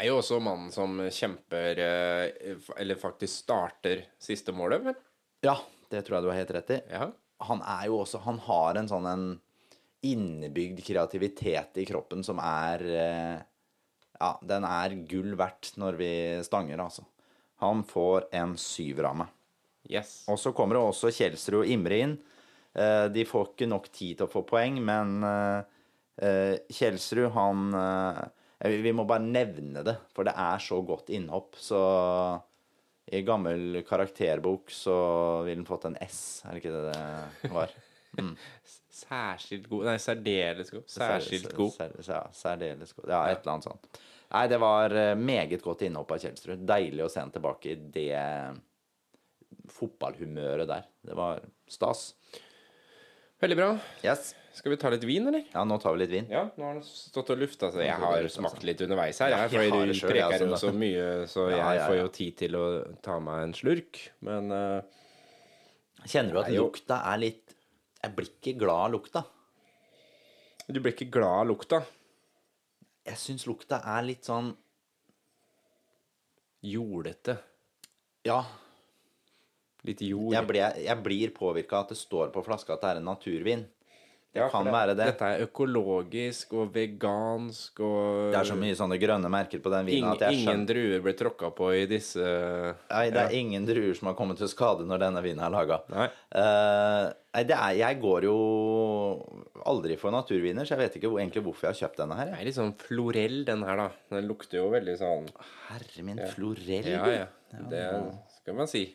Er 0.00 0.08
jo 0.08 0.16
også 0.22 0.38
mannen 0.42 0.70
som 0.72 0.96
kjemper 1.12 1.76
eh, 1.84 2.56
Eller 2.80 2.96
faktisk 2.96 3.42
starter 3.42 4.06
siste 4.18 4.54
målet, 4.56 4.86
vel? 4.88 4.96
ja, 5.44 5.58
det 5.92 6.02
tror 6.06 6.16
jeg 6.18 6.24
du 6.24 6.30
har 6.32 6.40
helt 6.40 6.54
rett 6.56 6.72
i. 6.72 6.80
Ja. 6.92 7.10
Han 7.46 7.60
er 7.64 7.86
jo 7.88 8.00
også 8.02 8.20
Han 8.24 8.40
har 8.48 8.76
en 8.80 8.88
sånn 8.88 9.06
en 9.10 9.24
innebygd 10.04 10.80
kreativitet 10.86 11.76
i 11.82 11.84
kroppen 11.88 12.24
som 12.24 12.40
er 12.40 12.84
eh, 12.88 13.42
Ja, 14.20 14.34
den 14.44 14.66
er 14.68 14.94
gull 15.08 15.32
verdt 15.40 15.72
når 15.80 15.96
vi 16.00 16.10
stanger, 16.44 16.82
altså. 16.84 17.06
Han 17.64 17.82
får 17.84 18.28
en 18.36 18.56
syver 18.60 19.08
av 19.10 19.20
meg. 19.22 19.30
Yes. 19.90 20.20
Og 20.28 20.38
så 20.40 20.52
kommer 20.56 20.76
det 20.76 20.82
også 20.84 21.10
Kjelsrud 21.12 21.62
og 21.62 21.72
Imre 21.72 22.02
inn. 22.04 22.18
Eh, 22.76 23.06
De 23.12 23.24
får 23.26 23.50
ikke 23.54 23.68
nok 23.70 23.88
tid 23.92 24.20
til 24.20 24.28
å 24.28 24.30
få 24.32 24.44
poeng, 24.48 24.76
men 24.84 25.24
eh, 25.26 25.80
eh, 26.26 26.54
Kjelsrud, 26.70 27.30
han 27.36 27.72
Vi 28.60 28.92
må 28.92 29.06
bare 29.08 29.24
nevne 29.24 29.80
det, 29.86 29.96
for 30.12 30.28
det 30.28 30.34
er 30.36 30.60
så 30.60 30.82
godt 30.84 31.08
innhopp. 31.16 31.56
Så 31.56 31.80
i 33.10 33.22
gammel 33.26 33.80
karakterbok 33.88 34.70
så 34.70 34.96
ville 35.46 35.62
han 35.62 35.68
fått 35.68 35.88
en 35.88 35.96
S, 36.04 36.42
er 36.44 36.52
det 36.54 36.60
ikke 36.60 36.74
det 36.76 36.82
det 36.92 37.50
var? 37.56 37.72
Særskilt 39.00 39.66
god 39.70 39.86
Nei, 39.88 39.96
særdeles 40.02 40.70
god. 40.74 40.84
Særskilt 40.92 41.54
god. 41.56 41.72
Sær, 41.72 41.94
sær, 42.04 42.30
særdeles 42.36 42.92
god. 42.92 43.08
Ja, 43.08 43.20
et 43.30 43.40
eller 43.40 43.54
annet 43.54 43.68
sånt. 43.70 44.00
Nei, 44.30 44.44
det 44.50 44.60
var 44.62 44.94
eh, 44.94 45.14
meget 45.18 45.62
godt 45.64 45.82
innhopp 45.86 46.12
av 46.14 46.20
Kjelsrud. 46.22 46.62
Deilig 46.68 47.02
å 47.06 47.10
se 47.10 47.22
han 47.22 47.32
tilbake 47.34 47.72
i 47.72 47.78
det 47.94 48.12
fotballhumøret 49.70 50.68
der. 50.70 50.86
Det 51.06 51.16
var 51.18 51.42
stas. 51.70 52.12
Veldig 53.40 53.56
bra. 53.58 53.70
Yes. 54.04 54.34
Skal 54.52 54.74
vi 54.74 54.76
ta 54.82 54.90
litt 54.92 55.04
vin, 55.06 55.28
eller? 55.30 55.44
Ja, 55.54 55.62
nå 55.64 55.78
tar 55.80 55.94
vi 55.94 56.02
litt 56.02 56.12
vin. 56.12 56.26
Ja, 56.28 56.42
nå 56.58 56.66
har 56.66 56.76
den 56.76 56.84
stått 56.84 57.30
og 57.32 57.38
lufta 57.40 57.70
seg. 57.72 57.86
Jeg 57.86 58.02
har 58.02 58.26
smakt 58.32 58.64
litt 58.66 58.82
underveis 58.84 59.20
her, 59.22 59.32
jeg, 59.32 59.46
jeg 59.46 59.52
fordi 59.54 59.70
det 59.70 59.94
du 59.94 60.08
preker 60.10 60.44
jo 60.44 60.58
så 60.60 60.72
mye, 60.74 61.06
så 61.30 61.46
Ja, 61.48 61.60
jeg 61.60 61.78
ja, 61.78 61.84
får 61.86 61.98
jo 62.00 62.08
tid 62.18 62.36
til 62.42 62.58
å 62.58 62.64
ta 63.04 63.16
meg 63.22 63.46
en 63.46 63.54
slurk. 63.56 64.00
Men 64.26 64.50
uh, 64.52 64.98
Kjenner 66.04 66.36
du 66.36 66.42
at 66.42 66.50
jo. 66.52 66.66
lukta 66.66 67.00
er 67.12 67.22
litt 67.22 67.56
Jeg 68.00 68.16
blir 68.16 68.28
ikke 68.32 68.56
glad 68.60 68.84
av 68.88 68.92
lukta. 68.96 69.24
du 70.70 70.78
blir 70.80 70.92
ikke 70.94 71.10
glad 71.14 71.40
av 71.44 71.48
lukta. 71.50 71.82
Jeg 73.10 73.18
syns 73.18 73.46
lukta 73.48 73.80
er 73.96 74.04
litt 74.06 74.28
sånn 74.28 74.52
Jordete. 76.62 77.38
Ja, 78.28 78.42
Litt 79.88 80.02
jord. 80.04 80.34
jeg, 80.34 80.44
ble, 80.44 80.60
jeg 80.84 81.02
blir 81.02 81.30
påvirka 81.32 81.78
at 81.80 81.94
det 81.94 81.96
står 81.96 82.28
på 82.34 82.42
flaska 82.44 82.74
at 82.74 82.82
det 82.82 82.90
er 82.90 82.98
en 83.00 83.06
naturvin. 83.08 83.62
Det 84.30 84.38
Ja, 84.38 84.46
for 84.46 84.62
det, 84.62 84.70
være 84.70 84.94
det. 84.94 85.06
Dette 85.10 85.28
er 85.28 85.40
økologisk 85.42 86.52
og 86.54 86.68
vegansk 86.74 87.80
og 87.82 88.30
Det 88.30 88.38
er 88.38 88.46
så 88.46 88.56
mye 88.58 88.76
sånne 88.78 88.98
grønne 89.02 89.30
merker 89.32 89.62
på 89.62 89.72
den 89.74 89.88
vinen 89.88 90.12
at 90.12 90.22
jeg 90.28 90.38
ingen 90.38 90.62
druer 90.68 91.02
ble 91.02 91.14
tråkka 91.18 91.50
på 91.56 91.72
i 91.74 91.80
disse 91.90 92.22
Nei, 92.22 93.08
det 93.10 93.24
er 93.24 93.34
ingen 93.34 93.66
druer 93.66 93.96
som 93.98 94.12
har 94.12 94.14
kommet 94.18 94.38
til 94.38 94.50
skade 94.52 94.86
når 94.86 95.02
denne 95.02 95.24
vinen 95.24 95.42
er 95.42 95.50
laga. 95.50 95.80
Nei. 95.90 96.06
nei, 96.30 97.42
det 97.50 97.58
er, 97.58 97.74
jeg 97.80 97.98
går 98.06 98.28
jo 98.28 98.36
aldri 99.66 99.98
for 99.98 100.14
naturviner, 100.14 100.62
så 100.62 100.76
jeg 100.76 100.84
vet 100.84 101.00
ikke 101.00 101.10
hvor, 101.10 101.18
egentlig 101.24 101.42
hvorfor 101.48 101.66
jeg 101.66 101.74
har 101.74 101.80
kjøpt 101.82 102.00
denne 102.04 102.20
her. 102.20 102.30
Det 102.30 102.38
er 102.38 102.50
litt 102.52 102.60
sånn 102.60 102.72
florell, 102.86 103.42
den 103.50 103.66
her, 103.66 103.82
da. 103.82 103.90
Den 104.14 104.30
lukter 104.30 104.62
jo 104.62 104.70
veldig 104.70 104.96
sånn 105.00 105.28
Herre 105.72 106.06
min 106.06 106.22
florell. 106.36 106.90
Ja, 106.94 107.04
ja. 107.18 107.28
Det 107.70 107.84
skal 108.38 108.54
man 108.62 108.70
si. 108.70 108.86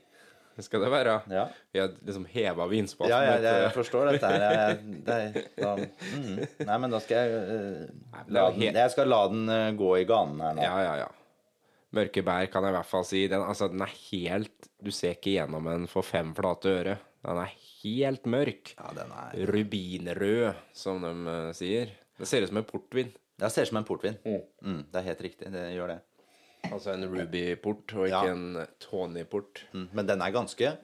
Det 0.56 0.64
skal 0.64 0.86
det 0.86 0.90
være. 0.94 1.14
Ja. 1.32 1.44
Vi 1.76 1.82
har 1.82 1.90
liksom 2.08 2.26
heva 2.32 2.66
vinspalten. 2.72 3.12
Ja, 3.12 3.20
jeg, 3.28 3.42
et, 3.42 3.48
jeg 3.50 3.66
eh, 3.66 3.74
forstår 3.76 4.08
dette 4.14 4.30
her. 4.32 4.46
Jeg, 4.46 4.78
det, 5.08 5.18
er- 5.26 5.50
da, 5.60 5.74
mm, 6.16 6.38
nei, 6.70 6.78
men 6.86 6.96
da 6.96 7.02
skal 7.04 7.18
jeg 7.20 7.42
uh, 7.50 8.22
la 8.32 8.46
den, 8.56 8.64
Jeg 8.70 8.94
skal 8.94 9.12
la 9.12 9.20
den 9.34 9.44
uh, 9.52 9.68
gå 9.76 9.92
i 10.00 10.06
ganen 10.08 10.40
her 10.46 10.56
nå. 10.56 10.64
Ja, 10.64 10.78
ja, 10.86 10.94
ja. 11.04 11.10
Mørke 11.96 12.24
bær 12.28 12.48
kan 12.52 12.64
jeg 12.68 12.74
i 12.74 12.78
hvert 12.78 12.90
fall 12.92 13.06
si. 13.08 13.26
Den, 13.32 13.44
altså, 13.44 13.68
den 13.72 13.84
er 13.84 13.92
helt 14.10 14.72
Du 14.84 14.90
ser 14.96 15.16
ikke 15.16 15.36
gjennom 15.38 15.68
den 15.72 15.86
for 15.92 16.08
fem 16.08 16.32
flate 16.36 16.72
øre. 16.72 16.96
Den 17.26 17.44
er 17.44 17.52
helt 17.84 18.26
mørk. 18.32 18.74
Ja, 18.80 18.90
den 18.96 19.12
er 19.12 19.52
Rubinrød, 19.52 20.66
som 20.76 21.04
de 21.04 21.14
uh, 21.28 21.52
sier. 21.58 21.92
Det 22.16 22.28
ser 22.32 22.48
ut 22.48 22.52
som 22.54 22.64
en 22.64 22.68
portvin. 22.72 23.12
Det 23.36 23.52
ser 23.52 23.68
ut 23.68 23.74
som 23.74 23.82
en 23.82 23.88
portvin. 23.88 24.16
Mm, 24.24 24.86
det 24.92 25.02
er 25.02 25.10
helt 25.12 25.24
riktig. 25.28 25.52
Det 25.52 25.68
gjør 25.76 25.92
det. 25.98 26.02
Altså 26.74 26.94
en 26.94 27.06
Ruby-port, 27.12 27.94
og 27.98 28.08
ikke 28.08 28.24
Ja. 28.26 28.32
en 28.34 28.68
Tony-port. 28.80 29.64
Mm, 29.74 29.90
men 29.94 30.06
den 30.08 30.22
er 30.22 30.32
ganske 30.32 30.78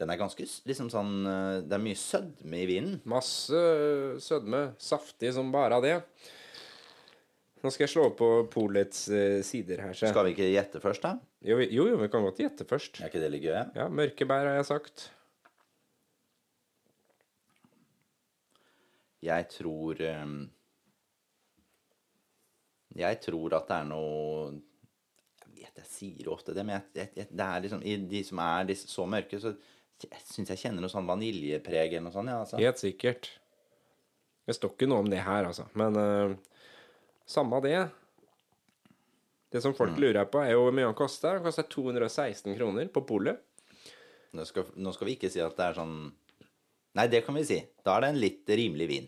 Den 0.00 0.08
er 0.10 0.16
ganske 0.16 0.40
liksom 0.64 0.88
sånn 0.88 1.26
eh, 1.28 1.60
Det 1.60 1.74
er 1.76 1.82
mye 1.84 1.94
sødme 2.00 2.56
i 2.62 2.66
vinen. 2.66 3.00
Masse 3.04 3.52
sødme. 4.24 4.74
Saftig 4.80 5.32
som 5.36 5.52
bare 5.52 5.80
det. 5.84 5.96
Nå 7.62 7.68
skal 7.70 7.84
jeg 7.84 7.92
slå 7.92 8.06
på 8.16 8.28
Polets 8.48 9.08
eh, 9.12 9.42
sider 9.44 9.82
her. 9.84 9.92
Så. 9.92 10.08
Skal 10.08 10.24
vi 10.24 10.32
ikke 10.32 10.48
gjette 10.54 10.80
først, 10.80 11.02
da? 11.04 11.18
Jo, 11.44 11.58
jo, 11.60 11.84
jo, 11.90 11.96
vi 12.00 12.08
kan 12.08 12.24
godt 12.24 12.40
gjette 12.40 12.64
først. 12.64 13.02
Er 13.02 13.10
ikke 13.12 13.20
det 13.20 13.30
litt 13.34 13.44
gøy? 13.44 13.52
Ja? 13.52 13.66
Ja, 13.76 13.88
mørke 13.92 14.24
bær 14.28 14.48
har 14.48 14.56
jeg 14.56 14.70
sagt. 14.70 15.10
Jeg 19.20 19.48
tror 19.52 20.00
Jeg 22.96 23.20
tror 23.20 23.54
at 23.54 23.68
det 23.68 23.76
er 23.76 23.84
noe 23.90 24.54
jeg 25.80 25.90
sier 25.90 26.30
ofte 26.32 26.54
det, 26.56 26.64
men 26.66 26.76
jeg, 26.76 26.86
jeg, 27.00 27.12
jeg, 27.18 27.28
det 27.36 27.46
er 27.46 27.64
liksom, 27.66 27.84
i 27.84 27.96
de 28.10 28.22
som 28.26 28.42
er 28.44 28.68
disse, 28.70 28.88
så 28.90 29.06
mørke, 29.08 29.40
så 29.42 29.54
syns 30.30 30.52
jeg 30.54 30.60
kjenner 30.62 30.84
noe 30.84 30.92
sånn 30.92 31.08
vaniljepreg 31.08 31.94
eller 31.96 32.06
noe 32.08 32.14
sånt. 32.14 32.32
Ja, 32.32 32.40
altså. 32.44 32.60
Helt 32.60 32.80
sikkert. 32.80 33.30
Det 34.48 34.56
står 34.56 34.74
ikke 34.74 34.88
noe 34.90 35.04
om 35.04 35.10
det 35.12 35.20
her, 35.24 35.48
altså. 35.50 35.66
Men 35.78 35.98
uh, 35.98 36.32
samme 37.28 37.60
det. 37.64 37.76
Det 39.50 39.60
som 39.62 39.74
folk 39.74 39.98
lurer 39.98 40.28
på, 40.30 40.40
er 40.44 40.54
jo 40.54 40.66
hvor 40.66 40.74
mye 40.74 40.88
han 40.88 40.96
koster. 40.98 41.38
Han 41.38 41.46
koster 41.46 41.66
216 41.66 42.54
kroner 42.54 42.90
på 42.94 43.02
polet. 43.06 43.42
Nå, 44.36 44.46
nå 44.78 44.92
skal 44.94 45.08
vi 45.08 45.16
ikke 45.16 45.30
si 45.32 45.42
at 45.42 45.56
det 45.58 45.64
er 45.72 45.78
sånn 45.80 45.94
Nei, 46.98 47.04
det 47.10 47.20
kan 47.22 47.36
vi 47.38 47.42
si. 47.46 47.56
Da 47.86 47.96
er 47.96 48.02
det 48.02 48.08
en 48.10 48.16
litt 48.18 48.50
rimelig 48.50 48.86
vin. 48.90 49.04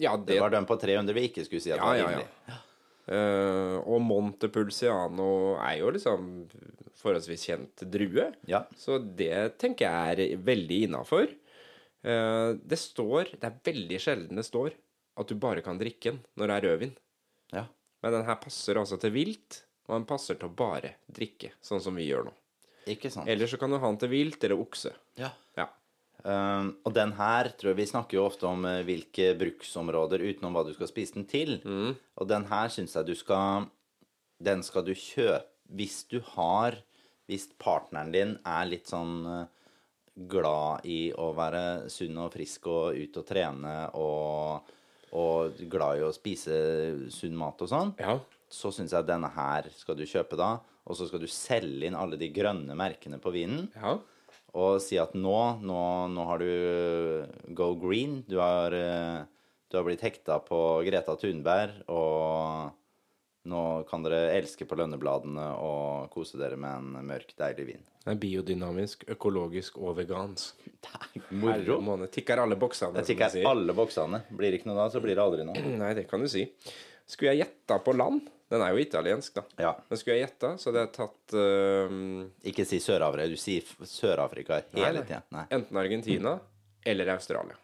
Ja, 0.00 0.16
Det 0.16 0.34
det 0.34 0.40
var 0.40 0.52
den 0.52 0.66
på 0.68 0.76
300 0.76 1.14
vi 1.16 1.22
ikke 1.30 1.44
skulle 1.46 1.64
si 1.64 1.72
at 1.72 1.80
Ja, 1.80 1.86
var 1.88 1.96
rimelig. 1.96 2.26
ja, 2.26 2.52
ja. 2.52 2.58
Eh, 3.10 3.76
og 3.82 3.98
Montepulciano 4.06 5.56
er 5.58 5.78
jo 5.80 5.90
liksom 5.96 6.28
forholdsvis 7.02 7.46
kjent 7.50 7.84
drue. 7.90 8.28
Ja. 8.46 8.64
Så 8.78 9.00
det 9.02 9.58
tenker 9.62 9.88
jeg 9.88 10.28
er 10.32 10.44
veldig 10.46 10.82
innafor. 10.88 11.32
det 12.02 12.78
står 12.78 13.28
Det 13.38 13.46
er 13.46 13.58
veldig 13.62 13.98
sjelden 14.02 14.34
det 14.40 14.42
står 14.42 14.72
at 15.20 15.28
du 15.30 15.36
bare 15.38 15.62
kan 15.62 15.78
drikke 15.78 16.10
den 16.10 16.18
når 16.34 16.48
det 16.50 16.54
er 16.56 16.64
rødvin. 16.68 16.94
ja. 17.52 17.66
Men 18.02 18.16
den 18.16 18.24
her 18.26 18.34
passer 18.42 18.74
altså 18.80 18.96
til 18.98 19.12
vilt, 19.14 19.60
og 19.86 19.94
den 19.94 20.06
passer 20.10 20.34
til 20.34 20.48
å 20.48 20.54
bare 20.58 20.96
drikke, 21.06 21.52
sånn 21.62 21.78
som 21.84 21.94
vi 21.94 22.08
gjør 22.08 22.24
nå. 22.26 22.32
Ikke 22.90 23.12
sant. 23.14 23.28
Eller 23.30 23.46
så 23.46 23.60
kan 23.60 23.70
du 23.70 23.78
ha 23.78 23.86
den 23.92 23.98
til 24.02 24.10
vilt 24.10 24.42
eller 24.42 24.58
okse. 24.58 24.90
Ja. 25.20 25.28
Ja. 25.54 25.68
Um, 26.22 26.76
og 26.86 26.92
den 26.94 27.10
her 27.18 27.48
tror 27.58 27.72
jeg 27.72 27.80
vi 27.80 27.88
snakker 27.90 28.14
jo 28.18 28.26
ofte 28.28 28.46
om 28.46 28.62
uh, 28.62 28.84
hvilke 28.86 29.32
bruksområder 29.40 30.22
utenom 30.22 30.54
hva 30.54 30.62
du 30.68 30.70
skal 30.76 30.90
spise 30.90 31.16
den 31.16 31.26
til. 31.26 31.56
Og 32.14 32.28
den 32.30 32.46
her 32.50 32.70
syns 32.70 32.94
jeg 32.94 33.08
du 33.08 33.16
skal 33.18 33.66
Den 34.42 34.62
skal 34.62 34.86
du 34.86 34.94
kjøpe 34.94 35.48
hvis 35.72 36.02
du 36.10 36.20
har 36.34 36.76
Hvis 37.30 37.48
partneren 37.58 38.12
din 38.12 38.36
er 38.46 38.68
litt 38.68 38.90
sånn 38.90 39.26
uh, 39.26 39.50
glad 40.28 40.84
i 40.84 41.12
å 41.16 41.30
være 41.34 41.88
sunn 41.90 42.18
og 42.20 42.34
frisk 42.34 42.66
og 42.68 42.98
ut 42.98 43.16
og 43.16 43.24
trene 43.24 43.76
og, 43.96 44.72
og 45.16 45.62
glad 45.72 46.02
i 46.02 46.04
å 46.04 46.12
spise 46.12 46.56
sunn 47.08 47.38
mat 47.40 47.64
og 47.64 47.70
sånn, 47.70 47.94
ja. 47.96 48.18
så 48.44 48.68
syns 48.76 48.92
jeg 48.92 49.08
denne 49.08 49.30
her 49.32 49.70
skal 49.72 49.96
du 49.96 50.04
kjøpe 50.04 50.36
da. 50.36 50.58
Og 50.84 50.98
så 50.98 51.06
skal 51.08 51.22
du 51.22 51.30
selge 51.30 51.88
inn 51.88 51.96
alle 51.96 52.18
de 52.20 52.28
grønne 52.34 52.76
merkene 52.76 53.22
på 53.22 53.32
vinen 53.32 53.70
Ja. 53.72 53.96
Og 54.52 54.80
si 54.84 54.98
at 55.00 55.14
nå, 55.16 55.38
nå, 55.64 55.80
nå 56.12 56.24
har 56.28 56.42
du 56.42 57.52
go 57.56 57.70
green. 57.80 58.20
Du 58.28 58.36
har, 58.42 58.74
eh, 58.76 59.22
du 59.72 59.78
har 59.78 59.86
blitt 59.86 60.04
hekta 60.04 60.38
på 60.44 60.58
Greta 60.84 61.14
Thunberg, 61.16 61.78
og 61.88 63.48
nå 63.48 63.62
kan 63.88 64.04
dere 64.04 64.34
elske 64.36 64.66
på 64.68 64.76
lønnebladene 64.78 65.46
og 65.56 66.12
kose 66.12 66.38
dere 66.38 66.58
med 66.60 66.98
en 66.98 67.08
mørk, 67.08 67.32
deilig 67.38 67.66
vin. 67.72 67.82
Det 68.02 68.12
er 68.12 68.20
biodynamisk, 68.22 69.06
økologisk 69.14 69.78
og 69.80 69.96
vegansk. 70.00 70.60
Herre 70.92 71.38
Moro. 71.38 71.80
måned. 71.80 72.10
Tikker 72.12 72.42
alle 72.42 72.58
boksene, 72.58 73.00
Jeg 73.00 73.14
tikker 73.14 73.46
alle 73.48 73.74
boksene. 73.78 74.24
Blir 74.34 74.50
det 74.52 74.60
ikke 74.60 74.72
noe 74.72 74.80
da, 74.82 74.88
så 74.92 75.00
blir 75.02 75.16
det 75.16 75.22
aldri 75.24 75.46
noe. 75.48 75.64
Nei, 75.80 75.92
det 75.98 76.08
kan 76.10 76.20
du 76.20 76.28
si. 76.30 76.44
Skulle 77.08 77.32
jeg 77.32 77.46
gjetta 77.46 77.78
på 77.82 77.94
land 77.96 78.26
Den 78.52 78.60
er 78.60 78.74
jo 78.74 78.82
italiensk, 78.82 79.34
da. 79.38 79.42
Ja. 79.64 79.72
Men 79.88 79.98
skulle 80.00 80.18
jeg 80.18 80.26
gjette, 80.26 80.52
så 80.60 80.68
hadde 80.68 80.84
jeg 80.84 80.92
tatt 80.98 81.34
uh, 81.40 81.92
Ikke 82.52 82.66
si 82.68 82.80
Sør-Afrika. 82.84 83.28
Du 83.32 83.40
sier 83.40 83.88
Sør-Afrika 83.88 84.58
hele 84.76 85.04
tida. 85.08 85.22
Enten 85.48 85.78
Argentina 85.80 86.34
eller 86.84 87.14
Australia. 87.14 87.56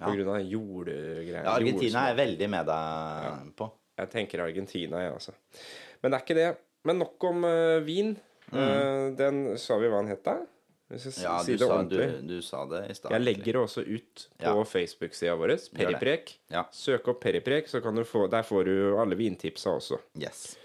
På 0.00 0.14
grunn 0.16 0.32
av 0.32 0.40
jordgreier. 0.40 1.44
Ja, 1.44 1.52
Argentina 1.52 2.06
er 2.06 2.14
jeg 2.14 2.18
veldig 2.22 2.48
med 2.56 2.70
deg 2.70 3.54
på. 3.60 3.68
Jeg 4.00 4.12
tenker 4.14 4.42
Argentina, 4.46 5.02
jeg, 5.04 5.12
altså. 5.12 5.34
Men 6.00 6.10
det 6.10 6.16
er 6.16 6.24
ikke 6.24 6.38
det. 6.38 6.50
Men 6.88 7.02
nok 7.02 7.26
om 7.28 7.44
uh, 7.44 7.78
vin. 7.84 8.14
Eh, 8.50 9.04
den 9.14 9.42
sa 9.60 9.76
vi 9.78 9.90
hva 9.90 10.00
den 10.02 10.10
het, 10.10 10.24
da? 10.26 10.40
Hvis 10.90 11.04
jeg. 11.06 11.22
Ja, 11.22 11.36
sier 11.46 11.54
du 11.56 11.62
det 11.62 11.68
sa, 11.68 11.74
ordentlig. 11.78 12.06
du 12.26 12.42
sa 12.42 12.64
det 12.66 12.80
i 12.90 12.94
stad. 12.98 13.12
Jeg 13.14 13.22
legger 13.22 13.52
det 13.52 13.60
også 13.62 13.84
ut 13.86 14.24
på 14.40 14.54
Ja. 14.58 14.64
Facebook-sida 14.72 15.36
vår. 15.38 15.52
Periprek. 15.76 16.32
Ja. 16.50 16.64
Søk 16.74 17.06
opp 17.08 17.20
Periprek, 17.22 17.68
så 17.70 17.80
kan 17.80 17.94
du 17.94 18.02
få 18.04 18.26
Der 18.30 18.42
får 18.42 18.64
du 18.66 18.74
alle 18.98 19.14
vintipsa 19.14 19.70
også. 19.70 20.00
Yes. 20.18 20.56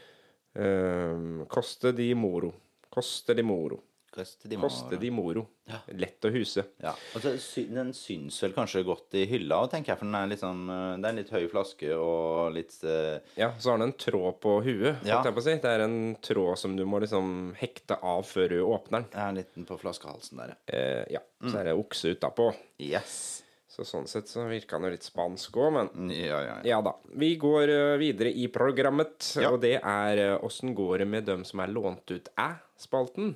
Um, 0.56 1.46
koste 1.52 1.92
di 1.92 2.14
Moro. 2.16 2.54
Koste 2.90 3.36
di 3.36 3.44
Moro. 3.44 3.82
Koste 4.16 4.49
de 4.49 4.57
Coste 4.59 4.99
di 5.01 5.09
Moro. 5.11 5.45
Ja. 5.66 5.80
Lett 5.97 6.26
å 6.26 6.32
huse. 6.32 6.63
Ja, 6.82 6.93
og 7.16 7.24
så 7.24 7.34
Den 7.74 7.91
syns 7.97 8.38
vel 8.43 8.53
kanskje 8.55 8.84
godt 8.86 9.16
i 9.18 9.26
hylla, 9.30 9.63
tenker 9.72 9.93
jeg, 9.93 9.99
for 9.99 10.07
den 10.07 10.18
er 10.20 10.30
litt 10.32 10.43
sånn, 10.43 10.63
eh, 10.70 10.97
det 11.01 11.09
er 11.09 11.16
en 11.16 11.22
litt 11.22 11.34
høy 11.34 11.47
flaske 11.51 11.91
og 11.97 12.53
litt 12.55 12.78
uh... 12.86 13.18
Ja, 13.39 13.51
så 13.59 13.74
har 13.74 13.82
den 13.82 13.89
en 13.89 13.97
tråd 13.99 14.39
på 14.45 14.57
huet. 14.66 15.03
Ja. 15.03 15.20
holdt 15.20 15.32
Jeg 15.32 15.38
på 15.38 15.43
å 15.43 15.47
si. 15.47 15.57
Det 15.66 15.72
er 15.72 15.86
en 15.88 15.99
tråd 16.24 16.61
som 16.61 16.76
du 16.78 16.86
må 16.88 17.01
liksom 17.03 17.55
hekte 17.59 17.97
av 18.01 18.26
før 18.30 18.53
du 18.53 18.59
åpner 18.63 19.03
den. 19.03 19.09
Ja, 19.16 19.30
en 19.30 19.41
liten 19.41 19.68
på 19.68 19.80
flaskehalsen 19.82 20.43
der, 20.43 20.55
ja. 20.55 20.59
Eh, 20.78 21.05
ja, 21.18 21.24
Mm. 21.45 21.51
Så 21.51 21.59
er 21.59 21.68
det 21.68 21.74
okse 21.78 22.11
utapå. 22.16 22.45
Yes. 22.82 23.43
Så 23.70 23.84
sånn 23.84 24.07
sett 24.07 24.30
så 24.32 24.45
virka 24.47 24.78
den 24.80 24.88
jo 24.88 24.93
litt 24.95 25.05
spansk 25.05 25.57
òg, 25.59 25.74
men 25.76 26.11
Ja, 26.16 26.39
ja, 26.39 26.39
ja. 26.47 26.55
Ja 26.63 26.78
da. 26.82 26.95
Vi 27.20 27.34
går 27.36 27.70
eh, 27.74 27.97
videre 27.99 28.32
i 28.32 28.47
programmet, 28.47 29.36
og 29.49 29.59
det 29.61 29.76
er 29.82 30.39
åssen 30.39 30.74
går 30.78 31.03
det 31.03 31.09
med 31.11 31.28
dem 31.28 31.43
som 31.45 31.59
er 31.59 31.74
lånt 31.76 32.09
ut 32.09 32.32
æ-spalten? 32.39 33.36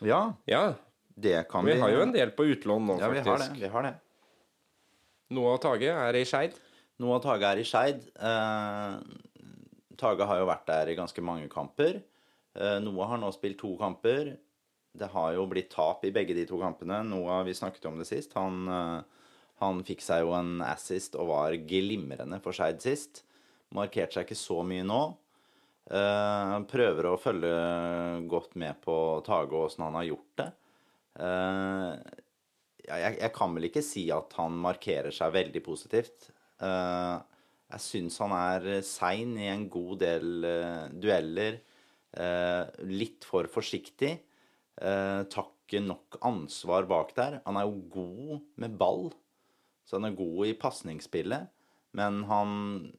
Ja, 0.00 0.34
Ja. 0.46 0.74
det 1.16 1.48
kan 1.48 1.64
Vi 1.64 1.74
vi. 1.74 1.80
har 1.80 1.90
jo 1.90 2.02
en 2.02 2.12
del 2.12 2.30
på 2.30 2.44
utlån 2.44 2.86
nå, 2.86 2.98
Ja, 3.00 3.08
vi 3.08 3.18
har 3.20 3.38
det. 3.38 3.50
vi 3.60 3.68
har 3.68 3.82
det. 3.82 3.94
Noah 5.30 5.58
Tage 5.58 5.88
er 5.88 6.14
i 6.16 6.24
Skeid. 6.24 6.54
Noah 6.98 7.20
Tage 7.20 7.42
er 7.44 7.56
i 7.58 7.64
Skeid. 7.64 8.02
Eh, 8.18 9.00
Tage 9.96 10.26
har 10.26 10.38
jo 10.40 10.46
vært 10.46 10.66
der 10.66 10.88
i 10.88 10.96
ganske 10.96 11.22
mange 11.22 11.48
kamper. 11.48 12.02
Eh, 12.56 12.78
Noah 12.80 13.08
har 13.08 13.18
nå 13.18 13.30
spilt 13.32 13.58
to 13.58 13.76
kamper. 13.76 14.36
Det 14.96 15.08
har 15.12 15.34
jo 15.34 15.46
blitt 15.46 15.70
tap 15.70 16.04
i 16.04 16.10
begge 16.10 16.34
de 16.34 16.46
to 16.46 16.58
kampene. 16.58 17.04
Noah, 17.06 17.44
vi 17.44 17.52
snakket 17.54 17.86
om 17.86 17.98
det 17.98 18.06
sist. 18.08 18.32
Han, 18.34 18.66
eh, 18.68 19.02
han 19.60 19.84
fikk 19.84 20.00
seg 20.00 20.22
jo 20.24 20.32
en 20.34 20.60
assist 20.62 21.14
og 21.14 21.28
var 21.28 21.52
glimrende 21.52 22.40
for 22.42 22.52
Skeid 22.52 22.80
sist. 22.82 23.22
Markerte 23.72 24.14
seg 24.14 24.26
ikke 24.26 24.36
så 24.40 24.64
mye 24.66 24.82
nå. 24.82 25.16
Eh, 25.90 26.56
prøver 26.70 27.08
å 27.10 27.18
følge 27.18 27.54
godt 28.30 28.54
med 28.62 28.78
på 28.84 28.94
Tage 29.26 29.50
og 29.50 29.66
åssen 29.66 29.88
han 29.88 29.96
har 29.98 30.06
gjort 30.06 30.36
det. 30.38 30.48
Eh, 31.26 31.94
jeg, 32.86 33.16
jeg 33.18 33.32
kan 33.34 33.56
vel 33.56 33.66
ikke 33.66 33.82
si 33.82 34.04
at 34.14 34.36
han 34.38 34.54
markerer 34.62 35.14
seg 35.14 35.34
veldig 35.34 35.62
positivt. 35.66 36.30
Eh, 36.62 37.16
jeg 37.74 37.84
syns 37.86 38.20
han 38.22 38.34
er 38.38 38.70
sein 38.86 39.34
i 39.38 39.50
en 39.50 39.66
god 39.70 40.00
del 40.02 40.46
dueller. 40.98 41.60
Litt 42.90 43.22
for 43.22 43.46
forsiktig. 43.46 44.16
Tar 44.74 45.50
nok 45.86 46.16
ansvar 46.26 46.88
bak 46.90 47.12
der. 47.14 47.36
Han 47.44 47.60
er 47.60 47.68
jo 47.68 47.84
god 47.94 48.40
med 48.58 48.74
ball, 48.80 49.12
så 49.86 50.00
han 50.00 50.08
er 50.08 50.18
god 50.18 50.50
i 50.50 50.56
pasningsspillet. 50.58 51.46
Men 51.98 52.22
han, 52.28 52.50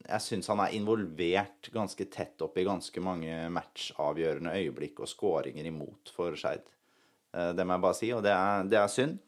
jeg 0.03 0.23
syns 0.25 0.49
han 0.51 0.59
er 0.65 0.75
involvert 0.75 1.69
ganske 1.71 2.05
tett 2.11 2.41
opp 2.43 2.57
i 2.59 2.67
ganske 2.67 3.03
mange 3.03 3.45
matchavgjørende 3.55 4.55
øyeblikk 4.59 4.99
og 4.99 5.07
skåringer 5.07 5.69
imot 5.69 6.11
for 6.15 6.35
Skeid. 6.35 6.65
Eh, 7.31 7.51
det 7.55 7.65
må 7.65 7.77
jeg 7.77 7.85
bare 7.85 7.99
si, 8.01 8.11
og 8.11 8.23
det 8.25 8.33
er, 8.35 8.67
det 8.67 8.79
er 8.81 8.91
synd. 8.91 9.19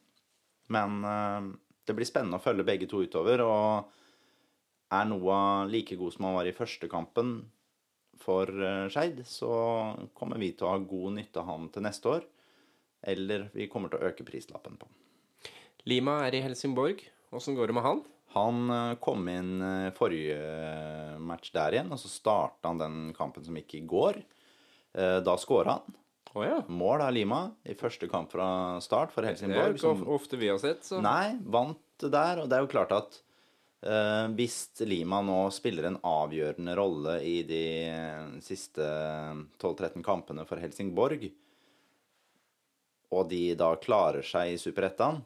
Men 0.73 0.99
eh, 1.07 1.51
det 1.87 1.95
blir 1.95 2.07
spennende 2.09 2.39
å 2.41 2.43
følge 2.43 2.67
begge 2.67 2.89
to 2.91 3.05
utover. 3.07 3.45
Og 3.47 4.93
er 4.93 5.09
Noah 5.09 5.65
like 5.69 5.97
god 5.99 6.15
som 6.15 6.27
han 6.27 6.37
var 6.37 6.49
i 6.49 6.55
første 6.55 6.89
kampen 6.91 7.37
for 8.23 8.47
uh, 8.47 8.87
Skeid, 8.93 9.23
så 9.27 9.51
kommer 10.15 10.39
vi 10.39 10.53
til 10.53 10.67
å 10.67 10.75
ha 10.75 10.79
god 10.79 11.17
nytte 11.17 11.41
av 11.41 11.49
han 11.49 11.69
til 11.73 11.83
neste 11.83 12.11
år. 12.11 12.27
Eller 13.03 13.49
vi 13.55 13.67
kommer 13.71 13.91
til 13.91 13.99
å 13.99 14.11
øke 14.11 14.25
prislappen 14.27 14.77
på 14.79 14.87
han. 14.87 14.99
Lima 15.89 16.21
er 16.27 16.37
i 16.37 16.43
Helsingborg. 16.45 17.01
Åssen 17.35 17.57
går 17.57 17.71
det 17.71 17.75
med 17.75 17.83
han? 17.83 18.03
Han 18.33 18.69
eh, 18.69 18.95
kom 19.03 19.27
inn 19.29 19.61
eh, 19.61 19.89
forrige 19.93 20.37
eh, 20.37 21.17
match 21.21 21.51
der 21.53 21.77
igjen, 21.77 21.91
og 21.93 22.01
så 22.01 22.09
starta 22.09 22.71
han 22.71 22.81
den 22.81 23.01
kampen 23.17 23.45
som 23.45 23.57
gikk 23.59 23.77
i 23.79 23.85
går. 23.87 24.23
Da 24.93 25.33
skåra 25.41 25.79
han. 25.79 25.95
Oh, 26.37 26.43
ja. 26.45 26.59
Mål 26.69 27.01
av 27.01 27.13
Lima 27.13 27.39
i 27.65 27.73
første 27.77 28.05
kamp 28.09 28.29
fra 28.33 28.77
start 28.81 29.09
for 29.13 29.25
Helsingborg. 29.25 29.57
Det 29.57 29.63
er 29.63 29.73
jo 29.73 29.93
ikke 29.97 30.13
ofte 30.15 30.37
vi 30.37 30.49
har 30.49 30.59
sett, 30.61 30.85
så 30.85 30.99
Nei, 31.01 31.35
vant 31.45 32.05
der. 32.05 32.43
Og 32.43 32.49
det 32.49 32.57
er 32.57 32.65
jo 32.65 32.69
klart 32.69 32.93
at 32.93 33.17
eh, 33.85 34.29
hvis 34.37 34.57
Lima 34.85 35.23
nå 35.25 35.39
spiller 35.53 35.89
en 35.89 35.99
avgjørende 36.05 36.75
rolle 36.77 37.19
i 37.25 37.35
de 37.49 37.65
siste 38.45 38.85
12-13 39.61 40.05
kampene 40.05 40.45
for 40.49 40.61
Helsingborg, 40.61 41.25
og 43.13 43.29
de 43.29 43.43
da 43.57 43.73
klarer 43.81 44.25
seg 44.25 44.55
i 44.55 44.61
Superettan, 44.61 45.21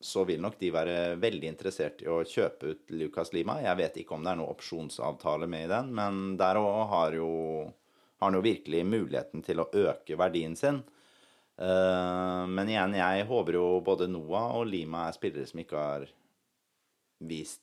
så 0.00 0.24
vil 0.28 0.42
nok 0.44 0.58
de 0.60 0.70
være 0.74 0.96
veldig 1.20 1.48
interessert 1.48 2.02
i 2.04 2.10
å 2.12 2.20
kjøpe 2.26 2.72
ut 2.74 2.92
Lucas 2.92 3.32
Lima. 3.32 3.58
Jeg 3.64 3.78
vet 3.80 3.96
ikke 4.02 4.16
om 4.16 4.24
det 4.26 4.34
er 4.34 4.40
noe 4.40 4.52
opsjonsavtale 4.52 5.48
med 5.48 5.66
i 5.66 5.72
den, 5.72 5.92
men 5.96 6.36
der 6.40 6.60
òg 6.60 6.82
har 6.92 7.16
har 8.16 8.30
han 8.30 8.36
jo 8.38 8.44
virkelig 8.44 8.84
muligheten 8.88 9.42
til 9.44 9.60
å 9.60 9.68
øke 9.76 10.16
verdien 10.16 10.56
sin. 10.56 10.82
Eh, 11.56 12.44
men 12.48 12.68
igjen, 12.68 12.96
jeg 12.96 13.26
håper 13.28 13.58
jo 13.58 13.66
både 13.84 14.08
Noah 14.08 14.56
og 14.60 14.68
Lima 14.68 15.06
er 15.08 15.16
spillere 15.16 15.48
som 15.48 15.60
ikke 15.60 15.80
har 15.80 16.06
vist 17.28 17.62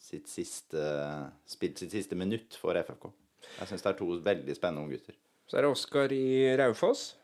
sitt 0.00 0.28
siste, 0.30 0.82
spilt 1.48 1.80
sitt 1.82 1.92
siste 1.92 2.16
minutt 2.16 2.56
for 2.60 2.78
FFK. 2.78 3.08
Jeg 3.58 3.70
syns 3.70 3.84
det 3.84 3.92
er 3.92 3.98
to 3.98 4.10
veldig 4.24 4.56
spennende 4.56 4.86
unggutter. 4.86 5.16
Så 5.46 5.58
er 5.58 5.66
det 5.66 5.72
Oskar 5.72 6.12
i 6.14 6.26
Raufoss. 6.58 7.14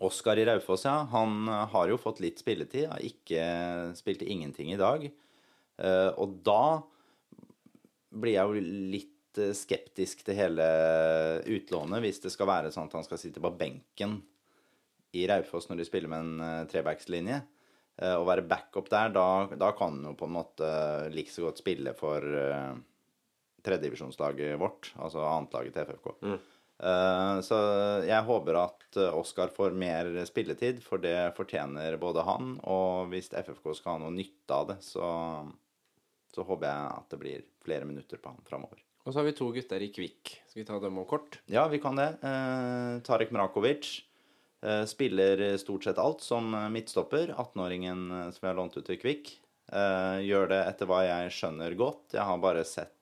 Oskar 0.00 0.40
i 0.40 0.46
Raufoss, 0.48 0.86
ja. 0.88 0.96
Han 1.12 1.48
eh, 1.48 1.66
har 1.74 1.90
jo 1.90 2.00
fått 2.00 2.22
litt 2.24 2.40
spilletid. 2.40 2.88
Har 2.88 3.04
ikke 3.04 3.44
spilte 3.98 4.28
ingenting 4.28 4.72
i 4.72 4.80
dag. 4.80 5.06
Eh, 5.06 6.10
og 6.16 6.40
da 6.46 6.80
blir 8.10 8.36
jeg 8.36 8.48
jo 8.48 8.74
litt 8.94 9.40
eh, 9.40 9.54
skeptisk 9.56 10.24
til 10.26 10.38
hele 10.40 10.66
utlånet, 11.44 12.00
hvis 12.04 12.22
det 12.24 12.32
skal 12.32 12.48
være 12.50 12.72
sånn 12.74 12.88
at 12.88 12.98
han 12.98 13.06
skal 13.06 13.20
sitte 13.20 13.42
på 13.44 13.52
benken 13.60 14.18
i 15.16 15.26
Raufoss 15.28 15.68
når 15.68 15.82
de 15.82 15.88
spiller 15.88 16.12
med 16.12 16.26
en 16.26 16.68
trebackslinje. 16.70 17.40
Å 18.00 18.22
være 18.24 18.46
backup 18.48 18.86
der, 18.88 19.10
da, 19.12 19.24
da 19.60 19.72
kan 19.76 19.98
han 19.98 20.06
jo 20.06 20.12
på 20.16 20.24
en 20.24 20.32
måte 20.32 20.68
like 21.12 21.28
så 21.28 21.42
godt 21.44 21.58
spille 21.60 21.92
for 21.98 22.24
tredjedivisjonslaget 23.66 24.58
vårt, 24.60 24.92
altså 25.00 25.24
annetlaget 25.26 25.76
til 25.76 25.88
FFK. 25.88 26.08
Eh, 26.24 26.48
så 26.80 27.56
jeg 28.08 28.24
håper 28.24 28.56
at 28.56 28.98
eh, 29.00 29.16
Oskar 29.16 29.52
får 29.52 29.74
mer 29.76 30.12
spilletid, 30.28 30.82
for 30.84 31.02
det 31.02 31.32
fortjener 31.36 31.98
både 32.00 32.24
han, 32.24 32.54
og 32.64 33.10
hvis 33.12 33.28
FFK 33.32 33.74
skal 33.76 33.96
ha 33.96 34.02
noe 34.04 34.14
nytte 34.14 34.56
av 34.56 34.70
det, 34.72 34.78
så, 34.84 35.10
så 36.32 36.46
håper 36.46 36.70
jeg 36.70 36.94
at 36.94 37.10
det 37.12 37.20
blir 37.20 37.48
flere 37.66 37.88
minutter 37.88 38.22
på 38.22 38.32
han 38.32 38.46
framover. 38.48 38.80
Og 39.04 39.12
så 39.12 39.20
har 39.20 39.28
vi 39.28 39.36
to 39.36 39.48
gutter 39.52 39.82
i 39.82 39.90
Kvikk. 39.92 40.34
Skal 40.48 40.62
vi 40.62 40.68
ta 40.68 40.78
dem 40.80 40.98
òg 41.00 41.08
kort? 41.10 41.40
Ja, 41.50 41.66
vi 41.72 41.80
kan 41.82 41.96
det. 42.00 42.10
Eh, 42.24 42.96
Tarek 43.04 43.32
Mrakovic 43.32 43.92
eh, 44.64 44.84
spiller 44.88 45.40
stort 45.60 45.88
sett 45.88 46.00
alt 46.00 46.24
som 46.24 46.52
midtstopper. 46.72 47.32
18-åringen 47.32 48.02
eh, 48.08 48.26
som 48.28 48.44
vi 48.44 48.50
har 48.50 48.58
lånt 48.60 48.76
ut 48.76 48.84
til 48.84 49.00
Kvikk. 49.00 49.32
Eh, 49.70 50.20
gjør 50.26 50.50
det 50.50 50.60
etter 50.66 50.88
hva 50.90 51.00
jeg 51.06 51.34
skjønner 51.36 51.76
godt. 51.78 52.16
Jeg 52.16 52.26
har 52.26 52.42
bare 52.42 52.64
sett 52.66 52.94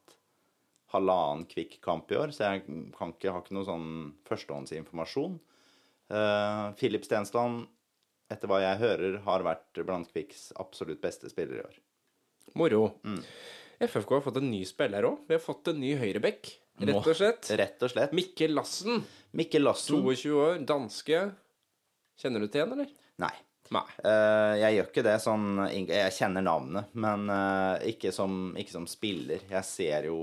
halvannen 0.93 1.47
Kvikk-kamp 1.51 2.13
i 2.13 2.19
år, 2.19 2.33
så 2.33 2.49
jeg 2.49 2.65
kan 2.97 3.13
ikke, 3.13 3.33
har 3.33 3.43
ikke 3.43 3.57
noe 3.57 3.67
sånn 3.69 3.89
førstehåndsinformasjon. 4.29 5.37
Eh, 6.09 6.65
Filip 6.81 7.05
Stensland, 7.05 7.67
etter 8.33 8.51
hva 8.51 8.63
jeg 8.63 8.81
hører, 8.83 9.19
har 9.27 9.45
vært 9.45 9.83
blant 9.85 10.09
Kvikks 10.13 10.51
absolutt 10.61 11.03
beste 11.05 11.31
spillere 11.33 11.61
i 11.61 11.67
år. 11.67 11.81
Moro. 12.59 12.87
FFK 13.79 14.17
har 14.17 14.25
fått 14.25 14.41
en 14.41 14.49
ny 14.51 14.63
spiller 14.67 15.07
òg. 15.07 15.21
Vi 15.29 15.37
har 15.37 15.45
fått 15.45 15.71
en 15.71 15.79
ny 15.81 15.93
høyrebekk, 16.01 16.49
rett 16.89 16.97
og 17.05 17.19
slett. 17.21 17.51
Rett 17.61 17.85
og 17.85 17.93
slett. 17.93 18.17
Mikkel 18.17 18.57
Lassen. 18.57 19.05
Mikkel 19.37 19.69
Lassen 19.69 20.01
22 20.01 20.33
år, 20.41 20.57
danske. 20.67 21.21
Kjenner 22.19 22.43
du 22.43 22.49
til 22.51 22.65
han, 22.65 22.75
eller? 22.75 22.91
Nei. 23.23 23.35
Nei. 23.75 23.85
Eh, 24.01 24.55
jeg 24.63 24.77
gjør 24.79 24.87
ikke 24.89 25.05
det 25.05 25.17
sånn 25.21 25.47
Jeg 25.69 26.13
kjenner 26.17 26.45
navnet, 26.45 26.93
men 26.97 27.29
eh, 27.33 27.89
ikke, 27.93 28.13
som, 28.17 28.53
ikke 28.59 28.75
som 28.75 28.87
spiller. 28.91 29.45
Jeg 29.51 29.67
ser 29.69 30.09
jo 30.09 30.19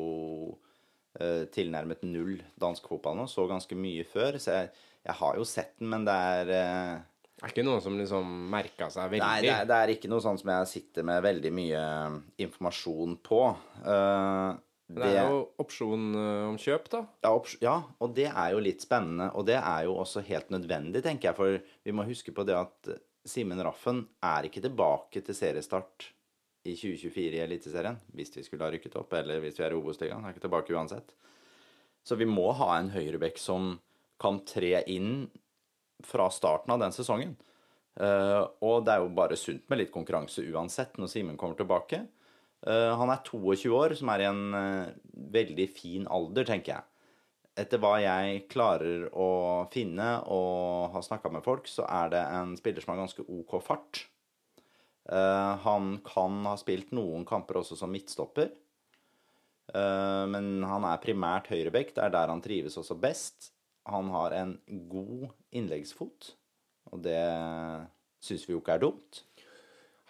eh, 1.20 1.46
tilnærmet 1.54 2.04
null 2.08 2.40
dansk 2.62 2.90
fotball 2.90 3.20
nå. 3.22 3.28
Så 3.32 3.46
ganske 3.50 3.78
mye 3.78 4.06
før. 4.10 4.40
Så 4.42 4.56
jeg, 4.58 4.72
jeg 5.06 5.20
har 5.22 5.38
jo 5.38 5.46
sett 5.48 5.76
den, 5.80 5.92
men 5.94 6.08
det 6.08 6.16
er 6.16 6.50
Det 6.50 7.44
Er 7.44 7.52
ikke 7.52 7.66
noe 7.68 7.82
som 7.84 7.98
liksom 8.00 8.36
merka 8.50 8.90
seg 8.90 9.12
veldig. 9.14 9.26
Nei, 9.26 9.42
det 9.46 9.54
er, 9.54 9.66
det 9.70 9.80
er 9.80 9.96
ikke 9.98 10.10
noe 10.10 10.24
sånn 10.24 10.40
som 10.42 10.54
jeg 10.56 10.72
sitter 10.72 11.06
med 11.06 11.26
veldig 11.26 11.52
mye 11.54 11.82
informasjon 12.48 13.18
på. 13.26 13.42
Uh, 13.86 14.56
Det 14.86 15.10
er 15.10 15.28
jo 15.34 15.42
opsjon 15.62 16.14
om 16.16 16.58
kjøp, 16.62 16.88
da. 16.94 17.02
Ja, 17.26 17.34
ja, 17.62 17.74
og 18.00 18.14
det 18.18 18.28
er 18.30 18.54
jo 18.54 18.62
litt 18.64 18.86
spennende. 18.86 19.32
Og 19.36 19.46
det 19.50 19.58
er 19.58 19.88
jo 19.88 19.98
også 19.98 20.22
helt 20.26 20.50
nødvendig, 20.54 21.02
tenker 21.06 21.32
jeg. 21.32 21.38
For 21.38 21.60
vi 21.86 21.94
må 21.94 22.06
huske 22.08 22.34
på 22.34 22.46
det 22.48 22.56
at 22.58 22.96
Simen 23.26 23.62
Raffen 23.66 24.04
er 24.24 24.48
ikke 24.48 24.62
tilbake 24.64 25.22
til 25.26 25.38
seriestart 25.38 26.12
i 26.66 26.76
2024 26.78 27.40
i 27.40 27.42
Eliteserien. 27.44 27.98
Hvis 28.14 28.34
vi 28.38 28.44
skulle 28.46 28.66
ha 28.66 28.74
rykket 28.74 28.98
opp, 29.00 29.14
eller 29.18 29.42
hvis 29.44 29.58
vi 29.60 29.66
er 29.66 29.74
i 29.74 29.80
Obos-ligaen. 29.80 30.26
Er 30.26 30.36
ikke 30.36 30.46
tilbake 30.46 30.76
uansett. 30.76 31.16
Så 32.06 32.18
vi 32.20 32.28
må 32.30 32.52
ha 32.58 32.76
en 32.78 32.92
høyrebekk 32.94 33.42
som 33.42 33.76
kan 34.22 34.40
tre 34.48 34.80
inn 34.92 35.26
fra 36.06 36.30
starten 36.34 36.74
av 36.76 36.82
den 36.82 36.94
sesongen. 36.94 37.34
Eh, 37.96 38.42
og 38.66 38.84
det 38.86 38.94
er 38.94 39.04
jo 39.04 39.14
bare 39.16 39.38
sunt 39.40 39.66
med 39.72 39.82
litt 39.82 39.94
konkurranse 39.94 40.44
uansett 40.52 41.00
når 41.00 41.12
Simen 41.12 41.40
kommer 41.40 41.58
tilbake. 41.60 42.04
Eh, 42.66 42.92
han 43.00 43.12
er 43.14 43.24
22 43.26 43.72
år, 43.78 43.96
som 43.98 44.12
er 44.14 44.24
i 44.24 44.30
en 44.30 44.44
eh, 44.60 44.94
veldig 45.38 45.68
fin 45.74 46.10
alder, 46.12 46.48
tenker 46.48 46.76
jeg. 46.76 46.90
Etter 47.56 47.80
hva 47.80 47.94
jeg 48.04 48.44
klarer 48.52 49.08
å 49.16 49.30
finne 49.72 50.10
og 50.28 50.92
har 50.92 51.06
snakka 51.06 51.32
med 51.32 51.46
folk, 51.46 51.70
så 51.72 51.86
er 51.88 52.12
det 52.12 52.24
en 52.36 52.56
spiller 52.60 52.84
som 52.84 52.94
har 52.94 53.06
ganske 53.06 53.24
OK 53.24 53.56
fart. 53.64 54.04
Uh, 55.06 55.56
han 55.64 56.00
kan 56.04 56.42
ha 56.50 56.56
spilt 56.60 56.92
noen 56.96 57.24
kamper 57.30 57.62
også 57.62 57.78
som 57.80 57.94
midtstopper. 57.94 58.50
Uh, 59.72 60.26
men 60.30 60.66
han 60.68 60.88
er 60.90 61.04
primært 61.04 61.48
høyrebekk. 61.54 61.96
Det 61.96 62.04
er 62.04 62.16
der 62.18 62.34
han 62.34 62.44
trives 62.44 62.76
også 62.82 62.98
best. 63.00 63.54
Han 63.88 64.10
har 64.12 64.34
en 64.34 64.58
god 64.90 65.30
innleggsfot, 65.56 66.34
og 66.92 67.06
det 67.06 67.22
syns 68.26 68.48
vi 68.50 68.56
jo 68.56 68.64
ikke 68.64 68.76
er 68.80 68.84
dumt. 68.84 69.22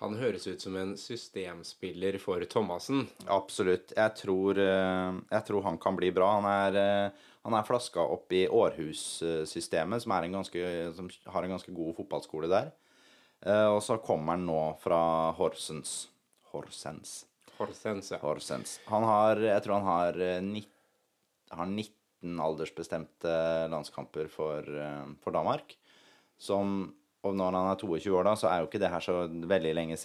Han 0.01 0.17
høres 0.19 0.43
ut 0.47 0.63
som 0.63 0.75
en 0.79 0.93
systemspiller 0.99 2.17
for 2.19 2.43
Thomassen. 2.51 3.05
Absolutt. 3.31 3.93
Jeg 3.95 4.15
tror, 4.19 4.59
eh, 4.59 5.19
jeg 5.31 5.45
tror 5.47 5.63
han 5.63 5.79
kan 5.79 5.95
bli 5.95 6.11
bra. 6.15 6.33
Han 6.39 6.47
er, 6.51 7.11
han 7.45 7.53
er 7.53 7.65
flaska 7.67 8.01
opp 8.01 8.33
i 8.33 8.47
Århus-systemet, 8.49 10.01
som, 10.01 10.11
som 10.11 11.31
har 11.33 11.43
en 11.45 11.53
ganske 11.55 11.73
god 11.75 11.95
fotballskole 11.99 12.49
der. 12.49 12.71
Eh, 13.45 13.67
Og 13.69 13.81
så 13.85 13.99
kommer 14.01 14.33
han 14.35 14.45
nå 14.47 14.59
fra 14.81 14.99
Horsens. 15.37 16.07
Horsens. 16.51 17.25
Horsens, 17.59 18.09
ja. 18.11 18.17
Horsens. 18.23 18.79
Han 18.89 19.03
har, 19.07 19.39
jeg 19.43 19.61
tror 19.63 19.77
han 19.79 19.87
har, 19.89 20.19
eh, 20.19 20.41
nitt- 20.41 20.71
har 21.51 21.65
19 21.69 22.39
aldersbestemte 22.41 23.35
landskamper 23.69 24.27
for, 24.33 24.59
eh, 24.65 25.05
for 25.23 25.31
Danmark. 25.31 25.75
Som, 26.37 26.93
og 27.23 27.35
når 27.37 27.51
han 27.55 27.71
er 27.71 27.75
22 27.79 28.11
år, 28.17 28.23
da, 28.27 28.33
så 28.35 28.49
er 28.49 28.59
jo 28.63 28.67
ikke 28.67 28.79
det 28.81 28.89
her 28.91 28.99
så 29.05 29.27
veldig 29.29 29.75
lenge. 29.77 29.95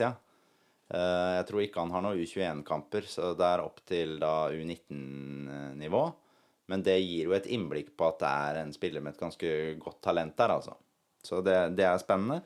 Eh, 0.90 1.40
Jeg 1.40 1.46
tror 1.48 1.62
ikke 1.64 1.80
han 1.80 1.90
har 1.90 2.02
noen 2.02 2.18
U21-kamper, 2.20 3.02
så 3.06 3.32
det 3.38 3.46
er 3.46 3.64
opp 3.64 3.80
til 3.86 4.18
da 4.18 4.50
U19-nivå. 4.50 6.02
Men 6.70 6.86
det 6.86 6.96
gir 7.02 7.28
jo 7.28 7.36
et 7.36 7.50
innblikk 7.50 7.92
på 7.98 8.08
at 8.08 8.22
det 8.22 8.30
er 8.30 8.62
en 8.62 8.72
spiller 8.74 9.02
med 9.02 9.16
et 9.16 9.22
ganske 9.22 9.52
godt 9.82 10.00
talent 10.06 10.36
der, 10.38 10.54
altså. 10.54 10.76
Så 11.26 11.42
det, 11.44 11.58
det 11.76 11.84
er 11.84 12.00
spennende. 12.00 12.40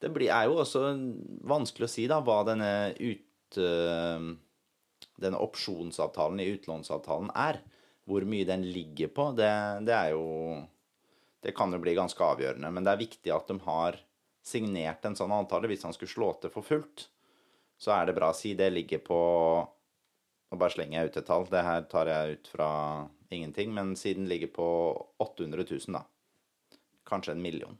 Det 0.00 0.10
blir, 0.12 0.32
er 0.34 0.48
jo 0.48 0.58
også 0.60 0.84
vanskelig 1.48 1.86
å 1.86 1.92
si 1.92 2.06
da 2.10 2.20
hva 2.24 2.42
denne 2.48 2.70
ut... 2.98 3.60
eh, 3.60 4.30
denne 5.20 5.40
opsjonsavtalen 5.40 6.40
i 6.40 6.48
utlånsavtalen 6.54 7.30
er. 7.36 7.60
Hvor 8.08 8.24
mye 8.26 8.46
den 8.48 8.64
ligger 8.72 9.10
på, 9.14 9.30
det, 9.38 9.52
det 9.86 9.94
er 9.94 10.14
jo 10.16 10.66
Det 11.40 11.54
kan 11.56 11.72
jo 11.72 11.78
bli 11.80 11.94
ganske 11.96 12.20
avgjørende. 12.20 12.68
Men 12.68 12.84
det 12.84 12.92
er 12.92 13.00
viktig 13.00 13.32
at 13.32 13.48
de 13.48 13.56
har 13.64 13.96
signert 14.44 15.04
en 15.08 15.16
sånn 15.16 15.32
avtale. 15.32 15.70
Hvis 15.70 15.86
han 15.86 15.94
skulle 15.96 16.12
slå 16.12 16.32
til 16.40 16.52
for 16.52 16.66
fullt, 16.66 17.06
så 17.80 17.94
er 17.94 18.08
det 18.08 18.16
bra 18.18 18.28
å 18.32 18.36
si 18.36 18.52
det 18.54 18.72
ligger 18.72 19.00
på 19.04 19.20
Nå 20.50 20.58
bare 20.58 20.74
slenger 20.74 20.98
jeg 20.98 21.08
ut 21.08 21.16
et 21.20 21.26
tall. 21.28 21.44
Det 21.46 21.62
her 21.62 21.84
tar 21.86 22.08
jeg 22.10 22.36
ut 22.36 22.48
fra 22.50 22.70
ingenting. 23.36 23.74
Men 23.74 23.96
siden 23.96 24.28
ligger 24.28 24.46
på 24.54 24.66
800 25.18 25.64
000, 25.70 25.80
da. 25.88 26.04
Kanskje 27.06 27.32
en 27.32 27.42
million. 27.42 27.78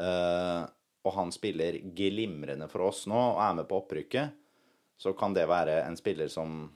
Uh, 0.00 0.66
og 1.06 1.12
han 1.14 1.32
spiller 1.32 1.78
glimrende 1.96 2.68
for 2.68 2.88
oss 2.88 3.06
nå 3.08 3.16
og 3.16 3.40
er 3.40 3.54
med 3.56 3.68
på 3.68 3.78
opprykket, 3.80 4.34
så 4.98 5.12
kan 5.16 5.32
det 5.36 5.46
være 5.48 5.78
en 5.86 5.96
spiller 5.96 6.28
som 6.28 6.66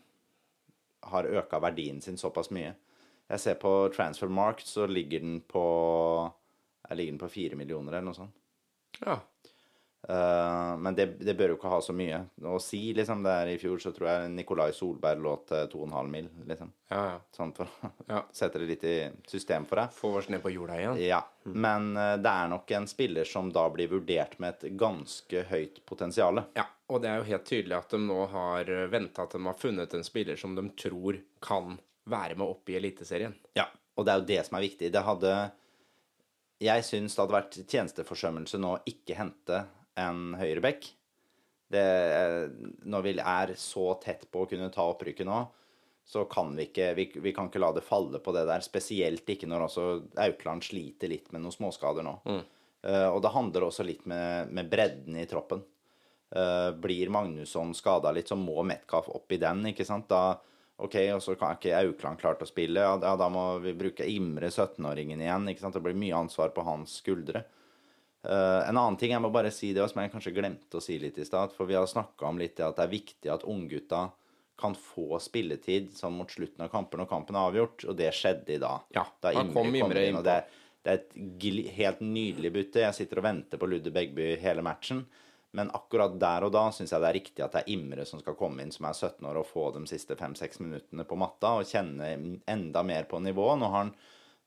har 1.11 1.29
øka 1.29 1.59
verdien 1.61 2.01
sin 2.01 2.19
såpass 2.21 2.51
mye. 2.55 2.73
Jeg 3.31 3.41
ser 3.41 3.59
på 3.61 3.73
Transfermarkt, 3.95 4.67
så 4.67 4.87
ligger 4.87 5.21
den 5.25 5.41
på 5.49 5.65
jeg 6.89 6.97
ligger 6.97 7.13
den 7.13 7.23
på 7.23 7.31
fire 7.31 7.59
millioner 7.59 7.93
eller 7.93 8.09
noe 8.11 8.19
sånt. 8.19 8.39
ja. 9.05 9.21
Eh, 10.11 10.77
men 10.83 10.95
det, 10.99 11.05
det 11.23 11.37
bør 11.39 11.53
jo 11.53 11.57
ikke 11.59 11.71
ha 11.71 11.79
så 11.85 11.95
mye 11.95 12.17
å 12.51 12.57
si, 12.63 12.81
liksom. 12.97 13.21
Det 13.23 13.35
er 13.43 13.51
I 13.53 13.59
fjor 13.63 13.79
så 13.83 13.93
tror 13.95 14.09
jeg 14.11 14.31
Nikolai 14.35 14.71
Solberg 14.75 15.21
lå 15.23 15.35
til 15.47 15.69
2,5 15.75 16.09
mil, 16.11 16.31
liksom. 16.51 16.73
Ja, 16.91 17.03
ja. 17.13 17.19
Sånn 17.37 17.53
for 17.55 17.69
å 17.71 17.91
Ja. 18.09 18.23
sette 18.41 18.59
det 18.63 18.69
litt 18.73 18.87
i 18.89 18.95
system 19.31 19.69
for 19.71 19.83
deg. 19.83 19.93
Få 19.95 20.11
oss 20.19 20.31
ned 20.33 20.43
på 20.43 20.51
jorda 20.55 20.79
igjen. 20.81 20.99
Ja, 21.05 21.21
men 21.47 21.93
uh, 21.95 22.17
det 22.19 22.33
er 22.33 22.51
nok 22.51 22.75
en 22.81 22.89
spiller 22.91 23.29
som 23.29 23.53
da 23.55 23.69
blir 23.71 23.93
vurdert 23.93 24.35
med 24.43 24.57
et 24.59 24.75
ganske 24.81 25.45
høyt 25.53 25.79
potensial. 25.87 26.43
Ja, 26.59 26.67
og 26.91 27.05
det 27.05 27.13
er 27.13 27.21
jo 27.23 27.29
helt 27.31 27.47
tydelig 27.47 27.79
at 27.79 27.95
de 27.95 28.03
nå 28.03 28.19
har 28.33 28.75
venta 28.91 29.29
at 29.29 29.37
de 29.37 29.45
har 29.47 29.61
funnet 29.61 29.95
en 29.95 30.07
spiller 30.07 30.41
som 30.41 30.57
de 30.59 30.67
tror 30.81 31.21
kan 31.45 31.77
være 32.11 32.35
med 32.41 32.49
opp 32.51 32.73
i 32.73 32.81
Eliteserien. 32.81 33.37
Ja, 33.55 33.69
og 33.95 34.09
det 34.09 34.13
er 34.17 34.23
jo 34.25 34.31
det 34.33 34.43
som 34.49 34.57
er 34.59 34.65
viktig. 34.67 34.91
Det 34.91 35.03
hadde 35.07 35.35
Jeg 36.61 36.85
syns 36.85 37.15
det 37.15 37.23
hadde 37.23 37.37
vært 37.39 37.61
tjenesteforsømmelse 37.71 38.59
nå 38.61 38.75
å 38.75 38.81
ikke 38.91 39.15
hente 39.17 39.63
en 40.03 40.35
høyrebekk. 40.41 40.89
Det, 41.71 41.85
når 42.91 43.03
vi 43.07 43.13
er 43.23 43.53
så 43.61 43.93
tett 44.03 44.25
på 44.33 44.43
å 44.45 44.49
kunne 44.51 44.71
ta 44.75 44.89
opprykket 44.91 45.29
nå, 45.29 45.41
så 46.11 46.25
kan 46.27 46.57
vi 46.59 46.65
ikke 46.67 46.89
vi, 46.99 47.05
vi 47.23 47.33
kan 47.37 47.47
ikke 47.47 47.61
la 47.63 47.69
det 47.77 47.85
falle 47.87 48.19
på 48.19 48.33
det 48.35 48.43
der. 48.49 48.65
Spesielt 48.67 49.29
ikke 49.31 49.47
når 49.47 49.69
også 49.69 49.85
Aukland 50.25 50.65
sliter 50.67 51.13
litt 51.13 51.31
med 51.31 51.45
noen 51.45 51.55
småskader 51.55 52.03
nå. 52.07 52.17
Eh, 52.83 53.07
og 53.13 53.21
det 53.23 53.31
handler 53.35 53.69
også 53.69 53.85
litt 53.87 54.03
med, 54.11 54.51
med 54.57 54.71
bredden 54.73 55.21
i 55.21 55.27
troppen. 55.31 55.63
Uh, 56.31 56.71
blir 56.79 57.09
Magnusson 57.11 57.73
skada 57.75 58.13
litt, 58.15 58.29
så 58.31 58.37
må 58.39 58.63
Metcalf 58.63 59.09
opp 59.11 59.33
i 59.35 59.39
den, 59.43 59.65
ikke 59.73 59.83
sant. 59.83 60.05
Da, 60.13 60.37
OK, 60.79 60.95
og 61.17 61.19
så 61.25 61.35
kan 61.35 61.57
ikke 61.57 61.73
Aukland 61.81 62.21
klart 62.23 62.45
å 62.45 62.47
spille. 62.47 62.79
Ja, 62.87 62.93
da- 63.03 63.17
da 63.19 63.27
må 63.29 63.59
vi 63.65 63.73
bruke 63.75 64.07
Imre, 64.07 64.47
17-åringen 64.47 65.19
igjen. 65.25 65.49
ikke 65.51 65.65
sant? 65.65 65.75
Det 65.75 65.83
blir 65.83 65.99
mye 65.99 66.15
ansvar 66.21 66.53
på 66.55 66.63
hans 66.63 67.01
skuldre. 67.03 67.43
Eh, 68.23 68.69
en 68.69 68.77
annen 68.77 68.99
ting 69.01 69.15
jeg 69.15 69.23
må 69.23 69.31
bare 69.33 69.53
si 69.55 69.73
det 69.77 69.87
som 69.89 70.03
jeg 70.03 70.13
kanskje 70.13 70.35
glemte 70.37 70.81
å 70.81 70.85
si 70.85 70.99
litt 71.01 71.19
i 71.19 71.27
stad, 71.27 71.55
for 71.57 71.69
vi 71.71 71.79
har 71.79 71.89
snakka 71.89 72.29
om 72.29 72.41
litt 72.41 72.59
det 72.59 72.67
at 72.67 72.81
det 72.81 72.87
er 72.87 72.97
viktig 72.97 73.33
at 73.33 73.47
unggutta 73.49 74.09
kan 74.61 74.75
få 74.77 75.17
spilletid 75.25 75.95
sånn 75.97 76.19
mot 76.19 76.31
slutten 76.31 76.67
av 76.67 76.69
kampen 76.73 77.01
når 77.01 77.09
kampen 77.09 77.39
er 77.39 77.49
avgjort, 77.49 77.87
og 77.89 77.97
det 77.97 78.11
skjedde 78.13 78.59
i 78.59 78.61
dag. 78.61 78.85
Ja, 78.93 79.07
da 79.25 79.33
Imre 79.33 79.55
kom 79.57 79.73
Imre 79.73 80.05
inn, 80.05 80.19
og 80.21 80.27
det, 80.27 80.37
det 80.85 80.93
er 80.93 81.01
et 81.01 81.73
helt 81.79 82.03
nydelig 82.05 82.53
bytte. 82.53 82.85
Jeg 82.85 82.99
sitter 82.99 83.23
og 83.23 83.27
venter 83.31 83.61
på 83.61 83.69
Ludde 83.71 83.93
Begby 83.95 84.35
hele 84.43 84.65
matchen. 84.67 85.07
Men 85.57 85.73
akkurat 85.75 86.13
der 86.21 86.45
og 86.47 86.53
da 86.55 86.69
syns 86.71 86.93
jeg 86.93 87.03
det 87.03 87.09
er 87.09 87.17
riktig 87.17 87.43
at 87.43 87.57
det 87.57 87.65
er 87.65 87.73
Imre 87.73 88.05
som 88.07 88.21
skal 88.21 88.37
komme 88.39 88.63
inn, 88.63 88.71
som 88.71 88.87
er 88.87 88.95
17 88.95 89.27
år, 89.27 89.41
og 89.41 89.49
få 89.49 89.71
de 89.75 89.83
siste 89.91 90.15
fem-seks 90.19 90.61
minuttene 90.63 91.09
på 91.09 91.19
matta 91.19 91.57
og 91.59 91.67
kjenne 91.67 92.13
enda 92.47 92.85
mer 92.87 93.09
på 93.11 93.19
nivået. 93.25 93.59
Nå 93.59 93.73
har 93.73 93.87
han 93.87 93.95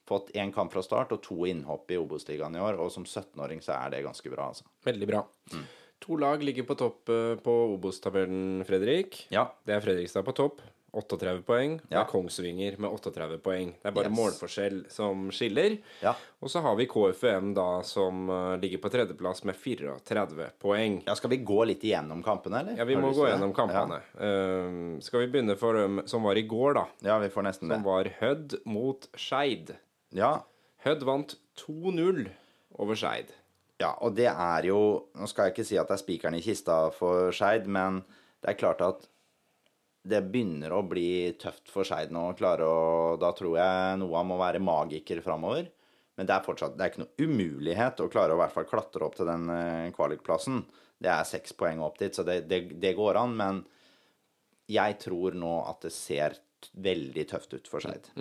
fått 0.07 0.31
én 0.35 0.51
kamp 0.53 0.73
fra 0.73 0.83
start 0.83 1.11
og 1.15 1.21
to 1.23 1.45
innhopp 1.47 1.91
i 1.91 1.97
Obos-ligaen 2.01 2.55
i 2.57 2.61
år, 2.63 2.79
og 2.79 2.91
som 2.91 3.05
17-åring 3.07 3.61
så 3.63 3.77
er 3.77 3.95
det 3.95 4.03
ganske 4.03 4.29
bra, 4.33 4.49
altså. 4.51 4.67
Veldig 4.85 5.07
bra. 5.07 5.23
To 6.03 6.17
lag 6.19 6.43
ligger 6.43 6.63
på 6.67 6.75
topp 6.75 7.09
eh, 7.09 7.35
på 7.39 7.53
Obos-tabellen, 7.77 8.63
Fredrik. 8.67 9.25
Ja. 9.31 9.47
Det 9.63 9.77
er 9.77 9.83
Fredrikstad 9.85 10.25
på 10.27 10.33
topp, 10.35 10.59
38 10.93 11.39
poeng. 11.47 11.77
Det 11.89 11.95
er 11.97 12.05
Kongsvinger 12.05 12.75
med 12.83 12.91
38 12.93 13.37
poeng. 13.41 13.71
Det 13.81 13.87
er 13.89 13.95
bare 13.95 14.11
Yes. 14.11 14.17
målforskjell 14.17 14.75
som 14.93 15.23
skiller. 15.33 15.77
Ja. 16.03 16.11
Og 16.43 16.51
så 16.53 16.61
har 16.61 16.75
vi 16.77 16.85
KFUM 16.91 17.53
da, 17.57 17.81
som 17.87 18.27
eh, 18.29 18.57
ligger 18.61 18.77
på 18.83 18.91
tredjeplass 18.93 19.41
med 19.47 19.55
34 19.57 20.49
poeng. 20.61 20.99
ja, 21.07 21.15
skal 21.15 21.31
vi 21.31 21.37
gå 21.41 21.63
litt 21.65 21.81
igjennom 21.87 22.21
kampene, 22.23 22.59
eller? 22.59 22.77
Ja, 22.77 22.85
vi 22.85 22.99
må 22.99 23.09
gå 23.15 23.25
gjennom 23.31 23.55
kampene. 23.57 24.01
Eh, 24.19 24.99
skal 25.01 25.23
vi 25.23 25.31
begynne 25.33 25.55
for 25.57 25.73
dem 25.79 26.03
som 26.05 26.27
var 26.27 26.35
i 26.37 26.43
går, 26.45 26.73
da? 26.81 26.85
Ja, 27.01 27.15
ja 27.15 27.17
vi 27.23 27.31
får 27.33 27.47
nesten 27.47 27.69
det. 27.71 27.79
Som 27.79 27.87
var 27.87 28.11
Hødd 28.19 28.59
mot 28.65 29.07
Skeid. 29.15 29.73
Ja, 30.13 30.43
Hødd 30.83 31.05
vant 31.07 31.37
2-0 31.63 32.25
over 32.81 32.97
Skeid. 32.99 33.31
Ja, 33.81 33.93
og 34.03 34.15
det 34.17 34.27
er 34.29 34.67
jo 34.67 34.79
Nå 35.15 35.27
skal 35.29 35.47
jeg 35.47 35.55
ikke 35.55 35.65
si 35.67 35.77
at 35.79 35.89
det 35.89 35.95
er 35.95 36.01
spikeren 36.03 36.37
i 36.37 36.43
kista 36.43 36.77
for 36.95 37.31
Skeid, 37.35 37.69
men 37.71 38.01
det 38.43 38.51
er 38.51 38.59
klart 38.59 38.83
at 38.83 39.07
det 40.03 40.19
begynner 40.27 40.73
å 40.75 40.81
bli 40.83 41.31
tøft 41.39 41.71
for 41.71 41.87
Skeid 41.87 42.11
nå 42.11 42.25
å 42.29 42.35
klare 42.35 42.67
å 42.67 43.15
Da 43.21 43.31
tror 43.35 43.55
jeg 43.55 43.99
Noah 44.01 44.25
må 44.27 44.35
være 44.41 44.59
magiker 44.63 45.23
framover. 45.23 45.69
Men 46.19 46.27
det 46.29 46.35
er 46.35 46.45
fortsatt 46.45 46.75
Det 46.77 46.83
er 46.83 46.91
ikke 46.91 47.05
noe 47.05 47.23
umulighet 47.23 48.03
å 48.03 48.09
klare 48.11 48.35
å 48.35 48.37
i 48.37 48.43
hvert 48.43 48.55
fall 48.57 48.67
klatre 48.69 49.07
opp 49.07 49.15
til 49.17 49.29
den 49.31 49.47
eh, 49.49 49.91
kvalikplassen. 49.95 50.65
Det 50.99 51.11
er 51.11 51.27
seks 51.27 51.55
poeng 51.57 51.81
opp 51.83 51.97
dit, 51.99 52.13
så 52.15 52.27
det, 52.27 52.43
det, 52.51 52.65
det 52.83 52.93
går 52.99 53.17
an. 53.23 53.33
Men 53.39 53.63
jeg 54.71 54.99
tror 55.01 55.39
nå 55.39 55.55
at 55.71 55.87
det 55.87 55.95
ser 55.95 56.37
veldig 56.75 57.25
tøft 57.31 57.55
ut 57.55 57.71
for 57.71 57.83
Skeid. 57.83 58.11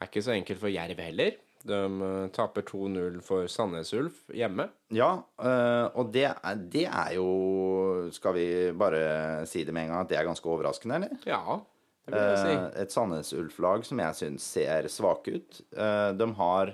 Er 0.00 0.06
ikke 0.10 0.22
så 0.22 0.34
enkelt 0.36 0.60
for 0.60 0.70
Jerv 0.72 1.00
heller. 1.02 1.36
De 1.68 1.74
eh, 1.74 2.28
taper 2.36 2.62
2-0 2.62 3.16
for 3.26 3.48
Sandnes 3.50 3.90
Ulf 3.98 4.20
hjemme. 4.34 4.68
Ja, 4.94 5.08
øh, 5.42 5.86
og 5.98 6.12
det 6.14 6.22
er, 6.28 6.54
det 6.70 6.84
er 6.86 7.16
jo 7.16 8.08
Skal 8.14 8.36
vi 8.36 8.44
bare 8.78 9.46
si 9.50 9.64
det 9.66 9.74
med 9.74 9.82
en 9.88 9.90
gang 9.94 10.04
at 10.04 10.12
det 10.12 10.18
er 10.20 10.28
ganske 10.28 10.46
overraskende, 10.48 11.00
eller? 11.00 11.16
Ja, 11.26 11.58
det 12.06 12.14
vil 12.14 12.22
jeg 12.22 12.38
si. 12.44 12.52
Eh, 12.54 12.82
Et 12.84 12.94
Sandnes 12.94 13.32
Ulf-lag 13.34 13.84
som 13.84 13.98
jeg 14.04 14.14
syns 14.20 14.46
ser 14.54 14.86
svake 14.88 15.34
ut. 15.40 15.60
Eh, 15.74 16.12
De 16.20 16.30
har 16.38 16.72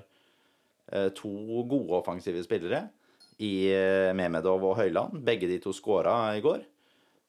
eh, 0.93 1.09
to 1.17 1.33
gode 1.71 1.97
offensive 2.03 2.45
spillere 2.45 2.85
i 3.43 3.55
Mehmedov 4.15 4.63
og 4.69 4.77
Høyland. 4.79 5.17
Begge 5.27 5.49
de 5.51 5.57
to 5.65 5.73
skåra 5.75 6.37
i 6.37 6.45
går. 6.45 6.61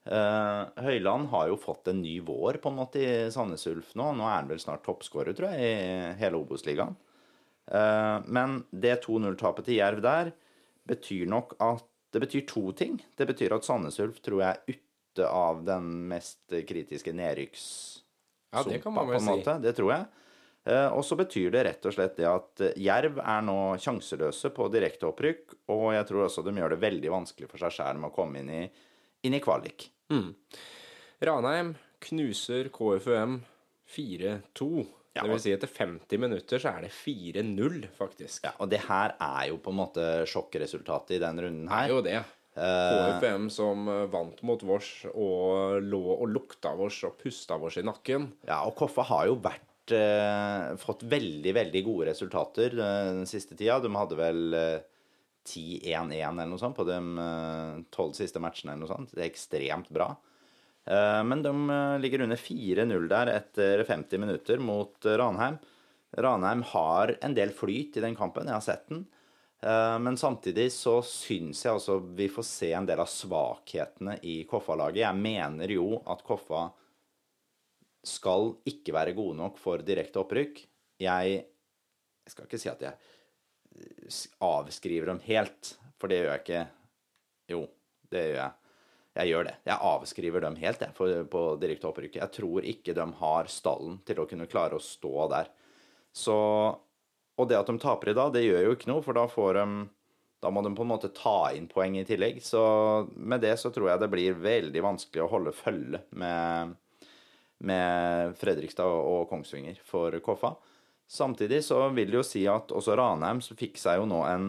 Eh, 0.05 0.83
Høyland 0.85 1.29
har 1.31 1.47
jo 1.49 1.55
fått 1.57 1.87
en 1.89 2.01
ny 2.03 2.19
vår 2.21 2.59
på 2.61 2.69
en 2.69 2.77
måte 2.77 3.01
i 3.01 3.31
Sandnes 3.33 3.65
Ulf 3.71 3.95
nå. 3.97 4.11
Nå 4.13 4.25
er 4.27 4.35
han 4.37 4.49
vel 4.51 4.59
snart 4.61 4.83
toppskårer, 4.85 5.33
tror 5.33 5.55
jeg, 5.55 5.65
i 5.65 6.13
hele 6.19 6.37
Obos-ligaen. 6.37 6.95
Eh, 7.71 8.19
Men 8.27 8.59
det 8.71 8.99
2-0-tapet 9.07 9.65
til 9.65 9.79
Jerv 9.79 10.01
der 10.05 10.31
betyr 10.85 11.25
nok 11.27 11.55
at 11.59 11.83
Det 12.15 12.21
betyr 12.21 12.45
to 12.47 12.71
ting. 12.71 13.01
Det 13.17 13.25
betyr 13.27 13.51
at 13.57 13.65
Sandnes 13.65 13.97
Ulf 13.99 14.21
tror 14.23 14.39
jeg 14.39 14.55
er 14.55 14.75
ute 14.77 15.25
av 15.27 15.65
den 15.67 15.89
mest 16.07 16.45
kritiske 16.47 17.11
nedrykkssumpa, 17.11 18.03
Ja, 18.53 18.63
det 18.63 18.77
kan 18.83 18.93
man 18.93 19.07
på 19.09 19.17
en 19.17 19.25
måte. 19.25 19.55
si. 19.57 19.61
Det 19.65 19.73
tror 19.75 19.91
jeg. 19.91 20.05
Eh, 20.65 20.87
Og 20.95 21.03
så 21.03 21.17
betyr 21.17 21.51
det 21.51 21.65
rett 21.65 21.85
og 21.85 21.93
slett 21.93 22.15
det 22.15 22.25
at 22.29 22.77
Jerv 22.77 23.17
er 23.19 23.41
nå 23.41 23.75
sjanseløse 23.77 24.49
på 24.55 24.69
direkteopprykk, 24.71 25.55
og 25.67 25.91
jeg 25.93 26.05
tror 26.07 26.23
også 26.29 26.43
de 26.45 26.51
gjør 26.55 26.69
det 26.69 26.79
veldig 26.79 27.11
vanskelig 27.11 27.49
for 27.49 27.57
seg 27.57 27.71
sjæl 27.71 27.99
med 27.99 28.11
å 28.11 28.15
komme 28.15 28.39
inn 28.39 28.49
i, 28.49 28.71
inn 29.23 29.33
i 29.33 29.39
kvalik. 29.41 29.89
Ranheim 31.25 31.73
knuser 32.05 32.69
KFUM 32.73 33.39
4-2. 33.89 34.85
Ja, 35.15 35.23
det 35.23 35.31
vil 35.31 35.39
si 35.39 35.53
etter 35.55 35.71
50 35.71 36.19
minutter 36.19 36.59
så 36.59 36.73
er 36.75 36.85
det 36.85 36.91
4-0, 36.91 37.85
faktisk. 37.95 38.43
Ja, 38.43 38.51
og 38.59 38.71
det 38.71 38.81
her 38.89 39.15
er 39.15 39.45
jo 39.49 39.59
på 39.63 39.71
en 39.71 39.79
måte 39.79 40.07
sjokkresultatet 40.27 41.15
i 41.15 41.21
den 41.23 41.39
runden 41.45 41.69
her. 41.71 41.85
Det 41.87 41.93
er 41.93 41.95
jo 41.95 42.01
det. 42.09 42.23
KFUM 42.55 43.47
som 43.51 43.87
eh, 43.91 44.03
vant 44.11 44.41
mot 44.47 44.61
Vårs 44.63 44.89
og 45.11 45.83
lå 45.83 46.03
og 46.13 46.27
lukta 46.31 46.71
Vårs 46.75 47.01
og 47.07 47.17
pusta 47.19 47.57
Vårs 47.59 47.79
i 47.81 47.85
nakken. 47.87 48.29
Ja, 48.47 48.61
og 48.67 48.75
Koffa 48.79 49.03
har 49.09 49.25
jo 49.27 49.39
vært 49.43 49.95
eh, 49.95 50.75
fått 50.79 51.03
veldig, 51.11 51.55
veldig 51.57 51.81
gode 51.87 52.09
resultater 52.11 52.75
eh, 52.75 53.09
den 53.11 53.27
siste 53.27 53.57
tida. 53.59 53.81
De 53.83 53.91
hadde 53.95 54.19
vel 54.19 54.55
eh, 54.55 54.77
10-1-1 55.45 56.17
eller 56.19 56.49
noe 56.49 56.61
sånt 56.61 56.77
på 56.77 56.85
de 56.87 56.99
tolv 57.93 58.15
siste 58.17 58.41
matchene 58.41 58.73
eller 58.73 58.85
noe 58.85 58.91
sånt. 58.91 59.13
Det 59.13 59.23
er 59.23 59.29
ekstremt 59.29 59.91
bra. 59.93 60.09
Eh, 60.85 61.23
men 61.23 61.41
de 61.41 61.53
eh, 61.69 61.99
ligger 62.01 62.21
under 62.25 62.37
4-0 62.37 63.07
der 63.09 63.31
etter 63.33 63.83
50 63.87 64.21
minutter 64.21 64.61
mot 64.61 65.05
eh, 65.05 65.17
Ranheim. 65.17 65.57
Ranheim 66.17 66.61
har 66.71 67.15
en 67.25 67.35
del 67.35 67.51
flyt 67.55 67.97
i 67.97 68.03
den 68.05 68.15
kampen, 68.15 68.47
jeg 68.47 68.55
har 68.55 68.65
sett 68.65 68.87
den. 68.91 69.05
Eh, 69.65 69.97
Men 69.99 70.17
samtidig 70.17 70.69
så 70.73 70.99
syns 71.05 71.65
jeg 71.65 71.73
altså 71.73 71.97
vi 72.17 72.29
får 72.29 72.47
se 72.47 72.71
en 72.77 72.85
del 72.85 73.01
av 73.01 73.09
svakhetene 73.09 74.19
i 74.23 74.43
Koffa-laget. 74.49 75.01
Jeg 75.07 75.21
mener 75.21 75.73
jo 75.73 76.01
at 76.05 76.23
Koffa 76.25 76.67
skal 78.05 78.51
ikke 78.69 78.93
være 78.93 79.15
gode 79.17 79.39
nok 79.39 79.57
for 79.57 79.81
direkte 79.81 80.21
opprykk. 80.21 80.61
Jeg, 81.01 81.39
jeg 81.41 82.31
skal 82.31 82.45
ikke 82.45 82.61
si 82.61 82.69
at 82.69 82.85
jeg 82.85 82.93
eh, 82.93 83.11
avskriver 84.43 85.11
dem 85.11 85.21
helt, 85.25 85.73
for 85.99 86.11
det 86.11 86.21
gjør 86.21 86.31
jeg 86.31 86.43
ikke. 86.43 86.61
Jo, 87.51 87.65
det 88.13 88.23
gjør 88.29 88.39
jeg. 88.41 88.53
Jeg 89.15 89.31
gjør 89.31 89.45
det. 89.47 89.53
Jeg 89.63 89.87
avskriver 89.89 90.43
dem 90.43 90.55
helt 90.59 90.81
jeg, 90.83 90.93
for, 90.97 91.27
på 91.31 91.43
direkte 91.61 91.87
opprykk. 91.87 92.17
Jeg 92.19 92.35
tror 92.35 92.65
ikke 92.67 92.95
de 92.97 93.05
har 93.21 93.51
stallen 93.51 94.01
til 94.07 94.19
å 94.19 94.27
kunne 94.27 94.49
klare 94.51 94.75
å 94.75 94.83
stå 94.83 95.27
der. 95.31 95.51
Så, 96.15 96.35
og 97.35 97.47
det 97.47 97.59
at 97.59 97.69
de 97.71 97.77
taper 97.79 98.11
i 98.11 98.17
dag, 98.17 98.33
det 98.35 98.43
gjør 98.43 98.67
jo 98.67 98.75
ikke 98.75 98.91
noe, 98.91 99.03
for 99.05 99.15
da 99.15 99.23
får 99.31 99.59
de 99.61 99.67
da 100.43 100.51
må 100.53 100.61
de 100.61 100.69
på 100.77 100.83
en 100.85 100.91
måte 100.91 101.09
ta 101.15 101.49
inn 101.57 101.65
poeng 101.71 101.95
i 101.97 102.05
tillegg. 102.05 102.37
Så 102.43 102.61
med 103.15 103.41
det 103.41 103.55
så 103.57 103.71
tror 103.73 103.89
jeg 103.89 104.03
det 104.03 104.11
blir 104.13 104.37
veldig 104.37 104.83
vanskelig 104.85 105.23
å 105.23 105.31
holde 105.31 105.55
følge 105.55 106.03
med, 106.21 106.75
med 107.65 108.35
Fredrikstad 108.37 108.85
og 108.85 109.25
Kongsvinger 109.31 109.79
for 109.87 110.13
Koffa. 110.25 110.53
Samtidig 111.07 111.63
så 111.63 111.89
vil 111.93 112.09
det 112.11 112.17
jo 112.19 112.23
si 112.25 112.45
at 112.49 112.71
også 112.73 112.95
Ranheim 112.97 113.41
fikk 113.45 113.77
seg 113.77 113.99
jo 114.01 114.07
nå 114.09 114.23
en 114.25 114.47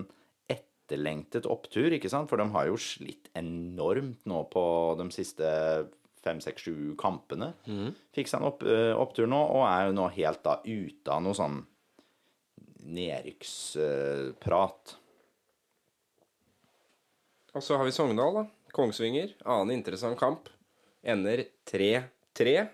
etterlengtet 0.48 1.46
opptur, 1.50 1.92
ikke 1.92 2.08
sant? 2.12 2.30
For 2.30 2.36
de 2.40 2.48
har 2.54 2.66
jo 2.70 2.76
slitt 2.80 3.28
enormt 3.36 4.24
nå 4.28 4.42
på 4.52 4.64
de 5.00 5.08
siste 5.14 5.46
fem, 6.24 6.40
seks, 6.42 6.62
sju 6.66 6.94
kampene. 6.98 7.52
Fikk 8.16 8.28
seg 8.30 8.40
en 8.40 8.48
opp, 8.48 8.62
eh, 8.66 8.94
opptur 8.98 9.26
nå, 9.30 9.38
og 9.38 9.66
er 9.68 9.88
jo 9.88 9.92
nå 9.98 10.08
helt 10.16 10.42
da 10.42 10.56
ute 10.64 11.12
av 11.12 11.22
noe 11.22 11.34
sånn 11.38 11.60
nedrykksprat. 12.86 14.96
Og 17.56 17.62
så 17.64 17.76
har 17.78 17.86
vi 17.88 17.94
Sogndal, 17.94 18.34
da. 18.34 18.44
Kongsvinger. 18.76 19.30
Annen 19.48 19.78
interessant 19.78 20.18
kamp. 20.20 20.48
Ender 21.06 21.44
3-3. 21.70 22.66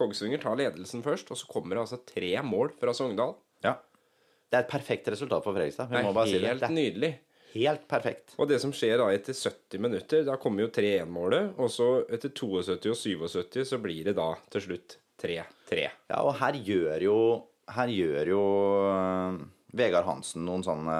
Kongsvinger 0.00 0.40
tar 0.42 0.58
ledelsen 0.58 1.04
først, 1.04 1.30
og 1.30 1.38
så 1.38 1.48
kommer 1.50 1.76
det 1.76 1.84
altså 1.84 2.00
tre 2.08 2.32
mål 2.46 2.72
fra 2.80 2.94
Sogndal. 2.96 3.36
Ja. 3.64 3.76
Det 4.50 4.58
er 4.58 4.64
et 4.64 4.72
perfekt 4.72 5.10
resultat 5.12 5.44
for 5.44 5.54
Fredrikstad. 5.54 5.90
Vi 5.92 6.00
må 6.02 6.14
bare 6.16 6.30
si 6.32 6.38
det. 6.40 6.48
helt 6.48 6.72
nydelig. 6.74 7.12
helt 7.52 7.84
perfekt. 7.90 8.34
Og 8.38 8.48
det 8.50 8.60
som 8.62 8.72
skjer 8.74 8.98
da 9.02 9.08
etter 9.14 9.36
70 9.36 9.82
minutter, 9.82 10.24
da 10.26 10.36
kommer 10.40 10.64
jo 10.64 10.72
3-1-målet, 10.74 11.52
og 11.58 11.70
så 11.70 11.88
etter 12.10 12.32
72 12.34 12.90
og 12.90 13.30
77 13.30 13.64
så 13.72 13.78
blir 13.82 14.10
det 14.10 14.16
da 14.18 14.32
til 14.50 14.66
slutt 14.68 14.96
3-3. 15.22 15.84
Ja, 16.10 16.22
og 16.24 16.34
her 16.40 16.56
gjør 16.64 17.02
jo 17.04 17.16
Her 17.70 17.90
gjør 17.92 18.30
jo 18.32 18.44
øh, 18.90 19.34
Vegard 19.78 20.08
Hansen 20.08 20.42
noen 20.42 20.64
sånne 20.66 20.96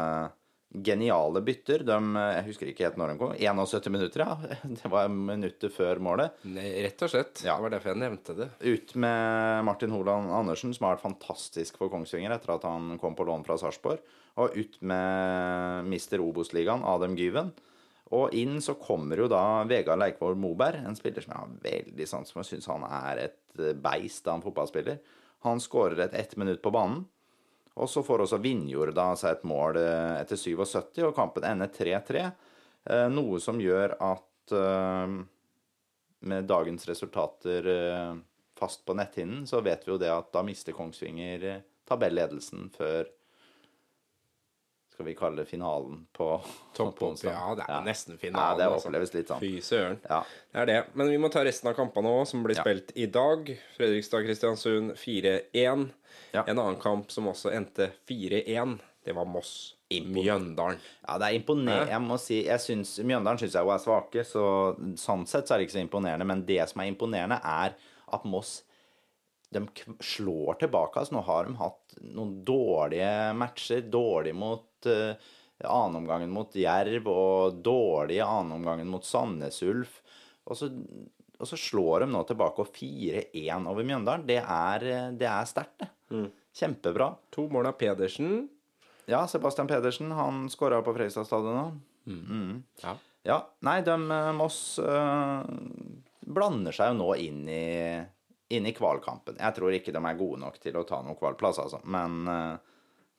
geniale 0.70 1.42
bytter. 1.42 1.82
De, 1.86 1.96
jeg 2.20 2.44
husker 2.46 2.70
ikke 2.70 2.86
helt 2.86 2.98
når 3.00 3.12
de 3.12 3.18
kom. 3.20 3.32
71 3.34 3.90
minutter, 3.92 4.24
ja. 4.24 4.58
Det 4.78 4.90
var 4.92 5.10
minuttet 5.12 5.74
før 5.74 6.02
målet. 6.02 6.36
Rett 6.46 7.06
og 7.06 7.12
slett. 7.12 7.42
Ja. 7.44 7.56
Det 7.56 7.66
var 7.66 7.74
derfor 7.74 7.92
jeg 7.92 8.02
nevnte 8.02 8.36
det. 8.38 8.50
Ut 8.62 8.94
med 9.02 9.64
Martin 9.66 9.94
Holand 9.94 10.30
Andersen, 10.34 10.74
som 10.76 10.86
har 10.86 10.96
vært 10.96 11.08
fantastisk 11.08 11.80
for 11.80 11.92
Kongsvinger 11.92 12.34
etter 12.36 12.54
at 12.56 12.68
han 12.68 12.94
kom 13.02 13.18
på 13.18 13.26
lån 13.28 13.46
fra 13.48 13.58
Sarpsborg. 13.60 14.04
Og 14.40 14.54
ut 14.56 14.78
med 14.86 15.90
mister 15.90 16.22
Obos-ligaen, 16.22 16.86
Adem 16.86 17.18
Gyven. 17.18 17.50
Og 18.16 18.34
inn 18.34 18.58
så 18.62 18.74
kommer 18.78 19.22
jo 19.22 19.28
da 19.30 19.62
Vegard 19.70 20.00
Leikvoll 20.02 20.38
Moberg, 20.38 20.82
en 20.82 20.98
spiller 20.98 21.22
som 21.22 21.34
jeg 21.34 21.42
har 21.44 21.56
veldig 21.66 22.06
sans 22.10 22.32
for. 22.32 22.42
Jeg 22.42 22.56
syns 22.56 22.70
han 22.70 22.86
er 22.86 23.26
et 23.28 23.64
beist 23.82 24.26
av 24.26 24.38
en 24.38 24.44
fotballspiller. 24.46 24.98
Han 25.46 25.62
skårer 25.62 26.06
et 26.06 26.16
ett 26.18 26.34
minutt 26.40 26.62
på 26.62 26.72
banen. 26.74 27.04
Og 27.78 27.90
så 27.90 28.02
får 28.02 28.24
også 28.24 28.40
Vinjord 28.42 28.94
da 28.96 29.12
seg 29.18 29.36
et 29.36 29.46
mål 29.48 29.78
eh, 29.80 30.16
etter 30.20 30.38
77, 30.38 31.04
og 31.06 31.14
kampen 31.16 31.46
ender 31.46 31.70
3-3. 31.72 32.24
Eh, 32.90 33.06
Noe 33.12 33.38
som 33.42 33.60
gjør 33.62 33.94
at 34.02 34.56
eh, 34.56 35.14
med 36.30 36.50
dagens 36.50 36.84
resultater 36.90 37.64
fast 38.60 38.82
på 38.84 38.92
netthinnen, 38.92 39.46
så 39.48 39.62
vet 39.64 39.86
vi 39.86 39.94
jo 39.94 40.00
det 40.02 40.10
at 40.12 40.28
da 40.34 40.42
mister 40.44 40.76
Kongsvinger 40.76 41.62
tabelledelsen 41.88 42.66
før 42.74 43.08
skal 45.00 45.06
vi 45.08 45.14
kalle 45.16 45.40
det 45.40 45.46
finalen 45.48 46.02
på 46.12 46.26
Topp 46.76 47.00
opp, 47.06 47.22
ja, 47.24 47.54
det 47.56 47.64
er 47.64 47.72
Ja. 47.72 47.80
nesten 47.86 48.18
Ja, 48.18 48.20
finalen. 48.20 48.58
det 48.58 48.66
altså. 48.68 48.88
oppleves 48.90 49.14
litt 49.14 49.28
sånn. 49.32 49.40
Fy 49.40 49.60
søren. 49.64 49.96
Ja. 50.08 50.18
Det 50.52 50.60
er 50.60 50.66
det. 50.66 50.78
Men 50.94 51.08
vi 51.08 51.16
må 51.22 51.30
ta 51.32 51.40
resten 51.44 51.70
av 51.70 51.74
kampene 51.78 52.12
òg, 52.12 52.26
som 52.28 52.42
blir 52.44 52.56
Ja. 52.58 52.62
spilt 52.66 52.92
i 52.96 53.06
dag. 53.06 53.48
Fredrikstad-Kristiansund 53.78 54.92
4-1. 55.00 55.90
Ja. 56.34 56.44
En 56.46 56.58
annen 56.58 56.76
kamp 56.80 57.10
som 57.10 57.26
også 57.32 57.50
endte 57.56 57.90
4-1, 58.06 58.78
det 59.04 59.14
var 59.16 59.24
Moss 59.24 59.74
Mjøndalen. 59.90 60.78
Ja, 61.08 61.16
det 61.18 61.26
er 61.30 61.38
imponerende. 61.40 61.88
Jeg 61.90 62.00
må 62.04 62.18
si, 62.20 62.44
jeg 62.46 62.60
synes, 62.60 62.98
Mjøndalen 63.02 63.38
syns 63.40 63.56
jeg 63.56 63.64
jo 63.64 63.72
er 63.74 63.78
svake, 63.82 64.22
så 64.28 64.44
sånn 65.00 65.24
sett 65.26 65.48
så 65.48 65.54
er 65.54 65.58
det 65.58 65.66
ikke 65.68 65.78
så 65.80 65.88
imponerende. 65.88 66.26
Men 66.26 66.44
det 66.46 66.68
som 66.70 66.80
er 66.84 66.92
imponerende, 66.92 67.40
er 67.42 67.74
at 68.12 68.24
Moss 68.24 68.62
de 69.50 69.64
slår 69.98 70.60
tilbake. 70.60 70.94
Altså, 71.00 71.16
nå 71.16 71.24
har 71.26 71.44
de 71.48 71.56
hatt 71.58 71.96
noen 72.14 72.44
dårlige 72.46 73.34
matcher. 73.34 73.82
Dårlig 73.90 74.32
mot 74.38 74.62
uh, 74.88 75.30
annenomgangen 75.66 76.30
mot 76.32 76.54
Jerv 76.56 77.08
og 77.12 77.58
dårlig 77.64 78.20
annenomgangen 78.24 78.88
mot 78.88 79.04
Sandnes 79.04 79.60
Ulf. 79.66 79.98
Og 80.48 80.56
så, 80.56 80.70
og 81.38 81.48
så 81.48 81.58
slår 81.60 82.04
de 82.04 82.12
nå 82.14 82.22
tilbake 82.28 82.64
og 82.64 82.72
4-1 82.74 83.68
over 83.68 83.86
Mjøndalen. 83.86 84.24
Det 84.28 84.40
er, 84.40 84.86
eh, 84.88 85.10
det 85.20 85.28
er 85.28 85.50
sterkt, 85.50 85.84
det. 85.84 85.90
Kjempebra. 86.56 87.12
To 87.36 87.44
mål 87.52 87.70
av 87.70 87.76
Pedersen. 87.78 88.48
Ja, 89.10 89.26
Sebastian 89.30 89.68
Pedersen, 89.70 90.10
han 90.16 90.48
skåra 90.50 90.80
på 90.82 90.94
Fredrikstad 90.96 91.28
stadion 91.28 91.60
nå. 91.60 91.68
Ja. 92.82 92.96
Ja, 93.22 93.36
nei, 93.66 93.80
de 93.84 93.92
eh, 93.92 94.32
Moss 94.32 94.78
øh, 94.80 95.42
blander 96.24 96.72
seg 96.72 96.92
jo 96.92 96.98
nå 97.02 97.10
inn 97.20 97.42
i, 97.52 98.00
inn 98.56 98.68
i 98.68 98.74
kvalkampen. 98.76 99.36
Jeg 99.40 99.56
tror 99.56 99.76
ikke 99.76 99.92
de 99.92 100.00
er 100.00 100.18
gode 100.18 100.40
nok 100.40 100.56
til 100.62 100.78
å 100.80 100.86
ta 100.88 101.02
noen 101.04 101.18
kvalplass, 101.20 101.60
altså. 101.66 101.82
Men 101.84 102.22
eh, 102.32 102.69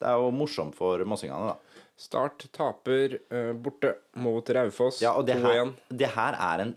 det 0.02 0.10
er 0.10 0.18
jo 0.20 0.32
morsomt 0.36 0.76
for 0.78 1.02
mossingene, 1.08 1.54
da. 1.54 1.84
Start 2.02 2.48
taper 2.56 3.20
uh, 3.30 3.52
borte 3.62 3.94
mot 4.18 4.48
Raufoss. 4.58 5.02
Ja, 5.04 5.14
og 5.20 5.28
det 5.28 5.36
her, 5.44 5.70
det 5.94 6.10
her 6.16 6.38
er 6.42 6.64
en 6.66 6.76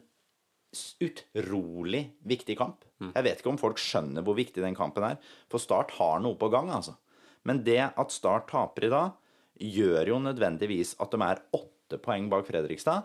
utrolig 1.05 2.03
viktig 2.27 2.57
kamp. 2.59 2.85
Jeg 3.05 3.25
vet 3.27 3.41
ikke 3.41 3.51
om 3.53 3.59
folk 3.61 3.81
skjønner 3.81 4.25
hvor 4.25 4.37
viktig 4.39 4.63
den 4.65 4.77
kampen 4.77 5.05
er, 5.07 5.19
for 5.53 5.61
Start 5.63 5.93
har 5.99 6.23
noe 6.25 6.39
på 6.41 6.49
gang, 6.53 6.71
altså. 6.73 6.97
Men 7.45 7.61
det 7.67 7.81
at 7.91 8.15
Start 8.15 8.49
taper 8.53 8.87
i 8.89 8.93
dag, 8.93 9.17
gjør 9.61 10.09
jo 10.11 10.21
nødvendigvis 10.25 10.97
at 11.03 11.13
de 11.15 11.21
er 11.23 11.43
åtte 11.55 11.99
poeng 12.03 12.31
bak 12.33 12.47
Fredrikstad, 12.49 13.05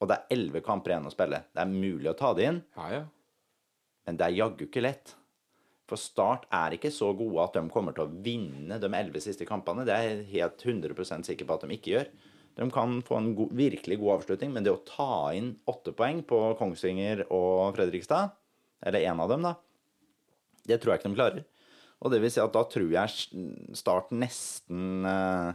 og 0.00 0.08
det 0.10 0.16
er 0.16 0.34
elleve 0.36 0.62
kamper 0.64 0.94
igjen 0.94 1.06
å 1.10 1.12
spille. 1.12 1.42
Det 1.52 1.62
er 1.62 1.70
mulig 1.70 2.08
å 2.10 2.16
ta 2.18 2.32
det 2.34 2.46
inn, 2.48 2.62
Ja, 2.78 2.86
ja. 2.94 3.02
men 4.06 4.18
det 4.18 4.26
er 4.28 4.38
jaggu 4.38 4.64
ikke 4.66 4.82
lett. 4.82 5.12
For 5.92 6.00
Start 6.00 6.46
er 6.48 6.72
ikke 6.72 6.88
så 6.88 7.10
gode 7.12 7.42
at 7.44 7.56
de 7.58 7.68
kommer 7.72 7.92
til 7.92 8.06
å 8.06 8.20
vinne 8.24 8.78
de 8.80 8.88
elleve 8.88 9.20
siste 9.20 9.44
kampene. 9.44 9.84
Det 9.84 9.92
er 9.92 10.06
jeg 10.06 10.28
helt 10.30 10.64
100% 10.64 11.28
sikker 11.28 11.48
på 11.48 11.58
at 11.58 11.66
de 11.66 11.76
ikke 11.76 11.92
gjør. 11.92 12.12
De 12.56 12.68
kan 12.72 12.94
få 13.04 13.18
en 13.18 13.32
god, 13.36 13.52
virkelig 13.56 13.98
god 14.00 14.14
avslutning, 14.14 14.54
men 14.54 14.64
det 14.64 14.72
å 14.72 14.80
ta 14.88 15.32
inn 15.36 15.54
åtte 15.68 15.92
poeng 15.96 16.22
på 16.28 16.38
Kongsvinger 16.56 17.26
og 17.28 17.76
Fredrikstad, 17.76 18.32
eller 18.84 19.04
én 19.04 19.20
av 19.20 19.28
dem, 19.32 19.44
da, 19.44 19.54
det 20.68 20.80
tror 20.80 20.94
jeg 20.94 21.02
ikke 21.02 21.12
de 21.12 21.18
klarer. 21.18 21.44
Og 22.02 22.12
det 22.12 22.22
vil 22.22 22.32
si 22.34 22.40
at 22.42 22.54
da 22.54 22.64
tror 22.66 22.88
jeg 22.90 23.42
Start 23.78 24.08
nesten 24.10 25.04
eh, 25.06 25.52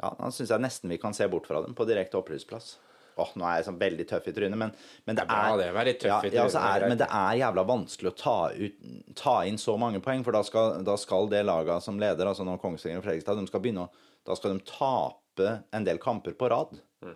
Ja, 0.00 0.14
da 0.16 0.30
syns 0.32 0.48
jeg 0.54 0.64
nesten 0.64 0.94
vi 0.94 0.96
kan 1.02 1.12
se 1.16 1.26
bort 1.28 1.50
fra 1.50 1.60
dem 1.66 1.74
på 1.76 1.84
direkte 1.88 2.16
opprykksplass. 2.22 2.78
Åh, 3.20 3.32
nå 3.38 3.46
er 3.46 3.58
jeg 3.58 3.66
sånn 3.68 3.80
veldig 3.80 4.06
tøff 4.10 4.28
i 4.30 4.34
trynet, 4.36 4.58
men, 4.58 4.74
men 5.08 5.18
det, 5.18 5.24
Det 5.28 5.38
er 5.38 5.56
det. 5.60 5.70
Vær 5.76 5.90
ja, 5.90 5.94
ja, 5.94 6.18
trynet, 6.24 6.58
er 6.60 6.68
er, 6.70 6.86
men 6.88 7.00
det 7.00 7.08
er 7.20 7.40
jævla 7.42 7.64
vanskelig 7.68 8.12
å 8.12 8.16
ta, 8.18 8.36
ut, 8.56 8.84
ta 9.18 9.36
inn 9.48 9.60
så 9.60 9.76
mange 9.80 10.02
poeng, 10.04 10.24
for 10.26 10.36
da 10.36 10.42
skal, 10.46 10.80
da 10.86 10.96
skal 11.00 11.30
det 11.32 11.44
laget 11.48 11.84
som 11.84 12.00
leder, 12.00 12.30
altså 12.30 12.46
nå 12.48 12.58
Kongsvinger 12.62 13.02
og 13.02 13.06
Fredrikstad, 13.06 13.40
de 13.40 13.50
skal 13.50 13.64
begynne 13.64 13.88
å 13.88 14.06
Da 14.28 14.34
skal 14.36 14.52
de 14.52 14.60
tape 14.68 15.50
en 15.72 15.84
del 15.86 15.98
kamper 15.98 16.34
på 16.36 16.48
rad. 16.52 16.74
Mm. 17.00 17.14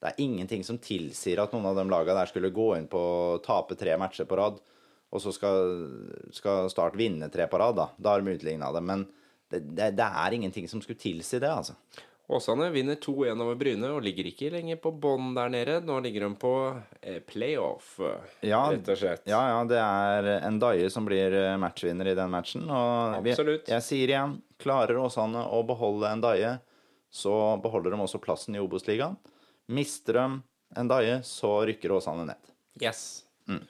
Det 0.00 0.08
er 0.08 0.22
ingenting 0.24 0.62
som 0.64 0.78
tilsier 0.80 1.42
at 1.42 1.52
noen 1.52 1.66
av 1.68 1.76
de 1.76 1.84
laga 1.90 2.14
der 2.16 2.30
skulle 2.30 2.54
gå 2.54 2.70
inn 2.78 2.86
på 2.88 2.98
å 2.98 3.38
tape 3.44 3.76
tre 3.76 3.98
matcher 4.00 4.24
på 4.24 4.38
rad, 4.40 4.56
og 5.08 5.22
så 5.24 5.32
skal, 5.32 5.74
skal 6.36 6.70
Start 6.72 6.96
vinne 6.96 7.28
tre 7.32 7.46
på 7.48 7.60
rad, 7.60 7.76
da. 7.76 7.88
Da 7.96 8.14
har 8.14 8.24
de 8.24 8.36
utligna 8.36 8.70
det. 8.72 8.82
Men 8.84 9.06
det, 9.48 9.60
det, 9.76 9.92
det 9.96 10.08
er 10.08 10.36
ingenting 10.36 10.68
som 10.68 10.82
skulle 10.84 11.00
tilsi 11.00 11.40
det, 11.40 11.50
altså. 11.52 11.76
Åsane 12.28 12.66
vinner 12.70 12.94
2-1 13.00 13.40
over 13.40 13.54
Bryne 13.56 13.88
og 13.94 14.02
ligger 14.04 14.26
ikke 14.28 14.50
lenger 14.52 14.76
på 14.84 14.90
bånn 15.00 15.30
der 15.36 15.48
nede. 15.48 15.78
Nå 15.80 15.94
ligger 16.04 16.26
de 16.26 16.34
på 16.36 16.50
eh, 17.00 17.20
playoff, 17.24 17.94
eh, 18.04 18.34
Ja, 18.50 18.66
rett 18.74 18.88
og 18.92 18.98
slett. 19.00 19.22
Ja, 19.30 19.40
ja, 19.54 19.62
det 19.70 19.78
er 19.80 20.28
en 20.44 20.58
Daie 20.60 20.90
som 20.92 21.06
blir 21.08 21.32
eh, 21.32 21.54
matchvinner 21.60 22.10
i 22.12 22.14
den 22.18 22.30
matchen. 22.34 22.66
Og 22.68 23.24
vi- 23.24 23.32
jeg 23.32 23.82
sier 23.86 24.12
igjen, 24.12 24.36
klarer 24.60 25.00
Åsane 25.00 25.40
å 25.48 25.62
beholde 25.66 26.10
en 26.12 26.20
Daie, 26.20 26.58
så 27.10 27.32
beholder 27.62 27.96
de 27.96 28.02
også 28.04 28.20
plassen 28.20 28.54
i 28.54 28.60
Obos-ligaen. 28.60 29.16
Mister 29.72 30.12
de 30.20 30.26
en 30.76 30.88
Daie, 30.88 31.20
så 31.24 31.64
rykker 31.64 31.96
Åsane 31.96 32.26
ned. 32.28 32.52
Yes. 32.82 33.24
Mm. 33.48 33.64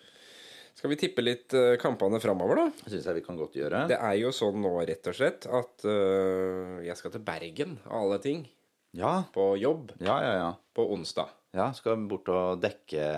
Skal 0.78 0.92
vi 0.92 0.98
tippe 1.00 1.24
litt 1.24 1.54
eh, 1.58 1.74
kampene 1.82 2.20
framover, 2.22 2.60
da? 2.60 2.86
Syns 2.86 3.08
jeg 3.08 3.16
vi 3.16 3.24
kan 3.26 3.38
godt 3.38 3.56
gjøre. 3.58 3.80
Det 3.90 3.96
er 3.98 4.14
jo 4.20 4.30
sånn 4.34 4.60
nå, 4.62 4.76
rett 4.86 5.10
og 5.10 5.16
slett, 5.18 5.48
at 5.50 5.88
uh, 5.88 6.78
jeg 6.86 6.94
skal 7.00 7.16
til 7.16 7.24
Bergen, 7.26 7.74
av 7.88 8.04
alle 8.04 8.20
ting, 8.22 8.46
Ja, 8.94 9.24
på 9.34 9.50
jobb 9.58 9.90
ja, 9.98 10.14
ja. 10.22 10.30
ja. 10.38 10.52
på 10.78 10.86
onsdag. 10.94 11.34
Ja, 11.56 11.70
skal 11.72 12.02
bort 12.06 12.28
og 12.30 12.60
dekke 12.60 13.08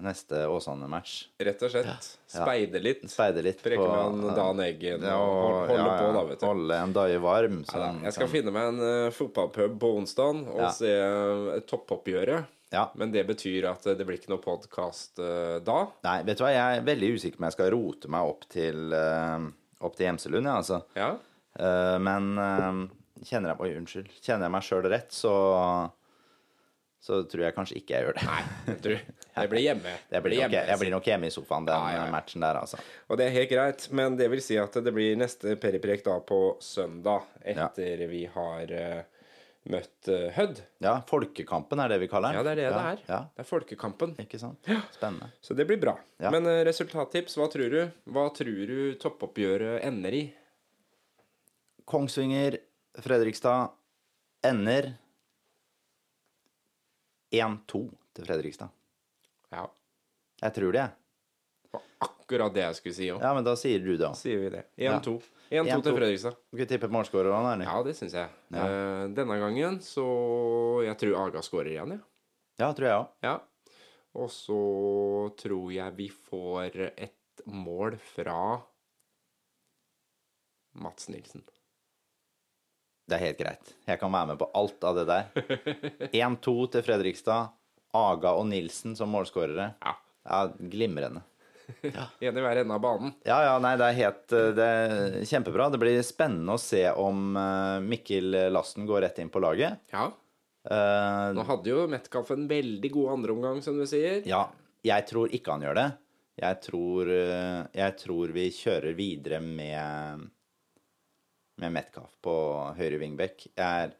neste 0.00 0.44
Åsane-match. 0.48 1.14
Rett 1.44 1.62
og 1.66 1.72
slett. 1.74 2.08
Speide 2.30 2.80
litt. 2.80 3.02
Speide 3.10 3.42
litt 3.44 3.60
Preke 3.60 3.82
på 3.82 3.90
med 4.14 4.28
en 4.30 4.36
Dan 4.38 4.62
Eggen 4.62 5.04
Ja, 5.04 5.18
og 5.18 5.72
holde 5.72 5.88
på, 5.90 6.10
da, 6.14 6.22
vet 6.30 6.40
du. 6.40 6.46
Holde 6.48 6.78
en 6.86 6.94
Daie 6.94 7.20
varm. 7.20 7.60
Jeg 7.66 8.14
skal 8.14 8.28
kan... 8.28 8.32
finne 8.32 8.54
meg 8.54 8.70
en 8.72 8.80
uh, 8.80 9.12
fotballpub 9.12 9.76
på 9.82 9.90
onsdag 9.98 10.44
og 10.54 10.68
se 10.78 10.88
uh, 10.88 11.58
toppoppgjøret. 11.68 12.53
Ja. 12.74 12.88
Men 12.98 13.12
det 13.14 13.22
betyr 13.28 13.70
at 13.70 13.86
eh, 13.86 13.96
det 13.98 14.06
blir 14.08 14.18
ikke 14.18 14.32
noe 14.34 14.42
podkast 14.42 15.22
da. 15.64 15.78
Nei, 16.06 16.18
vet 16.26 16.40
du 16.40 16.44
hva, 16.44 16.50
jeg 16.54 16.80
er 16.80 16.88
veldig 16.88 17.12
usikker 17.14 17.38
på 17.38 17.44
om 17.44 17.48
jeg 17.48 17.56
skal 17.56 17.70
rote 17.74 18.10
meg 18.12 18.32
opp 18.34 18.48
til, 18.50 18.90
uh, 18.90 19.46
opp 19.86 19.94
til 19.96 20.08
Gjemselund, 20.08 20.50
ja, 20.50 20.58
altså. 20.60 20.80
Ja? 20.98 21.12
Uh, 21.54 21.98
men 22.02 22.32
eh, 22.38 22.80
kjenner 23.28 23.52
jeg 23.52 23.62
Oi, 23.62 23.74
unnskyld. 23.78 24.16
Kjenner 24.22 24.48
jeg 24.48 24.54
meg 24.56 24.66
sjøl 24.66 24.88
rett, 24.90 25.14
så 25.14 25.34
så 27.04 27.18
tror 27.28 27.42
jeg 27.44 27.52
kanskje 27.52 27.74
ikke 27.76 27.92
jeg 27.92 28.06
gjør 28.06 28.14
det. 28.16 28.22
Nei, 28.24 28.74
du, 28.80 28.92
det 29.36 29.42
blir 29.52 29.60
hjemme. 29.60 29.90
Jeg 30.08 30.24
blir, 30.24 30.38
nok, 30.38 30.54
hjemme, 30.54 30.68
jeg 30.70 30.80
blir 30.80 30.92
nok 30.94 31.08
hjemme 31.10 31.28
i 31.28 31.34
sofaen 31.34 31.66
den 31.68 31.76
Ja, 31.76 31.90
ja, 31.92 31.98
ja. 32.06 32.12
matchen 32.14 32.46
der, 32.46 32.56
altså. 32.62 32.78
Og 33.12 33.20
det 33.20 33.26
er 33.26 33.34
helt 33.34 33.50
greit, 33.50 33.84
men 33.92 34.16
det 34.16 34.30
vil 34.32 34.40
si 34.40 34.56
at 34.56 34.78
det 34.86 34.94
blir 34.96 35.18
neste 35.20 35.52
periprek 35.60 36.00
da 36.06 36.14
på 36.24 36.38
søndag, 36.64 37.26
etter 37.44 38.06
vi 38.08 38.22
har 38.32 38.72
eh, 38.72 39.13
møtt 39.72 40.08
uh, 40.12 40.26
Hødd. 40.36 40.58
Ja, 40.84 40.98
Folkekampen 41.08 41.80
er 41.80 41.88
det 41.94 41.98
vi 42.02 42.08
kaller 42.12 42.34
den. 42.34 42.38
Ja, 42.40 42.42
det 42.44 42.52
er 42.52 42.58
det 42.60 42.66
det 42.74 42.80
er. 42.90 43.02
Ja, 43.08 43.18
Det 43.32 43.44
er 43.44 43.48
Folkekampen. 43.48 44.14
ikke 44.20 44.40
sant? 44.42 44.68
Spennende. 44.92 45.30
Så 45.40 45.56
det 45.56 45.64
blir 45.70 45.80
bra. 45.80 45.94
Ja. 46.20 46.30
Men 46.34 46.44
eh, 46.50 46.60
resultattips, 46.68 47.38
hva 47.40 47.46
tror 47.52 47.72
du? 47.72 47.78
Hva 48.12 48.26
tror 48.36 48.66
du 48.68 48.76
toppoppgjøret 49.00 49.80
ender 49.88 50.18
i? 50.18 50.24
Kongsvinger, 51.88 52.58
Fredrikstad 53.04 53.72
ender 54.44 54.92
1-2 57.34 57.80
til 58.14 58.24
Fredrikstad. 58.28 58.68
Ja, 59.54 59.64
Jeg 60.42 60.54
tror 60.54 60.72
det, 60.74 60.78
jeg. 60.84 60.90
det 61.64 61.72
var 61.72 61.82
akkurat 62.08 62.54
det 62.54 62.62
jeg 62.64 62.76
skulle 62.78 62.94
si 62.96 63.08
òg. 63.12 63.20
Ja, 63.22 63.32
men 63.34 63.44
da 63.46 63.54
sier 63.58 63.80
du 63.82 63.94
det 63.96 64.06
òg. 64.08 64.16
Sier 64.18 64.38
vi 64.44 64.50
det. 64.54 64.64
1-2. 64.78 65.16
1-2 65.50 65.64
1-2. 65.68 65.82
til 65.84 65.96
Fredrikstad. 65.98 66.36
Skal 66.48 66.58
vi 66.60 66.66
tippe 66.70 66.88
målskårerne, 66.92 67.52
eller? 67.54 67.68
Ja, 67.68 67.82
det 67.86 67.94
syns 67.98 68.14
jeg. 68.16 68.28
Ja. 68.54 68.64
Uh, 68.64 69.02
denne 69.14 69.36
gangen 69.42 69.80
så 69.84 70.04
Jeg 70.86 70.96
tror 71.00 71.18
Aga 71.26 71.42
skårer 71.44 71.72
igjen, 71.74 71.96
ja. 71.98 72.04
Ja, 72.62 72.70
tror 72.72 72.86
jeg 72.88 73.00
òg. 73.02 73.10
ja. 73.26 73.34
Og 74.14 74.28
så 74.30 74.56
tror 75.40 75.72
jeg 75.74 75.96
vi 75.96 76.06
får 76.08 76.76
et 76.94 77.42
mål 77.50 77.96
fra 77.98 78.60
Mats 80.78 81.08
Nilsen. 81.10 81.42
Det 83.10 83.18
er 83.18 83.24
helt 83.26 83.40
greit. 83.40 83.72
Jeg 83.86 83.98
kan 84.00 84.12
være 84.14 84.30
med 84.32 84.38
på 84.40 84.48
alt 84.56 84.86
av 84.86 85.00
det 85.00 85.04
der. 85.10 85.26
1-2 86.14 86.54
til 86.72 86.86
Fredrikstad. 86.86 87.50
Aga 87.94 88.32
og 88.38 88.46
Nilsen 88.50 88.94
som 88.98 89.10
målskårere. 89.12 89.72
Ja. 89.82 89.92
Ja, 90.24 90.38
glimrende. 90.56 91.20
En 92.24 92.38
i 92.38 92.44
hver 92.44 92.60
ende 92.62 92.76
av 92.76 92.82
banen. 92.84 93.14
Ja, 93.26 93.38
ja, 93.46 93.54
nei, 93.62 93.74
det 93.80 93.88
er 93.88 93.98
helt 94.00 94.34
eh, 94.36 94.50
det 94.56 94.66
er 94.66 95.16
kjempebra. 95.28 95.70
Det 95.72 95.80
blir 95.82 96.00
spennende 96.06 96.56
å 96.56 96.60
se 96.60 96.84
om 96.90 97.38
eh, 97.40 97.78
Mikkel 97.84 98.38
Lasten 98.54 98.88
går 98.88 99.06
rett 99.06 99.22
inn 99.22 99.32
på 99.32 99.42
laget. 99.44 99.80
Ja. 99.94 100.10
Uh, 100.64 101.28
Nå 101.36 101.42
hadde 101.44 101.68
jo 101.68 101.82
Metcalf 101.92 102.30
en 102.32 102.46
veldig 102.48 102.88
god 102.94 103.18
andreomgang, 103.18 103.58
som 103.60 103.76
du 103.76 103.84
sier. 103.88 104.22
ja, 104.24 104.46
jeg 104.84 105.04
tror 105.10 105.32
ikke 105.36 105.52
han 105.52 105.66
gjør 105.66 105.76
det. 105.76 105.88
Jeg 106.40 106.60
tror, 106.64 107.10
jeg 107.12 107.96
tror 108.00 108.32
vi 108.34 108.46
kjører 108.50 108.96
videre 108.98 109.38
med 109.44 110.24
med 111.62 111.74
Metcalf 111.74 112.14
på 112.24 112.34
høyre 112.78 112.98
wingback. 112.98 113.46
Jeg 113.54 113.84
er 113.86 113.94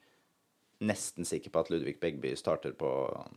nesten 0.85 1.27
sikker 1.29 1.53
på 1.55 1.63
at 1.63 1.71
Ludvig 1.73 1.99
Begby 2.03 2.35
starter 2.39 2.75
på 2.79 2.91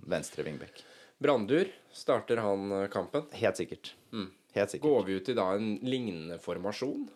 venstre 0.10 0.46
wingback. 0.48 0.82
Brandur, 1.20 1.68
starter 1.92 2.38
han 2.38 2.72
eh, 2.72 2.88
kampen? 2.94 3.26
Helt 3.34 3.58
sikkert. 3.58 3.94
Helt 4.54 4.70
sikkert. 4.72 4.84
Går 4.90 5.04
vi 5.08 5.14
ut 5.18 5.30
i 5.30 5.36
da 5.38 5.48
en 5.56 5.72
lignende 5.86 6.38
formasjon? 6.42 7.08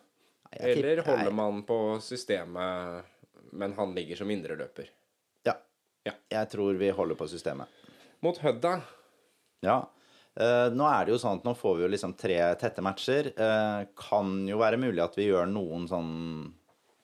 Nei, 0.52 0.60
Eller 0.72 1.02
holder 1.06 1.30
jeg- 1.30 1.34
man 1.38 1.62
på 1.64 1.78
systemet, 2.04 3.04
men 3.54 3.74
han 3.78 3.93
ligger 3.95 4.16
som 4.20 4.30
indreløper? 4.30 4.89
Ja. 5.47 5.54
Ja. 6.06 6.14
Jeg 6.30 6.49
tror 6.49 6.74
vi 6.78 6.89
holder 6.91 7.16
på 7.16 7.28
systemet. 7.30 7.68
Mot 8.22 8.38
Hødda 8.38 8.82
Ja. 9.64 9.80
Uh, 10.39 10.70
nå 10.72 10.86
er 10.88 11.06
det 11.06 11.12
jo 11.12 11.18
sånn 11.20 11.39
at 11.41 11.43
nå 11.43 11.52
får 11.60 11.76
vi 11.76 11.82
jo 11.84 11.89
liksom 11.91 12.14
tre 12.18 12.38
tette 12.56 12.82
matcher. 12.82 13.34
Uh, 13.36 13.84
kan 13.99 14.47
jo 14.47 14.58
være 14.62 14.78
mulig 14.80 15.04
at 15.04 15.16
vi 15.20 15.26
gjør 15.28 15.45
noen 15.52 15.88
sånn 15.89 16.54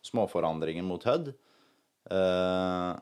småforandringer 0.08 0.84
mot 0.88 1.04
Hødd. 1.04 1.34
Det 2.08 3.02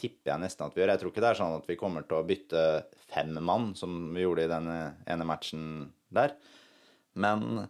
tipper 0.00 0.32
jeg 0.32 0.42
nesten 0.42 0.66
at 0.66 0.74
vi 0.74 0.82
gjør. 0.82 0.94
Jeg 0.94 1.02
tror 1.02 1.12
ikke 1.12 1.24
det 1.24 1.30
er 1.30 1.38
sånn 1.42 1.58
at 1.60 1.68
vi 1.70 1.78
kommer 1.80 2.08
til 2.08 2.18
å 2.18 2.26
bytte 2.26 2.64
fem 3.12 3.36
mann, 3.44 3.70
som 3.78 4.00
vi 4.14 4.24
gjorde 4.24 4.46
i 4.46 4.50
den 4.50 4.68
ene 4.72 5.28
matchen 5.28 5.64
der. 6.10 6.34
Men 7.20 7.66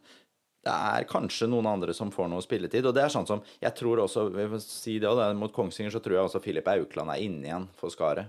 det 0.61 0.73
er 0.73 1.07
kanskje 1.09 1.49
noen 1.49 1.69
andre 1.71 1.95
som 1.97 2.11
får 2.13 2.29
noe 2.29 2.45
spilletid. 2.45 2.85
Og 2.85 2.93
det 2.97 3.07
er 3.07 3.13
sånn 3.13 3.29
som 3.29 3.41
Jeg 3.63 3.73
tror 3.79 4.03
også 4.03 4.27
vi 4.35 4.45
får 4.53 4.61
si 4.65 4.99
det, 5.01 5.09
også, 5.09 5.31
Mot 5.41 5.55
Kongsvinger 5.57 5.95
så 5.95 6.03
tror 6.05 6.19
jeg 6.19 6.29
også 6.29 6.43
Filip 6.45 6.69
Aukland 6.69 7.15
er 7.15 7.23
inne 7.25 7.49
igjen 7.49 7.69
for 7.81 7.93
Skaret. 7.93 8.29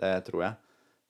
Det 0.00 0.12
tror 0.28 0.42
jeg. 0.44 0.60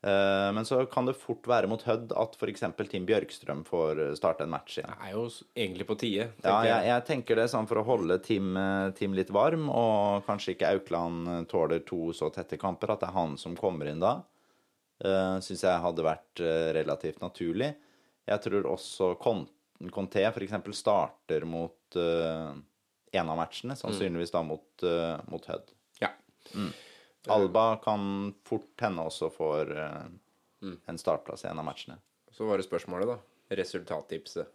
Eh, 0.05 0.51
Men 0.53 0.67
så 0.69 0.83
kan 0.91 1.07
det 1.09 1.15
fort 1.17 1.47
være 1.49 1.69
mot 1.71 1.81
Hødd 1.87 2.13
at 2.21 2.35
f.eks. 2.37 2.65
Tim 2.91 3.07
Bjørkstrøm 3.09 3.63
får 3.65 4.03
starte 4.19 4.45
en 4.45 4.53
match 4.53 4.77
igjen. 4.79 4.93
Det 4.93 5.09
er 5.09 5.15
jo 5.17 5.23
egentlig 5.57 5.87
på 5.89 5.97
tide. 6.03 6.27
Ja, 6.45 6.59
jeg, 6.69 6.91
jeg 6.91 7.07
tenker 7.09 7.41
det 7.41 7.47
sånn 7.53 7.69
for 7.71 7.81
å 7.81 7.87
holde 7.89 8.19
Tim, 8.27 8.53
eh, 8.61 9.07
litt 9.17 9.33
varm, 9.33 9.71
og 9.73 10.27
kanskje 10.29 10.55
ikke 10.57 10.75
Aukland 10.77 11.31
eh, 11.33 11.41
tåler 11.49 11.81
to 11.89 12.11
så 12.13 12.29
tette 12.35 12.61
kamper, 12.61 12.93
at 12.93 13.01
det 13.01 13.09
er 13.09 13.17
han 13.17 13.39
som 13.41 13.57
kommer 13.57 13.89
inn 13.89 14.03
da. 14.05 14.19
Uh, 15.05 15.41
Syns 15.43 15.65
jeg 15.67 15.83
hadde 15.83 16.05
vært 16.07 16.41
eh, 16.41 16.69
relativt 16.77 17.19
naturlig. 17.21 17.73
Jeg 18.31 18.41
tror 18.45 18.69
også 18.71 19.09
Con- 19.21 19.49
Conté 19.93 20.23
f.eks. 20.29 20.55
starter 20.79 21.45
mot 21.51 21.97
uh, 21.99 22.53
en 23.13 23.33
av 23.33 23.37
matchene, 23.41 23.75
sannsynligvis 23.77 24.33
da 24.33 24.45
mot, 24.47 24.69
uh, 24.87 25.19
mot 25.33 25.45
Hødd. 25.51 25.73
Ja. 26.01 26.13
Alba 27.33 27.77
kan 27.85 28.35
fort 28.45 28.81
hende 28.85 29.05
også 29.09 29.31
får 29.33 29.71
eh, 29.81 30.75
en 30.87 31.01
startplass 31.01 31.45
i 31.45 31.49
en 31.49 31.61
av 31.63 31.67
matchene. 31.67 31.97
Så 32.35 32.49
var 32.49 32.61
det 32.61 32.67
spørsmålet, 32.67 33.15
da. 33.15 33.57
Resultattipset. 33.57 34.51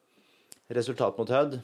Resultat 0.69 1.17
mot 1.17 1.29
Hødd 1.29 1.59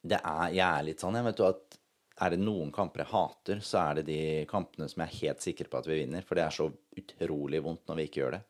Det 0.00 0.16
er 0.16 0.52
Jeg 0.54 0.64
er 0.64 0.84
litt 0.86 1.02
sånn, 1.02 1.16
jeg 1.18 1.26
vet 1.26 1.38
du 1.40 1.44
at 1.48 1.78
er 2.20 2.34
det 2.34 2.40
noen 2.42 2.68
kamper 2.72 3.00
jeg 3.02 3.12
hater, 3.14 3.60
så 3.64 3.78
er 3.80 4.00
det 4.00 4.10
de 4.10 4.22
kampene 4.48 4.88
som 4.92 5.00
jeg 5.00 5.08
er 5.08 5.20
helt 5.22 5.44
sikker 5.44 5.70
på 5.72 5.78
at 5.80 5.86
vi 5.88 6.02
vinner. 6.02 6.24
For 6.26 6.36
det 6.36 6.44
er 6.44 6.52
så 6.52 6.66
utrolig 7.00 7.62
vondt 7.64 7.86
når 7.88 7.96
vi 7.96 8.04
ikke 8.08 8.20
gjør 8.20 8.34
det. 8.36 8.40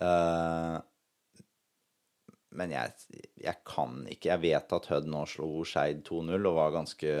Uh, 0.00 0.78
men 2.56 2.72
jeg, 2.72 2.92
jeg 3.42 3.56
kan 3.66 4.04
ikke 4.10 4.30
Jeg 4.30 4.42
vet 4.42 4.72
at 4.76 4.86
Hødd 4.90 5.08
nå 5.10 5.24
slo 5.28 5.48
Skeid 5.66 6.00
2-0 6.06 6.38
og 6.38 6.56
var 6.56 6.72
ganske 6.78 7.12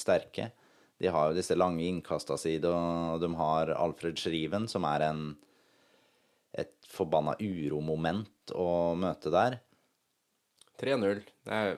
sterke. 0.00 0.50
De 0.98 1.10
har 1.12 1.30
jo 1.30 1.36
disse 1.36 1.56
lange 1.58 1.84
innkasta 1.84 2.38
sine, 2.40 2.70
og 3.12 3.20
de 3.20 3.28
har 3.36 3.74
Alfred 3.76 4.16
Schriven, 4.20 4.68
som 4.70 4.86
er 4.88 5.10
en 5.10 5.26
et 6.56 6.88
forbanna 6.88 7.34
uromoment 7.40 8.54
å 8.56 8.94
møte 8.96 9.32
der. 9.32 9.58
3-0. 10.80 11.20
Det 11.44 11.58
er 11.60 11.76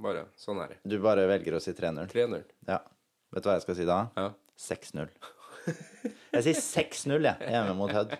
bare 0.00 0.28
Sånn 0.38 0.60
er 0.62 0.74
det. 0.74 0.78
Du 0.86 0.96
bare 1.02 1.26
velger 1.30 1.58
å 1.58 1.62
si 1.62 1.74
3-0. 1.76 2.06
3-0. 2.12 2.46
Ja. 2.70 2.80
Vet 3.34 3.44
du 3.44 3.50
hva 3.50 3.58
jeg 3.58 3.66
skal 3.66 3.78
si 3.78 3.86
da? 3.88 4.00
Ja. 4.18 4.30
6-0. 4.60 5.12
Jeg 6.30 6.44
sier 6.46 6.60
6-0 6.62 7.26
jeg, 7.26 7.48
hjemme 7.52 7.74
mot 7.76 7.90
Hødd. 7.92 8.14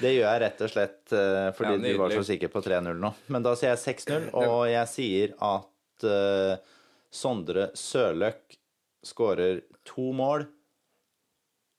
Det 0.00 0.10
gjør 0.14 0.24
jeg 0.26 0.40
rett 0.42 0.62
og 0.64 0.70
slett 0.72 1.12
eh, 1.14 1.48
fordi 1.54 1.74
Ja, 1.76 1.82
du 1.84 2.00
var 2.00 2.14
så 2.16 2.24
sikker 2.26 2.50
på 2.50 2.62
3-0 2.64 2.98
nå. 2.98 3.10
Men 3.34 3.44
da 3.44 3.52
sier 3.58 3.74
jeg 3.74 3.82
6-0, 4.00 4.30
og 4.40 4.64
jeg 4.72 4.90
sier 4.90 5.34
at 5.44 6.06
uh, 6.08 6.80
Sondre 7.14 7.68
Sørløk 7.78 8.56
skårer 9.04 9.60
to 9.88 10.10
mål, 10.16 10.46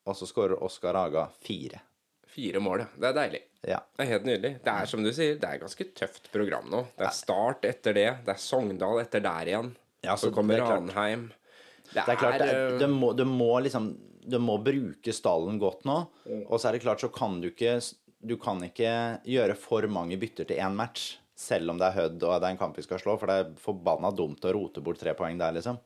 og 0.06 0.18
så 0.18 0.28
skårer 0.30 0.62
Oskar 0.64 0.97
Haga 0.97 1.28
fire. 1.41 1.82
Fire 2.36 2.60
mål, 2.62 2.84
ja. 2.84 2.88
Det 2.99 3.10
er 3.10 3.16
deilig. 3.18 3.41
Ja. 3.66 3.80
Det 3.95 4.03
er 4.03 4.10
helt 4.12 4.28
nydelig. 4.28 4.51
Det 4.66 4.74
er 4.74 4.89
som 4.91 5.03
du 5.06 5.10
sier, 5.16 5.38
det 5.41 5.49
er 5.49 5.62
ganske 5.62 5.88
tøft 5.97 6.28
program 6.34 6.68
nå. 6.70 6.84
Det 6.97 7.08
er 7.08 7.16
Start 7.16 7.66
etter 7.66 7.95
det. 7.95 8.10
Det 8.28 8.34
er 8.36 8.41
Sogndal 8.41 8.99
etter 9.01 9.24
der 9.24 9.51
igjen. 9.53 9.72
Ja, 10.06 10.18
så 10.20 10.30
så 10.30 10.36
kommer 10.36 10.60
er. 10.60 10.68
Ranheim. 10.70 11.30
Det, 11.86 12.03
Det 12.03 12.12
er 12.12 12.20
klart, 12.20 12.39
det, 12.41 12.49
eh, 12.53 12.78
det, 12.82 12.89
må, 12.89 13.12
det 13.14 13.26
må 13.30 13.51
liksom 13.62 13.91
Du 14.26 14.39
må 14.41 14.58
bruke 14.58 15.14
stallen 15.14 15.60
godt 15.62 15.86
nå. 15.86 15.97
Og 16.49 16.58
så 16.60 16.70
er 16.70 16.76
det 16.76 16.84
klart, 16.86 17.01
så 17.01 17.12
kan 17.14 17.39
du 17.41 17.51
ikke 17.51 17.78
Du 18.26 18.36
kan 18.41 18.62
ikke 18.66 19.22
gjøre 19.30 19.56
for 19.56 19.86
mange 19.88 20.18
bytter 20.18 20.49
til 20.49 20.58
én 20.62 20.76
match. 20.76 21.18
Selv 21.36 21.70
om 21.72 21.78
det 21.80 21.88
er 21.88 21.97
Hødd 21.99 22.24
og 22.24 22.39
det 22.41 22.47
er 22.47 22.53
en 22.53 22.58
kamp 22.62 22.78
vi 22.78 22.86
skal 22.86 22.99
slå. 23.01 23.18
For 23.22 23.30
det 23.30 23.36
er 23.39 23.53
forbanna 23.62 24.12
dumt 24.16 24.43
å 24.45 24.53
rote 24.56 24.82
bort 24.84 24.99
tre 25.01 25.14
poeng 25.18 25.38
der, 25.39 25.56
liksom. 25.58 25.78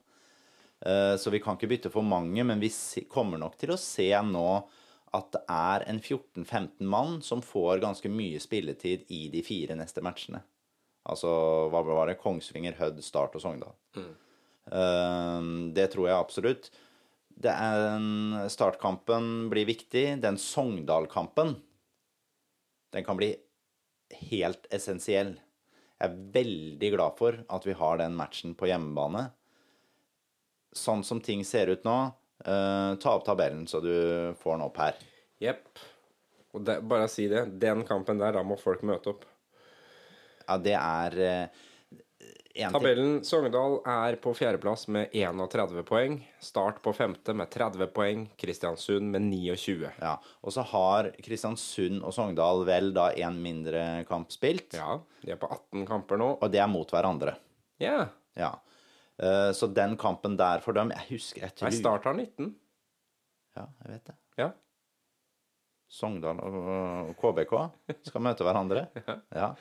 Eh, 0.85 1.15
Så 1.17 1.29
vi 1.29 1.39
kan 1.39 1.57
ikke 1.57 1.69
bytte 1.69 1.91
for 1.91 2.05
mange, 2.05 2.43
men 2.43 2.59
vi 2.59 2.71
kommer 3.09 3.37
nok 3.41 3.57
til 3.57 3.73
å 3.73 3.79
se 3.79 4.09
nå 4.23 4.67
at 5.13 5.31
det 5.33 5.41
er 5.49 5.83
en 5.89 5.99
14-15 5.99 6.85
mann 6.85 7.21
som 7.25 7.41
får 7.41 7.81
ganske 7.81 8.09
mye 8.13 8.39
spilletid 8.39 9.07
i 9.09 9.27
de 9.33 9.41
fire 9.41 9.75
neste 9.75 10.03
matchene. 10.05 10.43
Altså, 11.09 11.29
hva 11.73 11.81
var 11.81 12.11
det? 12.11 12.19
Kongsvinger, 12.21 12.75
Hødd, 12.77 13.01
Start 13.01 13.33
og 13.33 13.41
Sogndal. 13.41 13.73
Mm. 13.97 15.73
Det 15.73 15.87
tror 15.89 16.05
jeg 16.05 16.13
absolutt. 16.19 16.69
Det 17.39 17.49
er 17.49 18.45
startkampen 18.53 19.49
blir 19.49 19.65
viktig. 19.65 20.21
Den 20.21 20.37
Sogndal-kampen, 20.37 21.55
den 22.93 23.07
kan 23.07 23.17
bli 23.17 23.31
helt 24.29 24.69
essensiell. 24.69 25.39
Jeg 25.97 26.11
er 26.11 26.21
veldig 26.37 26.93
glad 26.93 27.17
for 27.17 27.41
at 27.49 27.65
vi 27.65 27.73
har 27.79 27.97
den 27.97 28.13
matchen 28.19 28.53
på 28.53 28.69
hjemmebane. 28.69 29.31
Sånn 30.75 31.03
som 31.03 31.21
ting 31.21 31.41
ser 31.47 31.71
ut 31.73 31.85
nå, 31.87 31.97
uh, 32.45 32.91
ta 33.01 33.15
opp 33.15 33.25
tabellen 33.25 33.65
så 33.67 33.81
du 33.81 33.93
får 34.41 34.57
den 34.57 34.65
opp 34.67 34.77
her. 34.81 34.99
Jepp. 35.41 35.81
Og 36.53 36.61
det, 36.65 36.79
bare 36.89 37.07
si 37.09 37.27
det. 37.31 37.45
Den 37.61 37.85
kampen 37.87 38.21
der, 38.21 38.35
da 38.37 38.43
må 38.45 38.57
folk 38.59 38.83
møte 38.85 39.13
opp. 39.13 39.25
Ja, 40.45 40.57
det 40.57 40.77
er 40.77 41.19
uh. 41.23 41.65
Tabellen 42.59 43.21
Sogndal 43.23 43.77
er 43.87 44.17
på 44.19 44.33
fjerdeplass 44.35 44.87
med 44.91 45.13
31 45.15 45.83
poeng. 45.87 46.17
Start 46.43 46.81
på 46.83 46.91
femte 46.97 47.33
med 47.37 47.47
30 47.53 47.91
poeng. 47.95 48.25
Kristiansund 48.39 49.11
med 49.13 49.27
29. 49.29 49.91
Ja, 50.01 50.15
og 50.41 50.55
så 50.55 50.65
har 50.71 51.11
Kristiansund 51.23 52.01
og 52.03 52.13
Sogndal 52.15 52.65
vel 52.67 52.91
da 52.95 53.11
en 53.21 53.37
mindre 53.43 54.03
kamp 54.09 54.33
spilt, 54.35 54.75
Ja, 54.75 54.97
de 55.23 55.35
er 55.35 55.39
på 55.39 55.47
18 55.47 55.85
kamper 55.87 56.19
nå. 56.19 56.33
og 56.41 56.51
det 56.51 56.59
er 56.59 56.67
mot 56.71 56.89
hverandre. 56.91 57.37
Ja. 57.79 58.09
Ja. 58.35 58.55
Eh, 59.19 59.51
Så 59.53 59.67
den 59.67 59.97
kampen 59.99 60.37
der 60.39 60.61
for 60.63 60.73
dem 60.77 60.91
Jeg 60.95 61.05
husker 61.09 61.41
jeg 61.43 61.51
Nei, 61.65 61.71
Start 61.75 62.07
har 62.07 62.15
19. 62.15 62.53
Ja, 63.57 63.65
jeg 63.83 63.93
vet 63.95 64.05
det. 64.11 64.15
Ja. 64.39 64.49
Sogndal 65.89 66.37
og 66.45 67.15
KBK 67.19 67.53
skal 68.07 68.23
møte 68.23 68.45
hverandre. 68.47 68.87
Ja. 69.35 69.53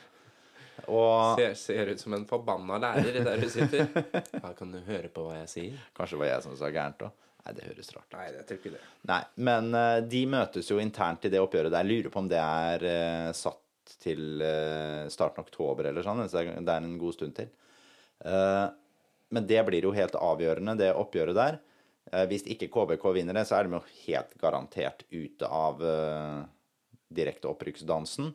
Og 0.87 1.35
Ser, 1.41 1.57
ser 1.59 1.89
ut 1.91 1.99
som 2.01 2.15
en 2.15 2.27
forbanna 2.31 2.77
lærer 2.79 3.17
der 3.27 3.41
du 3.43 3.49
sitter. 3.51 3.89
Ja, 4.43 4.53
kan 4.55 4.71
du 4.71 4.79
høre 4.87 5.09
på 5.11 5.25
hva 5.27 5.41
jeg 5.41 5.49
sier? 5.51 5.81
kanskje 5.97 6.15
det 6.15 6.21
var 6.23 6.31
jeg 6.31 6.45
som 6.45 6.55
sa 6.61 6.71
gærent 6.71 7.03
òg. 7.09 7.25
Nei, 7.43 7.55
det 7.57 7.65
høres 7.67 7.91
rart 7.97 8.07
ut. 8.07 8.15
Nei, 8.15 8.27
jeg 8.37 8.45
tror 8.47 8.61
ikke 8.61 8.73
det. 8.77 8.83
Nei, 9.11 9.19
men 9.49 9.73
uh, 9.75 9.99
de 10.15 10.21
møtes 10.31 10.71
jo 10.71 10.79
internt 10.83 11.27
i 11.27 11.33
det 11.33 11.41
oppgjøret 11.43 11.75
der. 11.75 11.89
Lurer 11.89 12.13
på 12.15 12.23
om 12.23 12.29
det 12.31 12.39
er 12.39 12.85
uh, 12.87 13.33
satt 13.35 13.97
til 14.05 14.43
uh, 14.45 15.09
starten 15.11 15.43
av 15.43 15.49
oktober 15.49 15.89
eller 15.91 16.07
sånn. 16.07 16.23
Så 16.31 16.45
det 16.47 16.63
er 16.77 16.85
en 16.87 16.99
god 17.01 17.17
stund 17.17 17.35
til. 17.41 17.51
Eh, 18.27 18.65
men 19.35 19.47
det 19.47 19.63
blir 19.67 19.85
jo 19.85 19.95
helt 19.97 20.17
avgjørende, 20.17 20.77
det 20.81 20.93
oppgjøret 20.97 21.37
der. 21.37 21.59
Eh, 22.13 22.25
hvis 22.31 22.47
ikke 22.49 22.71
KBK 22.73 23.09
vinner 23.17 23.37
det, 23.37 23.47
så 23.49 23.59
er 23.59 23.69
de 23.69 23.77
jo 23.77 23.85
helt 24.07 24.37
garantert 24.41 25.05
ute 25.13 25.49
av 25.49 25.83
uh, 25.85 26.47
direkte 27.13 27.51
opprykksdansen. 27.51 28.33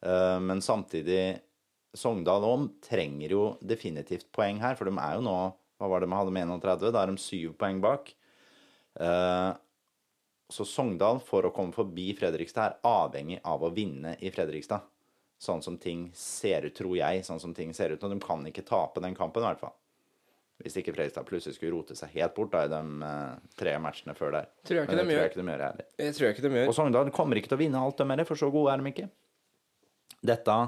Eh, 0.00 0.40
men 0.40 0.62
samtidig 0.62 1.38
Sogndal 1.96 2.44
òg 2.44 2.66
trenger 2.84 3.32
jo 3.32 3.44
definitivt 3.64 4.28
poeng 4.34 4.60
her, 4.62 4.76
for 4.78 4.88
de 4.88 4.94
er 5.00 5.16
jo 5.16 5.24
nå 5.24 5.38
Hva 5.78 5.88
var 5.88 6.02
det 6.02 6.08
de 6.10 6.18
hadde 6.18 6.34
med 6.34 6.50
31? 6.58 6.92
Da 6.92 7.02
er 7.02 7.10
de 7.12 7.22
syv 7.22 7.54
poeng 7.58 7.80
bak. 7.82 8.10
Eh, 8.98 9.50
så 10.50 10.64
Sogndal, 10.66 11.20
for 11.22 11.46
å 11.46 11.52
komme 11.54 11.76
forbi 11.76 12.08
Fredrikstad, 12.18 12.64
er 12.64 12.88
avhengig 12.88 13.38
av 13.46 13.62
å 13.62 13.70
vinne 13.74 14.16
i 14.18 14.32
Fredrikstad. 14.34 14.86
Sånn 15.38 15.62
som 15.62 15.76
ting 15.78 16.08
ser 16.18 16.66
ut, 16.66 16.74
tror 16.74 16.96
jeg. 16.98 17.22
Sånn 17.22 17.38
som 17.38 17.52
ting 17.54 17.70
ser 17.76 17.94
ut. 17.94 18.02
Og 18.02 18.10
de 18.10 18.18
kan 18.18 18.42
ikke 18.48 18.66
tape 18.66 19.02
den 19.04 19.14
kampen, 19.14 19.44
i 19.44 19.46
hvert 19.46 19.62
fall. 19.62 19.76
Hvis 20.58 20.74
ikke 20.80 20.90
Fredrikstad 20.90 21.26
plutselig 21.28 21.54
skulle 21.54 21.76
rote 21.76 21.94
seg 21.94 22.10
helt 22.16 22.34
bort 22.34 22.50
da, 22.50 22.64
i 22.66 22.72
de 22.72 22.80
eh, 23.06 23.46
tre 23.60 23.76
matchene 23.82 24.14
før 24.18 24.34
der. 24.34 24.50
Tror 24.66 24.80
jeg 24.80 24.88
ikke 24.88 24.96
Men 24.96 24.98
de 24.98 25.14
tror 25.14 25.20
jeg 25.22 25.30
ikke 25.30 25.40
de 25.40 25.52
gjør 25.52 25.64
heller. 25.68 25.88
Jeg 26.02 26.16
tror 26.16 26.26
jeg 26.26 26.34
ikke 26.34 26.44
de 26.48 26.50
gjør. 26.56 26.72
Og 26.72 26.76
Sogndal 26.80 27.14
kommer 27.14 27.38
ikke 27.38 27.52
til 27.52 27.58
å 27.58 27.62
vinne 27.62 27.86
alt 27.86 28.02
de 28.02 28.16
er, 28.16 28.24
for 28.26 28.40
så 28.40 28.50
gode 28.50 28.74
er 28.74 28.82
de 28.82 28.92
ikke. 28.94 29.08
Dette 30.28 30.58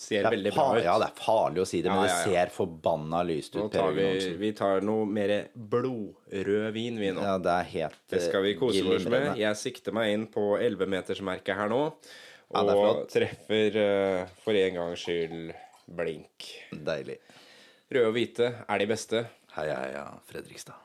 Ser 0.00 0.22
det 0.24 0.30
veldig 0.32 0.50
bra 0.54 0.64
ut. 0.78 0.80
Ja, 0.80 0.94
det 0.96 1.10
er 1.10 1.16
farlig 1.20 1.60
å 1.60 1.66
si 1.68 1.82
det, 1.84 1.90
men 1.92 1.98
Ja, 2.00 2.04
det 2.06 2.12
ja, 2.14 2.20
ja. 2.22 2.44
ser 2.46 2.52
forbanna 2.54 3.18
lyst 3.28 3.52
ut. 3.52 3.58
Nå 3.60 3.66
tar 3.74 3.90
vi, 3.92 4.06
vi 4.40 4.52
tar 4.56 4.80
noe 4.86 5.04
mer 5.04 5.34
blodrød 5.52 6.70
vin, 6.72 6.96
vi 6.96 7.10
nå. 7.12 7.20
Ja, 7.26 7.34
det 7.42 7.52
er 7.52 7.68
helt 7.74 7.98
Det 8.08 8.22
skal 8.24 8.46
vi 8.46 8.54
eh, 8.54 8.58
kose 8.62 8.80
oss 8.96 9.04
med. 9.12 9.34
Jeg 9.36 9.58
sikter 9.60 9.92
meg 9.92 10.14
inn 10.14 10.24
på 10.32 10.54
11-metersmerket 10.56 11.58
her 11.58 11.68
nå. 11.68 11.82
Og 12.62 13.04
treffer 13.12 13.76
uh, 13.76 14.32
for 14.40 14.56
en 14.56 14.80
gangs 14.80 15.04
skyld 15.04 15.52
blink. 16.00 16.48
Deilig. 16.72 17.20
Røde 17.90 18.06
og 18.06 18.12
hvite 18.14 18.52
er 18.68 18.78
de 18.78 18.86
beste. 18.86 19.24
Heia, 19.56 19.74
heia, 19.80 20.04
Fredrikstad. 20.30 20.78